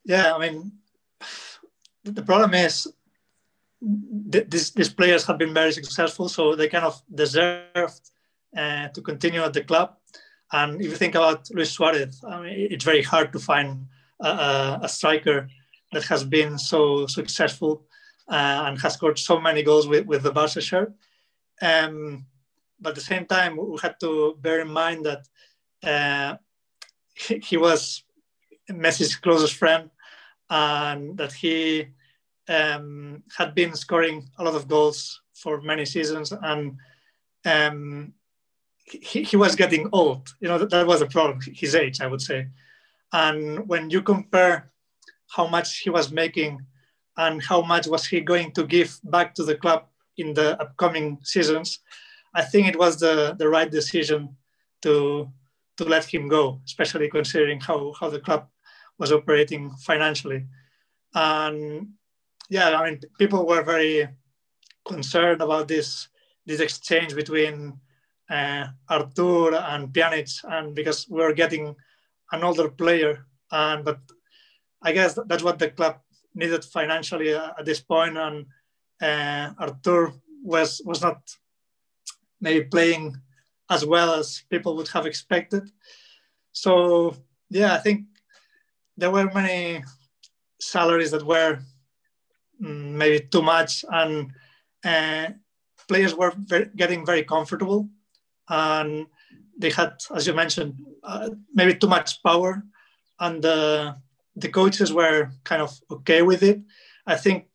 Yeah, 0.05 0.33
I 0.33 0.39
mean, 0.39 0.71
the 2.03 2.23
problem 2.23 2.53
is 2.53 2.87
these, 3.81 4.71
these 4.71 4.89
players 4.89 5.25
have 5.25 5.37
been 5.37 5.53
very 5.53 5.73
successful, 5.73 6.29
so 6.29 6.55
they 6.55 6.69
kind 6.69 6.85
of 6.85 7.01
deserve 7.13 7.91
uh, 8.55 8.87
to 8.87 9.01
continue 9.01 9.43
at 9.43 9.53
the 9.53 9.63
club. 9.63 9.95
And 10.51 10.81
if 10.81 10.87
you 10.87 10.95
think 10.95 11.15
about 11.15 11.49
Luis 11.51 11.71
Suarez, 11.71 12.23
I 12.27 12.41
mean, 12.41 12.67
it's 12.71 12.85
very 12.85 13.03
hard 13.03 13.33
to 13.33 13.39
find 13.39 13.85
a, 14.19 14.79
a 14.83 14.89
striker 14.89 15.47
that 15.91 16.03
has 16.03 16.23
been 16.23 16.57
so 16.57 17.07
successful 17.07 17.85
uh, 18.29 18.65
and 18.67 18.81
has 18.81 18.93
scored 18.93 19.17
so 19.17 19.39
many 19.39 19.63
goals 19.63 19.87
with, 19.87 20.05
with 20.05 20.23
the 20.23 20.31
Barca 20.31 20.61
shirt. 20.61 20.93
Um, 21.61 22.25
but 22.79 22.89
at 22.89 22.95
the 22.95 23.01
same 23.01 23.25
time, 23.25 23.57
we 23.57 23.77
had 23.81 23.99
to 24.01 24.37
bear 24.39 24.61
in 24.61 24.69
mind 24.69 25.05
that 25.05 25.27
uh, 25.83 26.37
he, 27.15 27.39
he, 27.39 27.57
was 27.57 28.03
Messi's 28.69 29.15
closest 29.15 29.55
friend 29.55 29.89
and 30.49 31.17
that 31.17 31.33
he 31.33 31.87
um, 32.47 33.23
had 33.35 33.55
been 33.55 33.75
scoring 33.75 34.29
a 34.37 34.43
lot 34.43 34.55
of 34.55 34.67
goals 34.67 35.21
for 35.33 35.61
many 35.61 35.85
seasons 35.85 36.31
and 36.31 36.77
um, 37.45 38.13
he, 38.83 39.23
he 39.23 39.35
was 39.35 39.55
getting 39.55 39.89
old. 39.91 40.33
You 40.39 40.47
know, 40.49 40.57
that, 40.57 40.69
that 40.69 40.87
was 40.87 41.01
a 41.01 41.07
problem, 41.07 41.39
his 41.45 41.75
age, 41.75 42.01
I 42.01 42.07
would 42.07 42.21
say. 42.21 42.47
And 43.13 43.67
when 43.67 43.89
you 43.89 44.01
compare 44.01 44.71
how 45.29 45.47
much 45.47 45.79
he 45.79 45.89
was 45.89 46.11
making 46.11 46.65
and 47.17 47.41
how 47.41 47.61
much 47.61 47.87
was 47.87 48.05
he 48.05 48.21
going 48.21 48.51
to 48.53 48.63
give 48.63 48.99
back 49.03 49.33
to 49.35 49.43
the 49.43 49.55
club 49.55 49.85
in 50.17 50.33
the 50.33 50.59
upcoming 50.61 51.19
seasons, 51.23 51.79
I 52.33 52.43
think 52.43 52.67
it 52.67 52.77
was 52.77 52.99
the, 52.99 53.35
the 53.37 53.49
right 53.49 53.69
decision 53.69 54.35
to 54.83 55.31
to 55.77 55.83
let 55.83 56.05
him 56.05 56.27
go, 56.27 56.59
especially 56.65 57.07
considering 57.07 57.59
how, 57.59 57.93
how 57.99 58.09
the 58.09 58.19
club 58.19 58.47
was 58.97 59.11
operating 59.11 59.69
financially. 59.85 60.45
And 61.13 61.89
yeah, 62.49 62.79
I 62.79 62.89
mean, 62.89 62.99
people 63.19 63.45
were 63.45 63.63
very 63.63 64.07
concerned 64.85 65.41
about 65.41 65.67
this 65.67 66.07
this 66.45 66.61
exchange 66.61 67.13
between 67.13 67.79
uh, 68.29 68.67
Artur 68.89 69.55
and 69.55 69.93
Pjanic, 69.93 70.31
and 70.45 70.73
because 70.73 71.07
we 71.09 71.21
are 71.21 71.33
getting 71.33 71.75
an 72.31 72.43
older 72.43 72.69
player, 72.69 73.25
and 73.51 73.85
but 73.85 73.99
I 74.81 74.91
guess 74.91 75.17
that's 75.27 75.43
what 75.43 75.59
the 75.59 75.69
club 75.71 75.99
needed 76.35 76.63
financially 76.63 77.33
at 77.33 77.65
this 77.65 77.81
point, 77.81 78.17
and 78.17 78.45
uh, 79.01 79.53
Artur 79.59 80.13
was 80.43 80.81
was 80.85 81.01
not 81.01 81.19
maybe 82.39 82.65
playing 82.65 83.15
as 83.69 83.85
well 83.85 84.13
as 84.13 84.43
people 84.49 84.75
would 84.75 84.87
have 84.89 85.05
expected. 85.05 85.63
So 86.51 87.15
yeah, 87.49 87.73
I 87.73 87.77
think 87.79 88.05
there 88.95 89.11
were 89.11 89.31
many 89.33 89.83
salaries 90.59 91.11
that 91.11 91.25
were 91.25 91.59
mm, 92.61 92.91
maybe 92.91 93.25
too 93.25 93.41
much, 93.41 93.83
and 93.89 94.31
uh, 94.83 95.29
players 95.87 96.15
were 96.15 96.33
very, 96.37 96.69
getting 96.75 97.05
very 97.05 97.23
comfortable 97.23 97.89
and 98.49 99.07
they 99.57 99.71
had, 99.71 99.93
as 100.13 100.27
you 100.27 100.33
mentioned, 100.33 100.75
uh, 101.03 101.29
maybe 101.53 101.75
too 101.75 101.87
much 101.87 102.21
power, 102.23 102.63
and 103.19 103.41
the 103.41 103.95
the 104.35 104.49
coaches 104.49 104.93
were 104.93 105.31
kind 105.43 105.61
of 105.61 105.71
okay 105.89 106.21
with 106.21 106.43
it. 106.43 106.61
I 107.05 107.15
think 107.15 107.47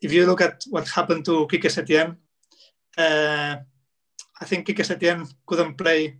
if 0.00 0.12
you 0.12 0.26
look 0.26 0.40
at 0.40 0.64
what 0.70 0.88
happened 0.88 1.24
to 1.26 1.46
Quique 1.46 1.70
Setien, 1.70 2.16
uh, 2.96 3.56
I 4.40 4.44
think 4.44 4.66
Quique 4.66 4.84
Setien 4.84 5.30
couldn't 5.46 5.76
play, 5.76 6.18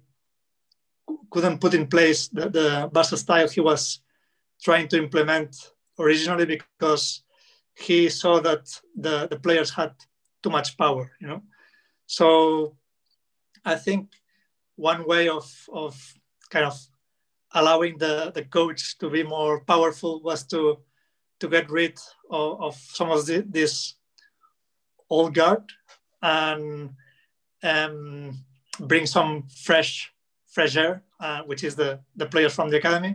couldn't 1.31 1.61
put 1.61 1.75
in 1.75 1.87
place 1.87 2.29
the, 2.29 2.51
the 2.51 2.91
Barca 2.93 3.17
style 3.17 3.49
he 3.49 3.61
was 3.61 4.01
trying 4.63 4.89
to 4.89 4.99
implement 4.99 5.57
originally 5.99 6.45
because 6.45 7.23
he 7.75 8.09
saw 8.09 8.41
that 8.41 8.69
the, 8.97 9.29
the 9.29 9.39
players 9.39 9.71
had 9.71 9.93
too 10.43 10.51
much 10.51 10.77
power, 10.77 11.13
you 11.21 11.29
know. 11.29 11.43
So 12.07 12.77
I 13.65 13.77
think 13.77 14.11
one 14.79 15.05
way 15.07 15.29
of, 15.29 15.45
of 15.73 15.95
kind 16.51 16.65
of 16.65 16.79
allowing 17.53 17.99
the, 17.99 18.31
the 18.35 18.45
coach 18.45 18.97
to 18.99 19.11
be 19.11 19.23
more 19.23 19.61
powerful 19.65 20.23
was 20.23 20.45
to 20.47 20.79
to 21.41 21.49
get 21.49 21.71
rid 21.71 21.97
of, 22.31 22.61
of 22.61 22.75
some 22.75 23.11
of 23.11 23.25
the, 23.27 23.45
this 23.49 23.95
old 25.09 25.35
guard 25.35 25.63
and 26.21 26.91
um, 27.63 28.37
bring 28.81 29.07
some 29.07 29.45
fresh 29.65 30.13
fresh 30.47 30.77
air, 30.77 31.03
uh, 31.21 31.43
which 31.43 31.63
is 31.65 31.75
the 31.77 32.01
the 32.17 32.27
players 32.27 32.55
from 32.55 32.71
the 32.71 32.77
academy. 32.77 33.15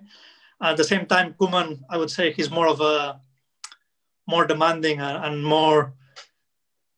At 0.61 0.78
the 0.78 0.84
same 0.84 1.05
time, 1.05 1.34
Koeman, 1.34 1.80
I 1.89 1.97
would 1.97 2.11
say 2.11 2.32
he's 2.32 2.51
more 2.51 2.68
of 2.68 2.80
a 2.82 3.20
more 4.26 4.45
demanding 4.45 4.99
and, 4.99 5.26
and 5.26 5.43
more 5.43 5.93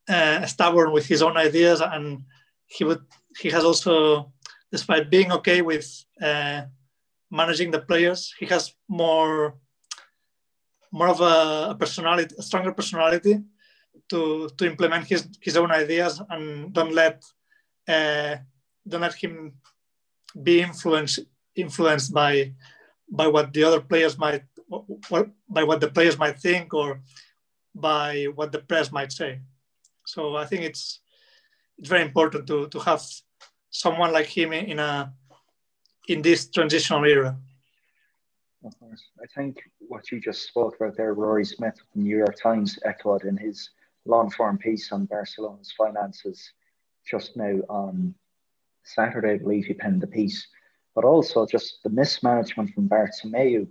uh, 0.08 0.46
stubborn 0.46 0.92
with 0.92 1.08
his 1.08 1.22
own 1.22 1.38
ideas, 1.38 1.82
and 1.82 2.24
he 2.68 2.84
would 2.84 3.02
he 3.38 3.50
has 3.50 3.64
also, 3.64 4.32
despite 4.72 5.10
being 5.10 5.32
okay 5.32 5.62
with 5.62 5.88
uh, 6.22 6.64
managing 7.32 7.72
the 7.72 7.80
players, 7.80 8.34
he 8.40 8.46
has 8.46 8.74
more 8.88 9.56
more 10.92 11.10
of 11.10 11.20
a, 11.20 11.76
personality, 11.76 12.34
a 12.38 12.42
stronger 12.42 12.72
personality 12.72 13.44
to 14.10 14.50
to 14.58 14.66
implement 14.66 15.06
his 15.06 15.28
his 15.42 15.58
own 15.58 15.72
ideas 15.72 16.22
and 16.30 16.74
don't 16.74 16.94
let 16.94 17.24
uh, 17.88 18.36
don't 18.88 19.02
let 19.02 19.16
him 19.16 19.54
be 20.44 20.62
influenced 20.62 21.20
influenced 21.56 22.14
by 22.14 22.54
by 23.10 23.28
what 23.28 23.54
the 23.54 23.64
other 23.64 23.82
players 23.82 24.18
might 24.18 24.44
by 25.50 25.64
what 25.64 25.80
the 25.80 25.90
players 25.90 26.18
might 26.18 26.40
think 26.40 26.74
or 26.74 27.02
by 27.74 28.26
what 28.36 28.52
the 28.52 28.60
press 28.60 28.92
might 28.92 29.12
say. 29.12 29.40
So 30.06 30.36
I 30.36 30.46
think 30.46 30.64
it's 30.64 31.02
it's 31.78 31.90
very 31.90 32.04
important 32.04 32.48
to 32.48 32.68
to 32.70 32.80
have 32.80 33.04
someone 33.76 34.14
like 34.14 34.28
him 34.28 34.54
in 34.54 34.80
a 34.80 35.14
in 36.08 36.22
this 36.22 36.48
transitional 36.48 37.04
era. 37.06 37.38
I 38.66 39.28
think 39.36 39.58
what 39.80 40.12
you 40.12 40.20
just 40.20 40.48
spoke 40.48 40.76
about 40.76 40.96
there, 40.96 41.14
Rory 41.14 41.46
Smith 41.46 41.76
of 41.76 41.88
the 41.94 42.02
New 42.02 42.18
York 42.18 42.36
Times 42.42 42.80
echoed 42.84 43.26
in 43.26 43.38
his 43.38 43.70
long 44.06 44.30
form 44.30 44.58
piece 44.58 44.92
on 44.92 45.06
Barcelona's 45.06 45.74
finances 45.78 46.52
just 47.06 47.36
now 47.38 47.60
on 47.70 48.16
Saturday, 48.84 49.34
I 49.34 49.38
believe 49.38 49.66
he 49.66 49.74
penned 49.74 50.02
the 50.02 50.08
piece. 50.08 50.48
But 50.96 51.04
also 51.04 51.46
just 51.46 51.84
the 51.84 51.90
mismanagement 51.90 52.74
from 52.74 52.88
Bartomeu 52.88 53.68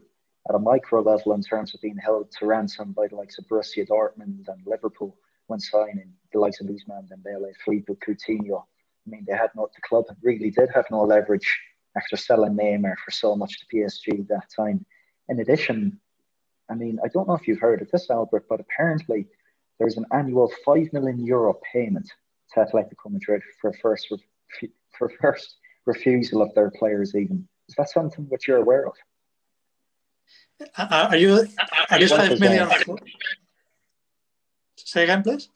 at 0.48 0.54
a 0.54 0.58
micro 0.58 1.00
level 1.00 1.32
in 1.32 1.42
terms 1.42 1.74
of 1.74 1.80
being 1.80 1.96
held 1.96 2.30
to 2.32 2.46
ransom 2.46 2.92
by 2.92 3.06
the 3.08 3.16
likes 3.16 3.38
of 3.38 3.46
Borussia 3.46 3.88
Dortmund 3.88 4.46
and 4.48 4.66
Liverpool 4.66 5.16
when 5.46 5.58
signing 5.58 6.12
the 6.32 6.38
likes 6.38 6.60
of 6.60 6.66
Ousmane 6.66 7.08
Dembele, 7.08 7.52
Philippe 7.64 7.94
Coutinho, 7.94 8.64
I 9.06 9.10
mean, 9.10 9.24
they 9.26 9.36
had 9.36 9.50
no, 9.54 9.68
the 9.74 9.82
club 9.82 10.04
really 10.22 10.50
did 10.50 10.70
have 10.74 10.86
no 10.90 11.02
leverage 11.02 11.60
after 11.96 12.16
selling 12.16 12.56
Neymar 12.56 12.96
for 13.04 13.10
so 13.10 13.36
much 13.36 13.60
to 13.60 13.66
PSG 13.74 14.26
that 14.28 14.48
time. 14.54 14.84
In 15.28 15.40
addition, 15.40 16.00
I 16.70 16.74
mean, 16.74 16.98
I 17.04 17.08
don't 17.08 17.28
know 17.28 17.34
if 17.34 17.46
you've 17.46 17.60
heard 17.60 17.82
of 17.82 17.90
this, 17.90 18.10
Albert, 18.10 18.46
but 18.48 18.60
apparently 18.60 19.26
there's 19.78 19.96
an 19.96 20.06
annual 20.12 20.50
5 20.64 20.92
million 20.92 21.24
euro 21.24 21.54
payment 21.72 22.10
to 22.52 22.60
Atletico 22.60 23.10
Madrid 23.10 23.42
for 23.60 23.72
first, 23.74 24.12
for 24.98 25.10
first 25.20 25.56
refusal 25.86 26.42
of 26.42 26.54
their 26.54 26.70
players, 26.70 27.14
even. 27.14 27.46
Is 27.68 27.74
that 27.76 27.90
something 27.90 28.24
which 28.28 28.48
you're 28.48 28.58
aware 28.58 28.86
of? 28.86 28.94
Uh, 30.76 31.08
are 31.10 31.16
you 31.16 31.46
are 31.90 32.00
you 32.00 32.08
five 32.08 32.38
million? 32.38 32.68
Say 34.76 35.04
again, 35.04 35.22
please. 35.22 35.48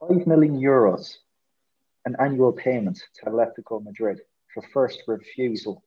Five 0.00 0.26
million 0.26 0.60
euros, 0.60 1.16
an 2.06 2.16
annual 2.20 2.52
payment 2.52 3.02
to 3.16 3.26
Atletico 3.26 3.82
Madrid 3.82 4.20
for 4.54 4.62
first 4.72 5.02
refusal 5.06 5.82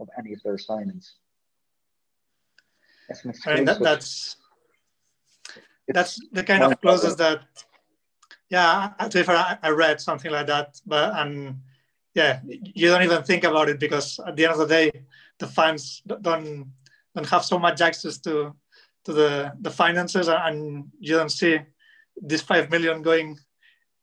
of 0.00 0.08
any 0.18 0.32
of 0.32 0.42
their 0.42 0.56
signings. 0.56 1.12
That's 3.08 3.46
I 3.46 3.54
mean, 3.54 3.64
that, 3.66 3.80
that's 3.80 4.36
that's 5.88 6.20
the 6.32 6.42
kind 6.42 6.62
of 6.62 6.80
clauses 6.80 7.16
that 7.16 7.40
yeah 8.50 8.90
I, 8.98 9.58
I 9.62 9.70
read 9.70 10.00
something 10.00 10.30
like 10.30 10.46
that 10.46 10.78
but 10.86 11.16
and 11.16 11.60
yeah 12.14 12.40
you 12.44 12.88
don't 12.88 13.02
even 13.02 13.22
think 13.22 13.44
about 13.44 13.70
it 13.70 13.80
because 13.80 14.20
at 14.26 14.36
the 14.36 14.44
end 14.44 14.52
of 14.52 14.58
the 14.58 14.66
day 14.66 14.90
the 15.38 15.46
fans 15.46 16.02
don't 16.06 16.22
don't 17.14 17.28
have 17.30 17.44
so 17.44 17.58
much 17.58 17.80
access 17.80 18.18
to 18.18 18.54
to 19.04 19.12
the 19.14 19.52
the 19.60 19.70
finances 19.70 20.28
and 20.28 20.90
you 21.00 21.16
don't 21.16 21.32
see 21.32 21.58
this 22.16 22.42
five 22.42 22.70
million 22.70 23.00
going 23.00 23.38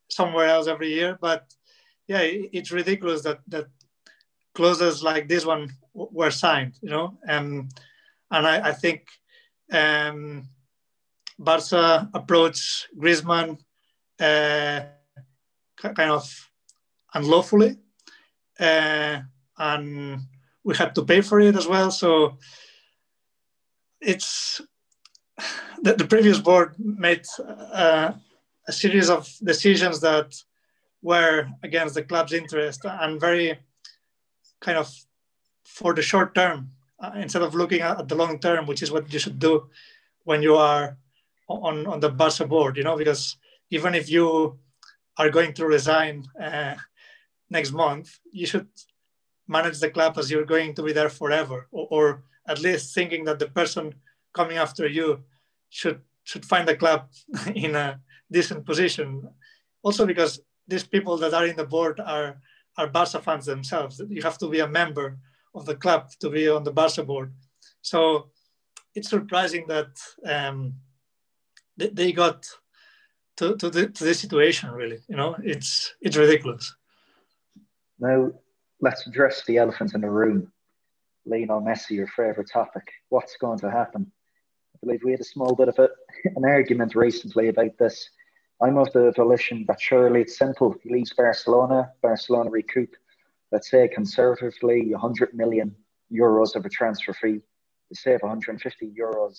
somewhere 0.08 0.46
else 0.46 0.66
every 0.66 0.92
year 0.92 1.18
but 1.20 1.52
yeah 2.08 2.20
it's 2.22 2.70
ridiculous 2.70 3.22
that 3.22 3.40
that 3.48 3.66
clauses 4.54 5.02
like 5.02 5.28
this 5.28 5.44
one 5.44 5.68
were 5.92 6.30
signed 6.30 6.74
you 6.80 6.90
know 6.90 7.18
and 7.28 7.70
and 8.30 8.46
i, 8.46 8.68
I 8.68 8.72
think 8.72 9.08
um 9.72 10.48
Barca 11.38 12.08
approached 12.14 12.88
Griezmann 12.96 13.58
uh, 14.18 14.80
kind 15.76 16.10
of 16.10 16.50
unlawfully, 17.14 17.76
uh, 18.58 19.20
and 19.58 20.20
we 20.64 20.74
had 20.74 20.94
to 20.94 21.04
pay 21.04 21.20
for 21.20 21.40
it 21.40 21.56
as 21.56 21.66
well. 21.66 21.90
So 21.90 22.38
it's 24.00 24.60
the, 25.82 25.94
the 25.94 26.06
previous 26.06 26.38
board 26.38 26.74
made 26.78 27.26
uh, 27.72 28.12
a 28.68 28.72
series 28.72 29.10
of 29.10 29.32
decisions 29.42 30.00
that 30.00 30.34
were 31.02 31.48
against 31.62 31.94
the 31.94 32.02
club's 32.02 32.32
interest 32.32 32.80
and 32.84 33.20
very 33.20 33.58
kind 34.60 34.78
of 34.78 34.92
for 35.64 35.94
the 35.94 36.02
short 36.02 36.34
term 36.34 36.70
uh, 37.00 37.12
instead 37.16 37.42
of 37.42 37.54
looking 37.54 37.80
at 37.80 38.08
the 38.08 38.14
long 38.14 38.38
term, 38.38 38.66
which 38.66 38.82
is 38.82 38.90
what 38.90 39.12
you 39.12 39.18
should 39.18 39.38
do 39.38 39.68
when 40.24 40.42
you 40.42 40.56
are 40.56 40.96
on, 41.48 41.86
on 41.86 42.00
the 42.00 42.08
bus 42.08 42.38
board, 42.40 42.76
you 42.76 42.82
know, 42.82 42.96
because 42.96 43.36
even 43.70 43.94
if 43.94 44.10
you 44.10 44.58
are 45.18 45.30
going 45.30 45.52
to 45.54 45.66
resign 45.66 46.24
uh, 46.40 46.74
next 47.50 47.72
month, 47.72 48.18
you 48.32 48.46
should 48.46 48.68
manage 49.46 49.78
the 49.78 49.90
club 49.90 50.18
as 50.18 50.30
you're 50.30 50.44
going 50.44 50.74
to 50.74 50.82
be 50.82 50.92
there 50.92 51.08
forever, 51.08 51.68
or, 51.70 51.86
or, 51.90 52.22
at 52.48 52.60
least 52.60 52.94
thinking 52.94 53.24
that 53.24 53.40
the 53.40 53.48
person 53.48 53.92
coming 54.32 54.56
after 54.56 54.86
you 54.86 55.20
should 55.68 56.00
should 56.22 56.46
find 56.46 56.68
the 56.68 56.76
club 56.76 57.08
in 57.56 57.74
a 57.74 58.00
decent 58.30 58.64
position. 58.64 59.28
Also, 59.82 60.06
because 60.06 60.40
these 60.66 60.84
people 60.84 61.16
that 61.18 61.34
are 61.34 61.46
in 61.46 61.56
the 61.56 61.66
board 61.66 62.00
are 62.00 62.40
are 62.78 62.88
Barca 62.88 63.20
fans 63.22 63.46
themselves. 63.46 64.02
You 64.08 64.22
have 64.22 64.38
to 64.38 64.48
be 64.48 64.60
a 64.60 64.68
member 64.68 65.18
of 65.54 65.64
the 65.64 65.76
club 65.76 66.10
to 66.20 66.28
be 66.28 66.46
on 66.48 66.62
the 66.62 66.72
Barca 66.72 67.02
board. 67.02 67.32
So 67.80 68.30
it's 68.94 69.08
surprising 69.08 69.66
that 69.68 69.90
um, 70.26 70.74
they, 71.76 72.12
got 72.12 72.46
to, 73.36 73.56
to, 73.56 73.70
the, 73.70 73.88
to 73.88 74.04
this 74.04 74.20
situation 74.20 74.70
really 74.70 74.98
you 75.08 75.16
know 75.16 75.36
it's 75.42 75.94
it's 76.00 76.16
ridiculous 76.16 76.74
now 77.98 78.30
let's 78.80 79.06
address 79.06 79.44
the 79.46 79.58
elephant 79.58 79.94
in 79.94 80.00
the 80.00 80.10
room 80.10 80.50
Lionel 81.26 81.60
Messi 81.60 81.90
your 81.90 82.08
favorite 82.08 82.50
topic 82.50 82.84
what's 83.10 83.36
going 83.36 83.58
to 83.58 83.70
happen 83.70 84.10
I 84.74 84.78
believe 84.82 85.00
we 85.04 85.12
had 85.12 85.20
a 85.20 85.24
small 85.24 85.54
bit 85.54 85.68
of 85.68 85.78
a, 85.78 85.88
an 86.34 86.44
argument 86.44 86.94
recently 86.94 87.48
about 87.48 87.76
this 87.78 88.08
I'm 88.62 88.78
of 88.78 88.92
the 88.92 89.12
volition 89.16 89.64
that 89.68 89.80
surely 89.80 90.22
it's 90.22 90.38
simple 90.38 90.74
he 90.82 90.90
leaves 90.90 91.12
Barcelona 91.12 91.92
Barcelona 92.02 92.50
recoup 92.50 92.94
let's 93.52 93.70
say 93.70 93.88
conservatively 93.88 94.92
100 94.92 95.34
million 95.34 95.74
euros 96.12 96.54
of 96.56 96.64
a 96.64 96.68
transfer 96.68 97.12
fee 97.12 97.40
to 97.88 97.94
save 97.94 98.20
150 98.22 98.92
euros 98.98 99.38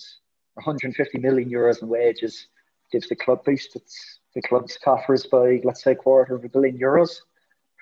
150 0.54 1.18
million 1.18 1.50
euros 1.50 1.82
in 1.82 1.88
wages 1.88 2.48
gives 2.90 3.08
the 3.08 3.16
club 3.16 3.44
boost 3.44 3.76
its 3.76 4.18
the 4.34 4.42
club's 4.42 4.78
coffers 4.84 5.26
by 5.26 5.60
let's 5.64 5.82
say 5.82 5.92
a 5.92 5.96
quarter 5.96 6.34
of 6.34 6.44
a 6.44 6.48
billion 6.48 6.78
euros. 6.78 7.20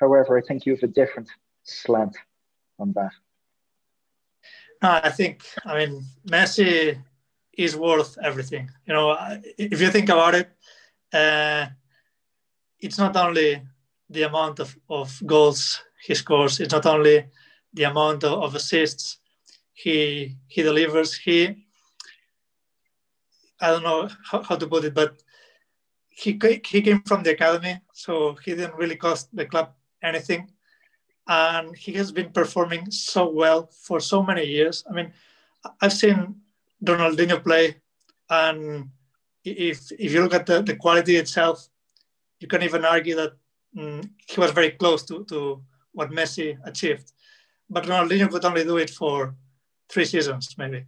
However, 0.01 0.39
I 0.39 0.43
think 0.43 0.67
you 0.67 0.75
have 0.75 0.83
a 0.83 0.93
different 1.01 1.29
slant 1.65 2.17
on 2.79 2.93
that. 2.93 3.13
No, 4.83 5.01
I 5.03 5.11
think 5.11 5.43
I 5.65 5.73
mean 5.79 6.05
Messi 6.29 6.99
is 7.53 7.77
worth 7.77 8.19
everything. 8.23 8.71
You 8.87 8.95
know, 8.95 9.17
if 9.59 9.81
you 9.81 9.91
think 9.91 10.09
about 10.11 10.35
it, 10.35 10.49
uh, 11.13 11.67
it's 12.81 12.99
not 12.99 13.17
only 13.17 13.63
the 14.09 14.23
amount 14.23 14.61
of, 14.61 14.77
of 14.89 15.21
goals 15.27 15.81
he 16.07 16.15
scores. 16.15 16.61
It's 16.61 16.73
not 16.73 16.87
only 16.87 17.27
the 17.73 17.85
amount 17.85 18.25
of, 18.25 18.43
of 18.43 18.55
assists 18.55 19.19
he 19.73 20.37
he 20.49 20.63
delivers. 20.63 21.15
He 21.15 21.67
I 23.61 23.71
don't 23.71 23.83
know 23.83 24.09
how, 24.31 24.43
how 24.43 24.57
to 24.57 24.67
put 24.67 24.85
it, 24.85 24.95
but 24.95 25.23
he 26.09 26.39
he 26.65 26.83
came 26.83 27.03
from 27.03 27.23
the 27.23 27.33
academy, 27.33 27.81
so 27.93 28.37
he 28.45 28.55
didn't 28.55 28.77
really 28.77 28.97
cost 28.97 29.35
the 29.35 29.47
club 29.47 29.73
anything, 30.03 30.51
and 31.29 31.77
he 31.77 31.93
has 31.95 32.13
been 32.13 32.31
performing 32.33 32.91
so 32.91 33.29
well 33.29 33.67
for 33.67 34.01
so 34.01 34.23
many 34.23 34.45
years. 34.45 34.85
I 34.89 34.93
mean, 34.95 35.13
I've 35.81 35.93
seen 35.93 36.37
Ronaldinho 36.85 37.43
play, 37.43 37.77
and 38.31 38.91
if 39.51 39.93
if 39.93 40.13
you 40.13 40.23
look 40.23 40.35
at 40.35 40.47
the, 40.47 40.63
the 40.63 40.77
quality 40.77 41.17
itself, 41.17 41.69
you 42.41 42.49
can 42.49 42.63
even 42.63 42.85
argue 42.85 43.17
that 43.17 43.33
mm, 43.77 44.09
he 44.27 44.41
was 44.41 44.51
very 44.51 44.73
close 44.73 45.05
to, 45.05 45.25
to 45.25 45.63
what 45.93 46.11
Messi 46.11 46.59
achieved. 46.65 47.13
But 47.69 47.85
Ronaldinho 47.85 48.31
could 48.31 48.45
only 48.45 48.65
do 48.65 48.77
it 48.77 48.91
for 48.91 49.35
three 49.89 50.05
seasons, 50.05 50.55
maybe. 50.59 50.85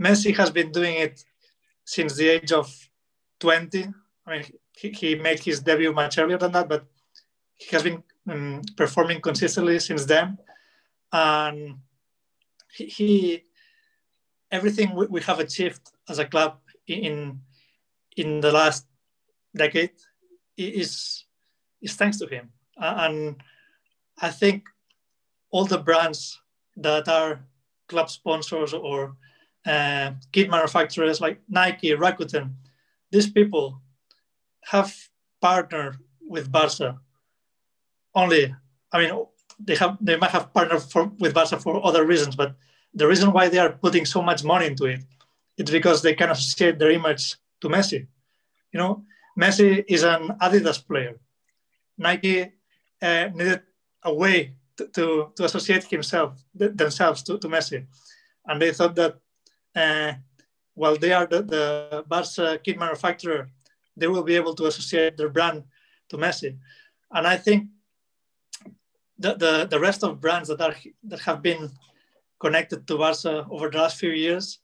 Messi 0.00 0.34
has 0.36 0.50
been 0.50 0.72
doing 0.72 0.96
it 0.96 1.24
since 1.84 2.16
the 2.16 2.28
age 2.28 2.52
of 2.52 2.72
20. 3.40 3.86
I 4.26 4.30
mean, 4.30 4.44
he, 4.76 4.90
he 4.90 5.14
made 5.14 5.40
his 5.40 5.60
debut 5.60 5.92
much 5.92 6.18
earlier 6.18 6.38
than 6.38 6.52
that, 6.52 6.68
but 6.68 6.84
he 7.56 7.68
has 7.72 7.82
been 7.82 8.02
um, 8.28 8.62
performing 8.76 9.20
consistently 9.20 9.78
since 9.78 10.04
then. 10.06 10.38
And 11.12 11.78
he, 12.74 12.86
he 12.86 13.44
everything 14.50 14.94
we, 14.94 15.06
we, 15.06 15.20
have 15.22 15.40
achieved 15.40 15.80
as 16.08 16.18
a 16.18 16.24
club 16.24 16.58
in 16.86 17.40
in 18.20 18.40
the 18.40 18.52
last 18.52 18.86
decade 19.56 19.96
is 20.56 21.24
is 21.80 21.94
thanks 21.96 22.18
to 22.18 22.26
him. 22.26 22.44
And 22.76 23.42
I 24.20 24.30
think 24.40 24.68
all 25.50 25.64
the 25.64 25.78
brands 25.78 26.20
that 26.76 27.08
are 27.08 27.40
club 27.88 28.08
sponsors 28.10 28.72
or 28.74 29.16
uh, 29.66 30.12
kit 30.32 30.48
manufacturers 30.50 31.20
like 31.20 31.40
Nike, 31.48 31.90
Rakuten, 31.90 32.46
these 33.10 33.28
people 33.30 33.80
have 34.72 34.94
partnered 35.40 35.96
with 36.28 36.52
Barca 36.52 37.00
only. 38.14 38.54
I 38.92 38.96
mean, 39.00 39.12
they 39.66 39.76
have 39.76 39.96
they 40.00 40.16
might 40.16 40.36
have 40.36 40.52
partnered 40.52 40.82
for, 40.82 41.02
with 41.18 41.34
Barca 41.34 41.58
for 41.58 41.84
other 41.84 42.04
reasons, 42.06 42.36
but 42.36 42.54
the 42.92 43.06
reason 43.06 43.32
why 43.32 43.48
they 43.48 43.58
are 43.58 43.72
putting 43.84 44.04
so 44.04 44.20
much 44.20 44.44
money 44.44 44.66
into 44.66 44.84
it 44.84 45.00
it's 45.60 45.70
because 45.70 46.00
they 46.00 46.14
can 46.14 46.30
associate 46.30 46.78
their 46.78 46.90
image 46.90 47.36
to 47.60 47.68
Messi. 47.68 48.06
You 48.72 48.78
know, 48.78 49.04
Messi 49.38 49.84
is 49.88 50.02
an 50.02 50.36
Adidas 50.40 50.86
player. 50.86 51.18
Nike 51.98 52.52
uh, 53.02 53.28
needed 53.34 53.62
a 54.02 54.14
way 54.14 54.54
to, 54.76 54.86
to, 54.88 55.32
to 55.36 55.44
associate 55.44 55.84
himself 55.84 56.42
themselves 56.54 57.22
to, 57.24 57.38
to 57.38 57.48
Messi, 57.48 57.86
and 58.46 58.60
they 58.60 58.72
thought 58.72 58.94
that 58.94 59.16
uh, 59.74 60.12
while 60.74 60.96
they 60.96 61.12
are 61.12 61.26
the, 61.26 61.42
the 61.42 62.04
Barca 62.08 62.58
kit 62.64 62.78
manufacturer, 62.78 63.50
they 63.96 64.06
will 64.06 64.22
be 64.22 64.36
able 64.36 64.54
to 64.54 64.66
associate 64.66 65.16
their 65.16 65.28
brand 65.28 65.64
to 66.08 66.16
Messi. 66.16 66.56
And 67.12 67.26
I 67.26 67.36
think 67.36 67.68
the, 69.18 69.34
the, 69.34 69.66
the 69.70 69.78
rest 69.78 70.02
of 70.02 70.20
brands 70.20 70.48
that 70.48 70.60
are 70.60 70.74
that 71.04 71.20
have 71.20 71.42
been 71.42 71.70
connected 72.40 72.86
to 72.86 72.96
Barca 72.96 73.46
over 73.50 73.68
the 73.68 73.78
last 73.78 73.98
few 73.98 74.10
years, 74.10 74.60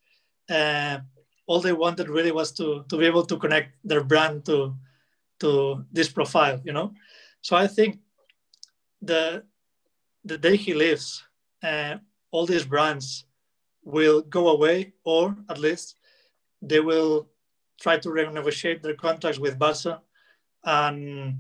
uh, 0.48 0.98
all 1.46 1.60
they 1.60 1.72
wanted 1.72 2.08
really 2.08 2.32
was 2.32 2.52
to, 2.52 2.84
to 2.88 2.98
be 2.98 3.06
able 3.06 3.24
to 3.24 3.36
connect 3.36 3.76
their 3.84 4.02
brand 4.02 4.44
to, 4.46 4.74
to 5.40 5.84
this 5.92 6.08
profile, 6.08 6.60
you 6.64 6.72
know? 6.72 6.92
So 7.40 7.56
I 7.56 7.66
think 7.66 8.00
the, 9.00 9.44
the 10.24 10.38
day 10.38 10.56
he 10.56 10.74
leaves, 10.74 11.22
uh, 11.62 11.96
all 12.30 12.46
these 12.46 12.64
brands 12.64 13.24
will 13.84 14.22
go 14.22 14.48
away, 14.48 14.92
or 15.04 15.36
at 15.48 15.58
least 15.58 15.96
they 16.60 16.80
will 16.80 17.28
try 17.80 17.96
to 17.98 18.08
renegotiate 18.08 18.82
their 18.82 18.94
contracts 18.94 19.38
with 19.38 19.58
Barca 19.58 20.00
and 20.64 21.38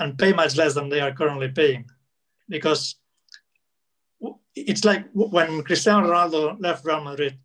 and 0.00 0.16
pay 0.16 0.32
much 0.32 0.56
less 0.56 0.74
than 0.74 0.88
they 0.88 1.00
are 1.00 1.10
currently 1.10 1.48
paying, 1.48 1.84
because 2.48 2.94
it's 4.54 4.84
like 4.84 5.04
when 5.12 5.62
Cristiano 5.64 6.08
Ronaldo 6.08 6.56
left 6.60 6.84
Real 6.84 7.02
Madrid. 7.02 7.36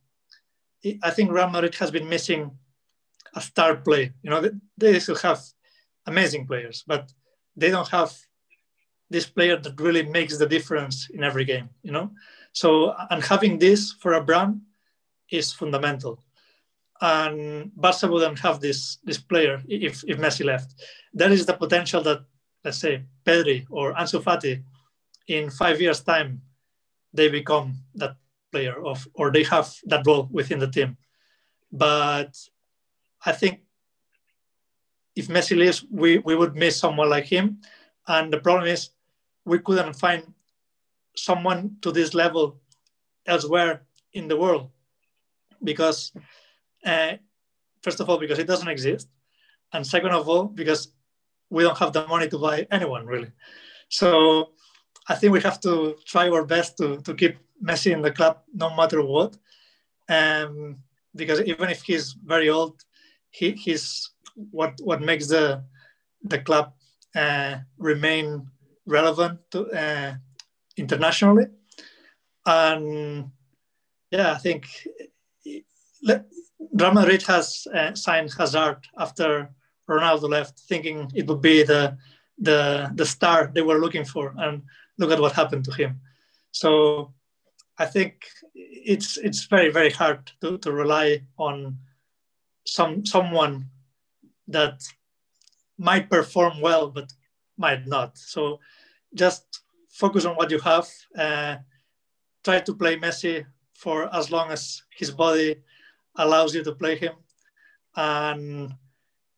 I 1.02 1.12
think 1.12 1.32
Real 1.32 1.50
Madrid 1.50 1.76
has 1.76 1.92
been 1.92 2.10
missing 2.10 2.52
a 3.36 3.42
star 3.42 3.78
player. 3.78 4.14
You 4.22 4.30
know, 4.30 4.50
they 4.78 5.00
still 5.00 5.16
have 5.18 5.42
amazing 6.06 6.46
players, 6.48 6.84
but 6.86 7.12
they 7.56 7.70
don't 7.70 7.88
have 7.90 8.14
this 9.10 9.26
player 9.26 9.58
that 9.58 9.80
really 9.80 10.04
makes 10.04 10.38
the 10.38 10.48
difference 10.48 11.10
in 11.10 11.24
every 11.24 11.46
game. 11.46 11.70
You 11.84 11.92
know, 11.92 12.12
so 12.52 12.94
and 13.10 13.24
having 13.24 13.58
this 13.58 13.94
for 13.94 14.14
a 14.14 14.24
brand 14.24 14.62
is 15.30 15.54
fundamental. 15.54 16.24
And 17.02 17.72
Barca 17.76 18.08
wouldn't 18.08 18.40
have 18.40 18.60
this 18.60 18.98
this 19.04 19.20
player 19.20 19.62
if 19.68 20.04
if 20.08 20.18
Messi 20.18 20.46
left. 20.46 20.76
There 21.14 21.32
is 21.32 21.46
the 21.46 21.54
potential 21.54 22.02
that 22.04 22.22
let's 22.64 22.78
say 22.78 23.04
Pedri 23.26 23.66
or 23.70 23.94
Ansu 23.94 24.22
Fati 24.24 24.64
in 25.28 25.50
five 25.50 25.82
years 25.82 26.02
time 26.02 26.42
they 27.14 27.30
become 27.30 27.76
that 27.96 28.16
player 28.54 28.76
of 28.86 29.08
or 29.16 29.32
they 29.32 29.44
have 29.44 29.68
that 29.92 30.06
role 30.06 30.30
within 30.32 30.60
the 30.60 30.72
team. 30.78 30.98
But 31.72 32.32
I 33.26 33.32
think 33.32 33.62
if 35.16 35.28
Messi 35.28 35.58
leaves, 35.58 35.86
we, 35.92 36.20
we 36.20 36.36
would 36.36 36.56
miss 36.56 36.78
someone 36.78 37.10
like 37.10 37.26
him. 37.26 37.62
And 38.08 38.32
the 38.32 38.40
problem 38.40 38.68
is 38.68 38.90
we 39.46 39.60
couldn't 39.60 39.94
find 39.94 40.24
someone 41.16 41.78
to 41.82 41.92
this 41.92 42.14
level 42.14 42.60
elsewhere 43.26 43.84
in 44.14 44.28
the 44.28 44.38
world 44.38 44.70
because 45.64 46.12
uh, 46.86 47.14
first 47.82 48.00
of 48.00 48.10
all 48.10 48.18
because 48.18 48.40
it 48.40 48.48
doesn't 48.48 48.68
exist 48.68 49.08
and 49.72 49.86
second 49.86 50.12
of 50.12 50.28
all 50.28 50.46
because 50.46 50.94
we 51.50 51.64
don't 51.64 51.78
have 51.78 51.94
the 51.94 52.06
money 52.08 52.28
to 52.28 52.38
buy 52.38 52.68
anyone 52.72 53.06
really 53.06 53.32
so 53.90 54.50
i 55.08 55.16
think 55.16 55.32
we 55.32 55.42
have 55.42 55.60
to 55.60 55.96
try 56.06 56.30
our 56.30 56.46
best 56.46 56.78
to, 56.78 57.00
to 57.02 57.14
keep 57.14 57.38
messi 57.68 57.92
in 57.92 58.02
the 58.02 58.12
club 58.12 58.36
no 58.54 58.76
matter 58.76 59.02
what 59.02 59.36
um, 60.10 60.78
because 61.16 61.42
even 61.42 61.70
if 61.70 61.82
he's 61.82 62.14
very 62.14 62.50
old 62.50 62.76
he, 63.32 63.52
he's 63.52 64.12
what 64.52 64.74
what 64.84 65.02
makes 65.02 65.28
the 65.28 65.64
the 66.24 66.40
club 66.40 66.74
uh, 67.16 67.58
remain 67.78 68.48
relevant 68.86 69.40
to, 69.52 69.68
uh, 69.68 70.16
internationally. 70.78 71.46
And 72.46 73.32
yeah, 74.12 74.34
I 74.34 74.38
think 74.38 74.66
Real 76.06 76.94
Madrid 76.94 77.24
has 77.24 77.68
uh, 77.74 77.94
signed 77.94 78.34
Hazard 78.38 78.80
after 78.98 79.50
Ronaldo 79.90 80.30
left, 80.30 80.60
thinking 80.60 81.12
it 81.14 81.28
would 81.28 81.42
be 81.42 81.64
the 81.64 81.98
the 82.40 82.92
the 82.96 83.06
star 83.06 83.52
they 83.54 83.62
were 83.62 83.80
looking 83.80 84.06
for, 84.06 84.34
and 84.38 84.64
look 84.98 85.12
at 85.12 85.20
what 85.20 85.34
happened 85.34 85.66
to 85.66 85.74
him. 85.74 86.02
So 86.52 87.14
I 87.78 87.86
think 87.86 88.26
it's 88.54 89.18
it's 89.18 89.46
very 89.46 89.72
very 89.72 89.90
hard 89.90 90.32
to, 90.42 90.58
to 90.60 90.72
rely 90.72 91.24
on 91.38 91.78
some 92.66 93.06
someone 93.06 93.70
that 94.48 94.82
might 95.78 96.10
perform 96.10 96.62
well 96.62 96.90
but 96.90 97.12
might 97.58 97.88
not. 97.88 98.18
So 98.18 98.60
just 99.14 99.62
focus 99.90 100.26
on 100.26 100.36
what 100.36 100.52
you 100.52 100.60
have. 100.60 100.88
Uh, 101.18 101.58
try 102.44 102.60
to 102.60 102.74
play 102.76 102.98
Messi 102.98 103.46
for 103.74 104.14
as 104.14 104.32
long 104.32 104.52
as 104.52 104.84
his 104.90 105.12
body 105.12 105.56
allows 106.16 106.54
you 106.54 106.64
to 106.64 106.74
play 106.74 106.96
him, 106.96 107.14
and 107.96 108.74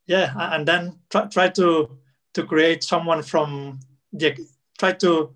yeah, 0.08 0.34
and 0.54 0.68
then 0.68 1.00
try, 1.10 1.26
try 1.26 1.50
to 1.50 1.98
to 2.34 2.44
create 2.44 2.84
someone 2.84 3.24
from 3.24 3.80
the 4.12 4.36
try 4.78 4.92
to 4.92 5.34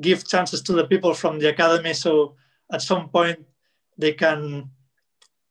give 0.00 0.26
chances 0.26 0.62
to 0.62 0.72
the 0.72 0.86
people 0.86 1.14
from 1.14 1.38
the 1.38 1.48
academy 1.48 1.92
so 1.92 2.34
at 2.72 2.82
some 2.82 3.08
point 3.08 3.38
they 3.98 4.12
can 4.12 4.70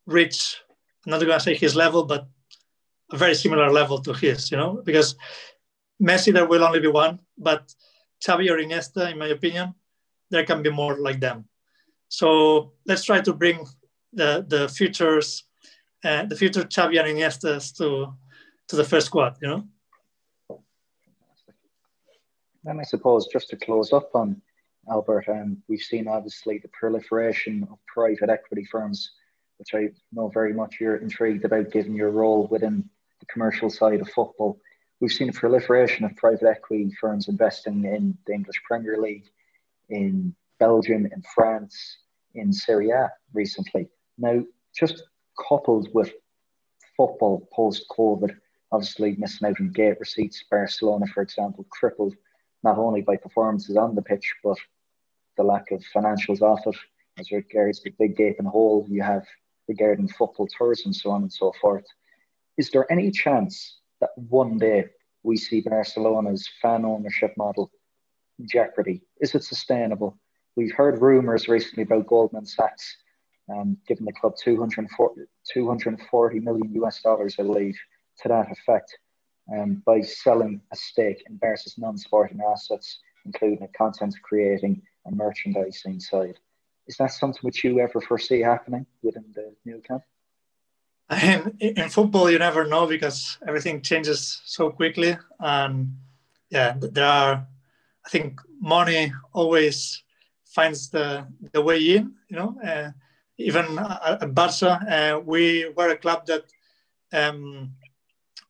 reach 0.05 0.61
I'm 1.05 1.11
not 1.11 1.21
going 1.21 1.31
to 1.31 1.39
say 1.39 1.55
his 1.55 1.75
level, 1.75 2.03
but 2.05 2.27
a 3.11 3.17
very 3.17 3.33
similar 3.33 3.71
level 3.71 3.99
to 4.01 4.13
his, 4.13 4.51
you 4.51 4.57
know, 4.57 4.81
because 4.83 5.15
Messi, 6.01 6.33
there 6.33 6.45
will 6.45 6.63
only 6.63 6.79
be 6.79 6.87
one, 6.87 7.19
but 7.37 7.73
Xavi 8.23 8.49
or 8.49 8.57
Iniesta, 8.57 9.11
in 9.11 9.17
my 9.17 9.27
opinion, 9.27 9.73
there 10.29 10.45
can 10.45 10.61
be 10.61 10.69
more 10.69 10.99
like 10.99 11.19
them. 11.19 11.45
So 12.09 12.73
let's 12.85 13.03
try 13.03 13.21
to 13.21 13.33
bring 13.33 13.65
the, 14.13 14.45
the 14.47 14.69
futures, 14.69 15.45
uh, 16.03 16.25
the 16.25 16.35
future 16.35 16.63
Xavi 16.63 16.99
and 16.99 17.17
Iniestas 17.17 17.75
to, 17.77 18.13
to 18.67 18.75
the 18.75 18.83
first 18.83 19.07
squad, 19.07 19.37
you 19.41 19.47
know? 19.47 19.67
Then 22.63 22.79
I 22.79 22.83
suppose 22.83 23.27
just 23.27 23.49
to 23.49 23.57
close 23.57 23.93
up 23.93 24.09
on 24.13 24.41
Albert, 24.89 25.25
um, 25.29 25.61
we've 25.67 25.81
seen 25.81 26.07
obviously 26.07 26.57
the 26.57 26.69
proliferation 26.69 27.67
of 27.71 27.77
private 27.87 28.29
equity 28.29 28.65
firms 28.65 29.11
which 29.59 29.75
I 29.75 29.89
know 30.13 30.29
very 30.29 30.53
much 30.53 30.77
you're 30.79 30.95
intrigued 30.95 31.45
about 31.45 31.71
given 31.71 31.93
your 31.93 32.11
role 32.11 32.47
within 32.47 32.89
the 33.19 33.25
commercial 33.25 33.69
side 33.69 33.99
of 33.99 34.09
football. 34.09 34.59
We've 35.01 35.11
seen 35.11 35.29
a 35.29 35.33
proliferation 35.33 36.05
of 36.05 36.15
private 36.15 36.47
equity 36.47 36.91
firms 36.99 37.27
investing 37.27 37.83
in 37.83 38.17
the 38.25 38.33
English 38.33 38.61
Premier 38.65 38.97
League, 38.97 39.25
in 39.89 40.33
Belgium, 40.59 41.05
in 41.05 41.23
France, 41.35 41.97
in 42.35 42.53
Serie 42.53 42.91
A 42.91 43.11
recently. 43.33 43.89
Now, 44.17 44.43
just 44.73 45.03
coupled 45.47 45.89
with 45.93 46.13
football 46.95 47.47
post 47.51 47.85
COVID, 47.97 48.35
obviously 48.71 49.15
missing 49.17 49.49
out 49.49 49.59
on 49.59 49.71
gate 49.71 49.99
receipts, 49.99 50.43
Barcelona, 50.49 51.05
for 51.07 51.21
example, 51.21 51.65
crippled 51.69 52.15
not 52.63 52.77
only 52.77 53.01
by 53.01 53.15
performances 53.15 53.77
on 53.77 53.95
the 53.95 54.01
pitch, 54.01 54.33
but 54.43 54.57
the 55.37 55.43
lack 55.43 55.71
of 55.71 55.83
financials 55.95 56.41
off 56.41 56.65
it. 56.67 56.75
As 57.17 57.31
regards 57.31 57.81
the 57.81 57.91
big 57.99 58.15
gaping 58.15 58.45
hole 58.45 58.85
you 58.89 59.01
have 59.01 59.25
the 59.67 59.73
regarding 59.73 60.07
football 60.07 60.47
and 60.59 60.95
so 60.95 61.11
on 61.11 61.21
and 61.21 61.31
so 61.31 61.53
forth. 61.61 61.85
Is 62.57 62.71
there 62.71 62.91
any 62.91 63.11
chance 63.11 63.79
that 64.01 64.09
one 64.15 64.57
day 64.57 64.85
we 65.23 65.37
see 65.37 65.61
Barcelona's 65.61 66.49
fan 66.61 66.85
ownership 66.85 67.33
model 67.37 67.71
jeopardy? 68.45 69.01
Is 69.21 69.35
it 69.35 69.43
sustainable? 69.43 70.17
We've 70.55 70.73
heard 70.73 71.01
rumours 71.01 71.47
recently 71.47 71.83
about 71.83 72.07
Goldman 72.07 72.45
Sachs 72.45 72.97
um, 73.49 73.77
giving 73.87 74.05
the 74.05 74.13
club 74.13 74.33
240, 74.41 75.21
240 75.53 76.39
million 76.39 76.73
US 76.83 77.01
dollars, 77.01 77.35
I 77.39 77.43
believe, 77.43 77.77
to 78.21 78.27
that 78.29 78.51
effect 78.51 78.97
um, 79.53 79.81
by 79.85 80.01
selling 80.01 80.61
a 80.71 80.75
stake 80.75 81.23
in 81.27 81.37
Barca's 81.37 81.75
non 81.77 81.97
sporting 81.97 82.39
assets, 82.41 82.99
including 83.25 83.63
a 83.63 83.67
content 83.77 84.15
creating 84.23 84.81
and 85.05 85.17
merchandising 85.17 85.99
side. 85.99 86.39
Is 86.87 86.97
that 86.97 87.11
something 87.11 87.41
which 87.41 87.63
you 87.63 87.79
ever 87.79 88.01
foresee 88.01 88.41
happening 88.41 88.85
within 89.03 89.25
the 89.35 89.53
Nou 89.65 89.81
Camp? 89.81 90.03
In, 91.21 91.57
in 91.59 91.89
football, 91.89 92.29
you 92.29 92.39
never 92.39 92.65
know 92.65 92.85
because 92.85 93.37
everything 93.47 93.81
changes 93.81 94.41
so 94.45 94.69
quickly. 94.69 95.17
And 95.39 95.95
yeah, 96.49 96.75
there 96.79 97.05
are, 97.05 97.47
I 98.05 98.09
think, 98.09 98.39
money 98.59 99.11
always 99.33 100.03
finds 100.45 100.89
the, 100.89 101.27
the 101.51 101.61
way 101.61 101.79
in. 101.95 102.13
You 102.27 102.37
know, 102.37 102.57
uh, 102.63 102.91
even 103.37 103.79
at 103.79 104.33
Barca, 104.35 104.71
uh, 105.17 105.19
we 105.19 105.71
were 105.75 105.89
a 105.89 105.97
club 105.97 106.25
that 106.27 106.43
um, 107.11 107.71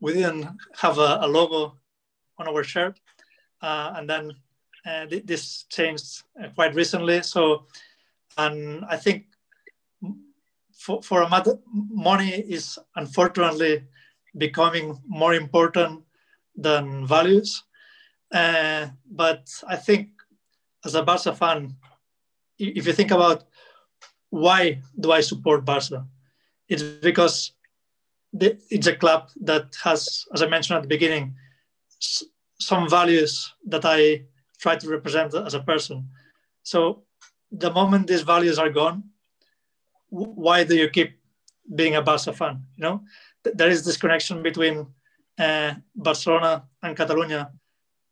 we 0.02 0.14
didn't 0.14 0.48
have 0.78 0.98
a, 0.98 1.20
a, 1.22 1.28
logo 1.28 1.78
on 2.38 2.48
our 2.48 2.64
shirt, 2.64 3.00
uh, 3.62 3.94
and 3.96 4.10
then 4.10 4.32
uh, 4.86 5.06
this 5.26 5.64
changed 5.64 6.24
uh, 6.42 6.48
quite 6.56 6.74
recently. 6.76 7.22
So 7.22 7.66
and 8.38 8.86
I 8.86 8.98
think 8.98 9.26
for, 10.74 11.02
for 11.02 11.24
a 11.24 11.30
matter, 11.30 11.60
money 11.74 12.32
is 12.32 12.80
unfortunately 12.96 13.84
becoming 14.38 14.98
more 15.06 15.34
important 15.34 16.04
than 16.56 17.06
values. 17.06 17.64
Uh, 18.34 18.88
but 19.12 19.50
I 19.68 19.76
think 19.76 20.10
as 20.86 20.96
a 20.96 21.04
Barca 21.04 21.36
fan, 21.36 21.76
if 22.58 22.88
you 22.88 22.94
think 22.94 23.12
about 23.12 23.44
why 24.30 24.82
do 25.00 25.12
I 25.12 25.22
support 25.22 25.66
Barca, 25.66 26.08
it's 26.70 26.84
because 26.84 27.54
it's 28.34 28.88
a 28.88 28.96
club 28.96 29.30
that 29.42 29.76
has, 29.84 30.26
as 30.34 30.42
I 30.42 30.48
mentioned 30.48 30.78
at 30.78 30.84
the 30.84 30.88
beginning, 30.88 31.36
some 32.60 32.90
values 32.90 33.54
that 33.68 33.86
I 33.86 34.24
try 34.60 34.76
to 34.76 34.90
represent 34.90 35.34
as 35.34 35.54
a 35.54 35.62
person. 35.62 36.10
So 36.64 37.04
the 37.52 37.72
moment 37.72 38.08
these 38.08 38.22
values 38.22 38.60
are 38.60 38.70
gone, 38.70 39.04
why 40.10 40.64
do 40.64 40.76
you 40.76 40.90
keep 40.90 41.20
being 41.74 41.96
a 41.96 42.02
Barca 42.02 42.34
fan? 42.34 42.64
You 42.76 42.84
know, 42.84 43.04
there 43.44 43.70
is 43.70 43.86
this 43.86 43.98
connection 43.98 44.44
between 44.44 44.88
uh, 45.38 45.76
Barcelona 45.96 46.66
and 46.84 46.96
Catalonia. 46.96 47.52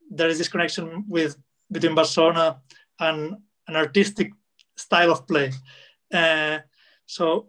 There 0.10 0.30
is 0.30 0.38
this 0.38 0.48
connection 0.48 1.04
with 1.08 1.38
between 1.72 1.96
Barcelona 1.96 2.62
and 3.00 3.36
an 3.68 3.76
artistic 3.76 4.32
style 4.76 5.12
of 5.12 5.28
play. 5.28 5.52
Uh, 6.14 6.60
so 7.06 7.48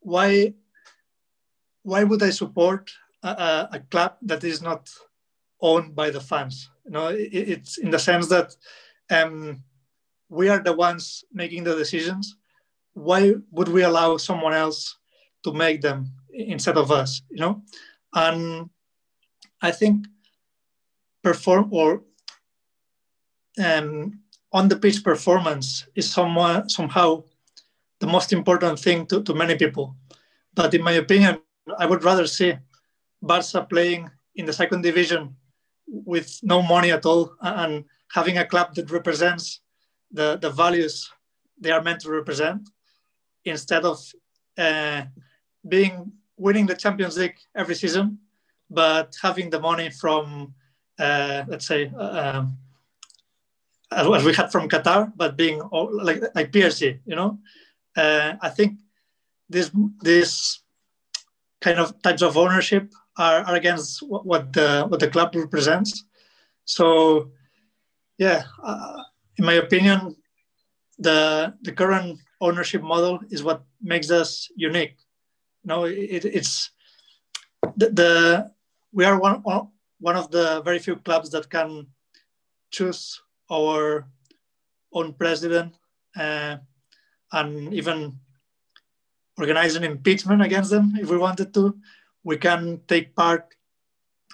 why 0.00 0.54
why 1.82 2.04
would 2.04 2.22
I 2.22 2.30
support 2.30 2.90
a, 3.22 3.68
a, 3.72 3.80
club 3.90 4.16
that 4.22 4.44
is 4.44 4.62
not 4.62 4.90
owned 5.60 5.94
by 5.94 6.10
the 6.10 6.20
fans? 6.20 6.70
You 6.84 6.92
know, 6.92 7.08
it, 7.08 7.30
it's 7.32 7.78
in 7.78 7.90
the 7.90 7.98
sense 7.98 8.28
that 8.28 8.54
um, 9.10 9.62
we 10.28 10.48
are 10.48 10.58
the 10.58 10.72
ones 10.72 11.24
making 11.32 11.64
the 11.64 11.74
decisions, 11.74 12.36
why 12.92 13.34
would 13.50 13.68
we 13.68 13.82
allow 13.82 14.16
someone 14.16 14.52
else 14.52 14.98
to 15.44 15.52
make 15.52 15.80
them 15.80 16.12
instead 16.32 16.76
of 16.76 16.90
us? 16.90 17.22
You 17.30 17.40
know, 17.40 17.62
and 18.14 18.70
I 19.62 19.70
think 19.70 20.06
perform 21.22 21.68
or 21.70 22.02
um, 23.64 24.20
on 24.52 24.68
the 24.68 24.76
pitch 24.76 25.04
performance 25.04 25.86
is 25.94 26.10
somewhat, 26.10 26.70
somehow 26.70 27.24
the 28.00 28.06
most 28.06 28.32
important 28.32 28.78
thing 28.78 29.06
to, 29.06 29.22
to 29.22 29.34
many 29.34 29.56
people. 29.56 29.96
But 30.54 30.74
in 30.74 30.82
my 30.82 30.92
opinion, 30.92 31.40
I 31.78 31.86
would 31.86 32.04
rather 32.04 32.26
see 32.26 32.54
Barca 33.22 33.66
playing 33.68 34.10
in 34.34 34.46
the 34.46 34.52
second 34.52 34.82
division 34.82 35.36
with 35.86 36.38
no 36.42 36.62
money 36.62 36.90
at 36.92 37.06
all 37.06 37.34
and 37.40 37.84
having 38.12 38.38
a 38.38 38.46
club 38.46 38.74
that 38.74 38.90
represents 38.90 39.60
the, 40.12 40.36
the 40.36 40.50
values 40.50 41.10
they 41.60 41.70
are 41.70 41.82
meant 41.82 42.00
to 42.00 42.10
represent 42.10 42.68
instead 43.44 43.84
of 43.84 43.98
uh, 44.56 45.02
being 45.66 46.12
winning 46.36 46.66
the 46.66 46.74
Champions 46.74 47.16
League 47.16 47.36
every 47.54 47.74
season, 47.74 48.18
but 48.70 49.14
having 49.20 49.50
the 49.50 49.60
money 49.60 49.90
from, 49.90 50.54
uh, 50.98 51.44
let's 51.48 51.66
say, 51.66 51.90
uh, 51.98 52.44
as 53.90 54.24
we 54.24 54.34
had 54.34 54.52
from 54.52 54.68
Qatar, 54.68 55.12
but 55.16 55.36
being 55.36 55.60
all, 55.60 55.88
like 56.04 56.20
like 56.34 56.52
PSG, 56.52 57.00
you 57.06 57.16
know. 57.16 57.38
Uh, 57.96 58.34
I 58.40 58.50
think 58.50 58.78
this 59.48 59.70
this 60.00 60.60
kind 61.60 61.78
of 61.78 62.00
types 62.02 62.22
of 62.22 62.36
ownership 62.36 62.92
are, 63.16 63.40
are 63.40 63.54
against 63.54 64.00
what 64.06 64.52
the 64.52 64.86
what 64.88 65.00
the 65.00 65.08
club 65.08 65.34
represents. 65.34 66.04
So, 66.64 67.32
yeah, 68.18 68.44
uh, 68.62 69.02
in 69.36 69.44
my 69.44 69.54
opinion, 69.54 70.16
the 70.98 71.54
the 71.62 71.72
current 71.72 72.20
ownership 72.40 72.82
model 72.82 73.20
is 73.30 73.42
what 73.42 73.62
makes 73.82 74.10
us 74.10 74.48
unique. 74.56 74.96
no, 75.64 75.84
it, 75.84 76.24
it's 76.24 76.70
the, 77.76 77.90
the 77.90 78.50
we 78.92 79.04
are 79.04 79.18
one 79.20 79.42
one 80.00 80.16
of 80.16 80.30
the 80.30 80.62
very 80.62 80.78
few 80.78 80.96
clubs 80.96 81.30
that 81.30 81.50
can 81.50 81.86
choose 82.70 83.20
our 83.50 84.06
own 84.92 85.12
president 85.12 85.74
uh, 86.16 86.56
and 87.32 87.74
even 87.74 88.18
organize 89.38 89.76
an 89.76 89.84
impeachment 89.84 90.42
against 90.42 90.70
them 90.70 90.94
if 91.00 91.08
we 91.08 91.16
wanted 91.16 91.54
to. 91.54 91.76
We 92.24 92.36
can 92.36 92.80
take 92.88 93.14
part 93.14 93.54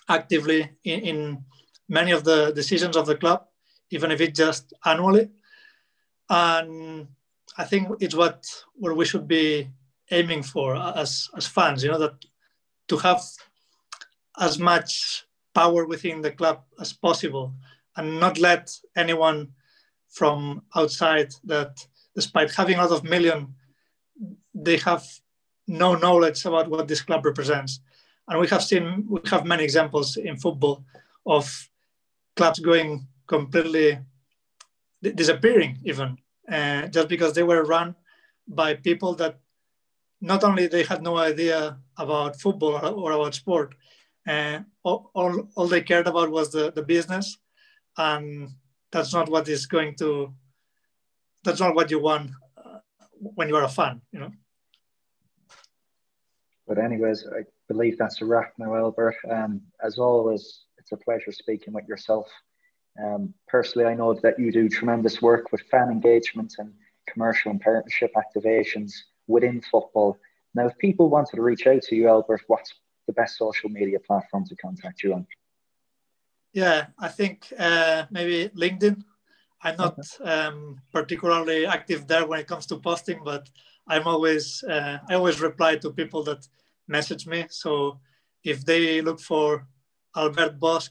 actively 0.08 0.70
in, 0.84 1.00
in 1.00 1.44
many 1.88 2.12
of 2.12 2.24
the 2.24 2.52
decisions 2.52 2.96
of 2.96 3.06
the 3.06 3.16
club, 3.16 3.44
even 3.90 4.10
if 4.10 4.20
it's 4.20 4.38
just 4.38 4.72
annually. 4.84 5.28
And 6.28 7.08
I 7.58 7.64
think 7.64 7.88
it's 8.00 8.14
what 8.14 8.46
what 8.74 8.96
we 8.96 9.04
should 9.04 9.28
be 9.28 9.68
aiming 10.10 10.42
for 10.42 10.74
as 10.76 11.28
as 11.36 11.46
fans. 11.46 11.84
You 11.84 11.92
know 11.92 11.98
that 11.98 12.24
to 12.88 12.96
have 12.98 13.22
as 14.38 14.58
much 14.58 15.24
power 15.54 15.86
within 15.86 16.20
the 16.20 16.32
club 16.32 16.62
as 16.80 16.92
possible 16.92 17.54
and 17.96 18.18
not 18.18 18.38
let 18.38 18.76
anyone 18.96 19.52
from 20.08 20.62
outside 20.74 21.32
that 21.44 21.86
despite 22.14 22.52
having 22.52 22.76
a 22.78 22.82
lot 22.82 22.90
of 22.90 23.04
million 23.04 23.54
they 24.64 24.78
have 24.78 25.04
no 25.66 25.94
knowledge 25.94 26.44
about 26.44 26.68
what 26.68 26.88
this 26.88 27.02
club 27.02 27.24
represents. 27.24 27.80
And 28.28 28.40
we 28.40 28.48
have 28.48 28.62
seen 28.62 29.06
we 29.08 29.20
have 29.26 29.44
many 29.44 29.64
examples 29.64 30.16
in 30.16 30.36
football 30.36 30.84
of 31.26 31.68
clubs 32.36 32.58
going 32.58 33.06
completely 33.26 33.98
disappearing 35.02 35.78
even 35.84 36.16
uh, 36.50 36.86
just 36.88 37.08
because 37.08 37.32
they 37.34 37.42
were 37.42 37.64
run 37.64 37.94
by 38.48 38.74
people 38.74 39.14
that 39.14 39.38
not 40.20 40.44
only 40.44 40.66
they 40.66 40.84
had 40.84 41.02
no 41.02 41.18
idea 41.18 41.78
about 41.98 42.40
football 42.40 42.74
or, 42.74 43.12
about 43.12 43.34
sport 43.34 43.74
uh, 44.26 44.60
all, 44.82 45.10
all, 45.14 45.48
all 45.54 45.68
they 45.68 45.82
cared 45.82 46.06
about 46.06 46.30
was 46.30 46.50
the, 46.50 46.72
the 46.72 46.82
business. 46.82 47.38
And 47.96 48.48
that's 48.94 49.12
not 49.12 49.28
what 49.28 49.48
is 49.48 49.66
going 49.66 49.94
to 49.96 50.32
that's 51.42 51.60
not 51.60 51.74
what 51.74 51.90
you 51.90 52.00
want 52.00 52.30
uh, 52.56 52.78
when 53.18 53.48
you 53.48 53.56
are 53.56 53.64
a 53.64 53.68
fan 53.68 54.00
you 54.12 54.20
know 54.20 54.32
but 56.66 56.78
anyways 56.78 57.26
i 57.38 57.42
believe 57.68 57.96
that's 57.98 58.20
a 58.20 58.24
wrap 58.24 58.52
now 58.58 58.74
albert. 58.74 59.16
Um, 59.30 59.60
as 59.82 59.98
always 59.98 60.64
it's 60.78 60.92
a 60.92 60.96
pleasure 60.96 61.32
speaking 61.32 61.72
with 61.72 61.88
yourself. 61.88 62.26
Um, 63.02 63.34
personally 63.48 63.86
i 63.88 63.94
know 63.94 64.14
that 64.14 64.38
you 64.38 64.52
do 64.52 64.68
tremendous 64.68 65.20
work 65.20 65.50
with 65.52 65.62
fan 65.70 65.90
engagement 65.90 66.54
and 66.58 66.72
commercial 67.08 67.50
and 67.50 67.60
partnership 67.60 68.12
activations 68.14 68.92
within 69.26 69.60
football. 69.60 70.18
Now 70.54 70.66
if 70.66 70.78
people 70.78 71.08
wanted 71.10 71.36
to 71.36 71.42
reach 71.42 71.66
out 71.66 71.82
to 71.82 71.96
you 71.96 72.08
albert 72.08 72.42
what's 72.46 72.72
the 73.06 73.12
best 73.12 73.36
social 73.36 73.68
media 73.68 73.98
platform 74.00 74.44
to 74.46 74.56
contact 74.56 75.02
you 75.02 75.14
on? 75.14 75.26
Yeah, 76.52 76.86
I 76.98 77.08
think 77.08 77.52
uh, 77.58 78.04
maybe 78.10 78.48
LinkedIn. 78.56 79.02
I'm 79.62 79.76
not 79.76 79.98
um, 80.22 80.80
particularly 80.92 81.66
active 81.66 82.06
there 82.06 82.26
when 82.26 82.38
it 82.38 82.46
comes 82.46 82.66
to 82.66 82.76
posting, 82.76 83.22
but 83.24 83.48
I'm 83.88 84.06
always 84.06 84.62
uh, 84.64 84.98
I 85.08 85.14
always 85.14 85.40
reply 85.40 85.76
to 85.76 85.90
people 85.90 86.22
that 86.24 86.46
message 86.88 87.26
me. 87.26 87.46
So 87.50 88.00
if 88.42 88.64
they 88.64 89.00
look 89.00 89.20
for 89.20 89.66
Albert 90.16 90.58
Bosch 90.58 90.88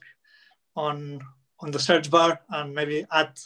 on 0.76 1.22
on 1.60 1.72
the 1.72 1.80
search 1.80 2.10
bar 2.10 2.40
and 2.50 2.74
maybe 2.74 3.06
at 3.12 3.40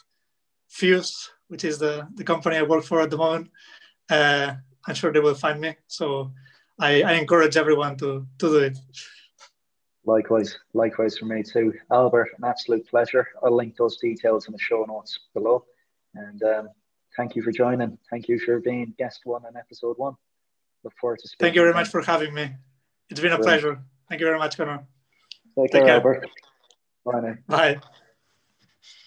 Fuse, 0.67 1.29
which 1.47 1.63
is 1.63 1.77
the, 1.77 2.07
the 2.15 2.23
company 2.23 2.57
I 2.57 2.63
work 2.63 2.83
for 2.83 3.01
at 3.01 3.09
the 3.09 3.17
moment, 3.17 3.49
uh, 4.09 4.55
I'm 4.87 4.95
sure 4.95 5.11
they 5.11 5.19
will 5.19 5.35
find 5.35 5.61
me. 5.61 5.75
So 5.87 6.31
I, 6.79 7.03
I 7.03 7.13
encourage 7.13 7.57
everyone 7.57 7.95
to, 7.97 8.25
to 8.39 8.47
do 8.49 8.57
it. 8.57 8.77
Likewise, 10.05 10.57
likewise 10.73 11.17
for 11.17 11.25
me 11.25 11.43
too. 11.43 11.73
Albert, 11.91 12.29
an 12.37 12.45
absolute 12.45 12.87
pleasure. 12.87 13.27
I'll 13.43 13.55
link 13.55 13.75
those 13.75 13.97
details 13.97 14.47
in 14.47 14.53
the 14.53 14.59
show 14.59 14.85
notes 14.87 15.19
below. 15.33 15.65
And 16.15 16.41
um, 16.43 16.69
thank 17.17 17.35
you 17.35 17.41
for 17.41 17.51
joining. 17.51 17.97
Thank 18.09 18.27
you 18.29 18.39
for 18.39 18.59
being 18.59 18.93
guest 18.97 19.21
one 19.25 19.45
on 19.45 19.57
episode 19.57 19.97
one. 19.97 20.15
Look 20.83 20.93
forward 21.01 21.19
to 21.19 21.27
speaking. 21.27 21.45
Thank 21.45 21.55
you 21.55 21.61
very 21.61 21.73
much 21.73 21.89
for 21.89 22.01
having 22.01 22.33
me. 22.33 22.51
It's 23.09 23.19
been 23.19 23.33
a 23.33 23.39
pleasure. 23.39 23.81
Thank 24.07 24.21
you 24.21 24.27
very 24.27 24.39
much, 24.39 24.55
Connor. 24.55 24.85
Take, 25.57 25.71
Take 25.71 25.85
care, 25.85 26.01
care. 26.01 26.23
Bye 27.05 27.19
now. 27.21 27.35
Bye. 27.47 27.81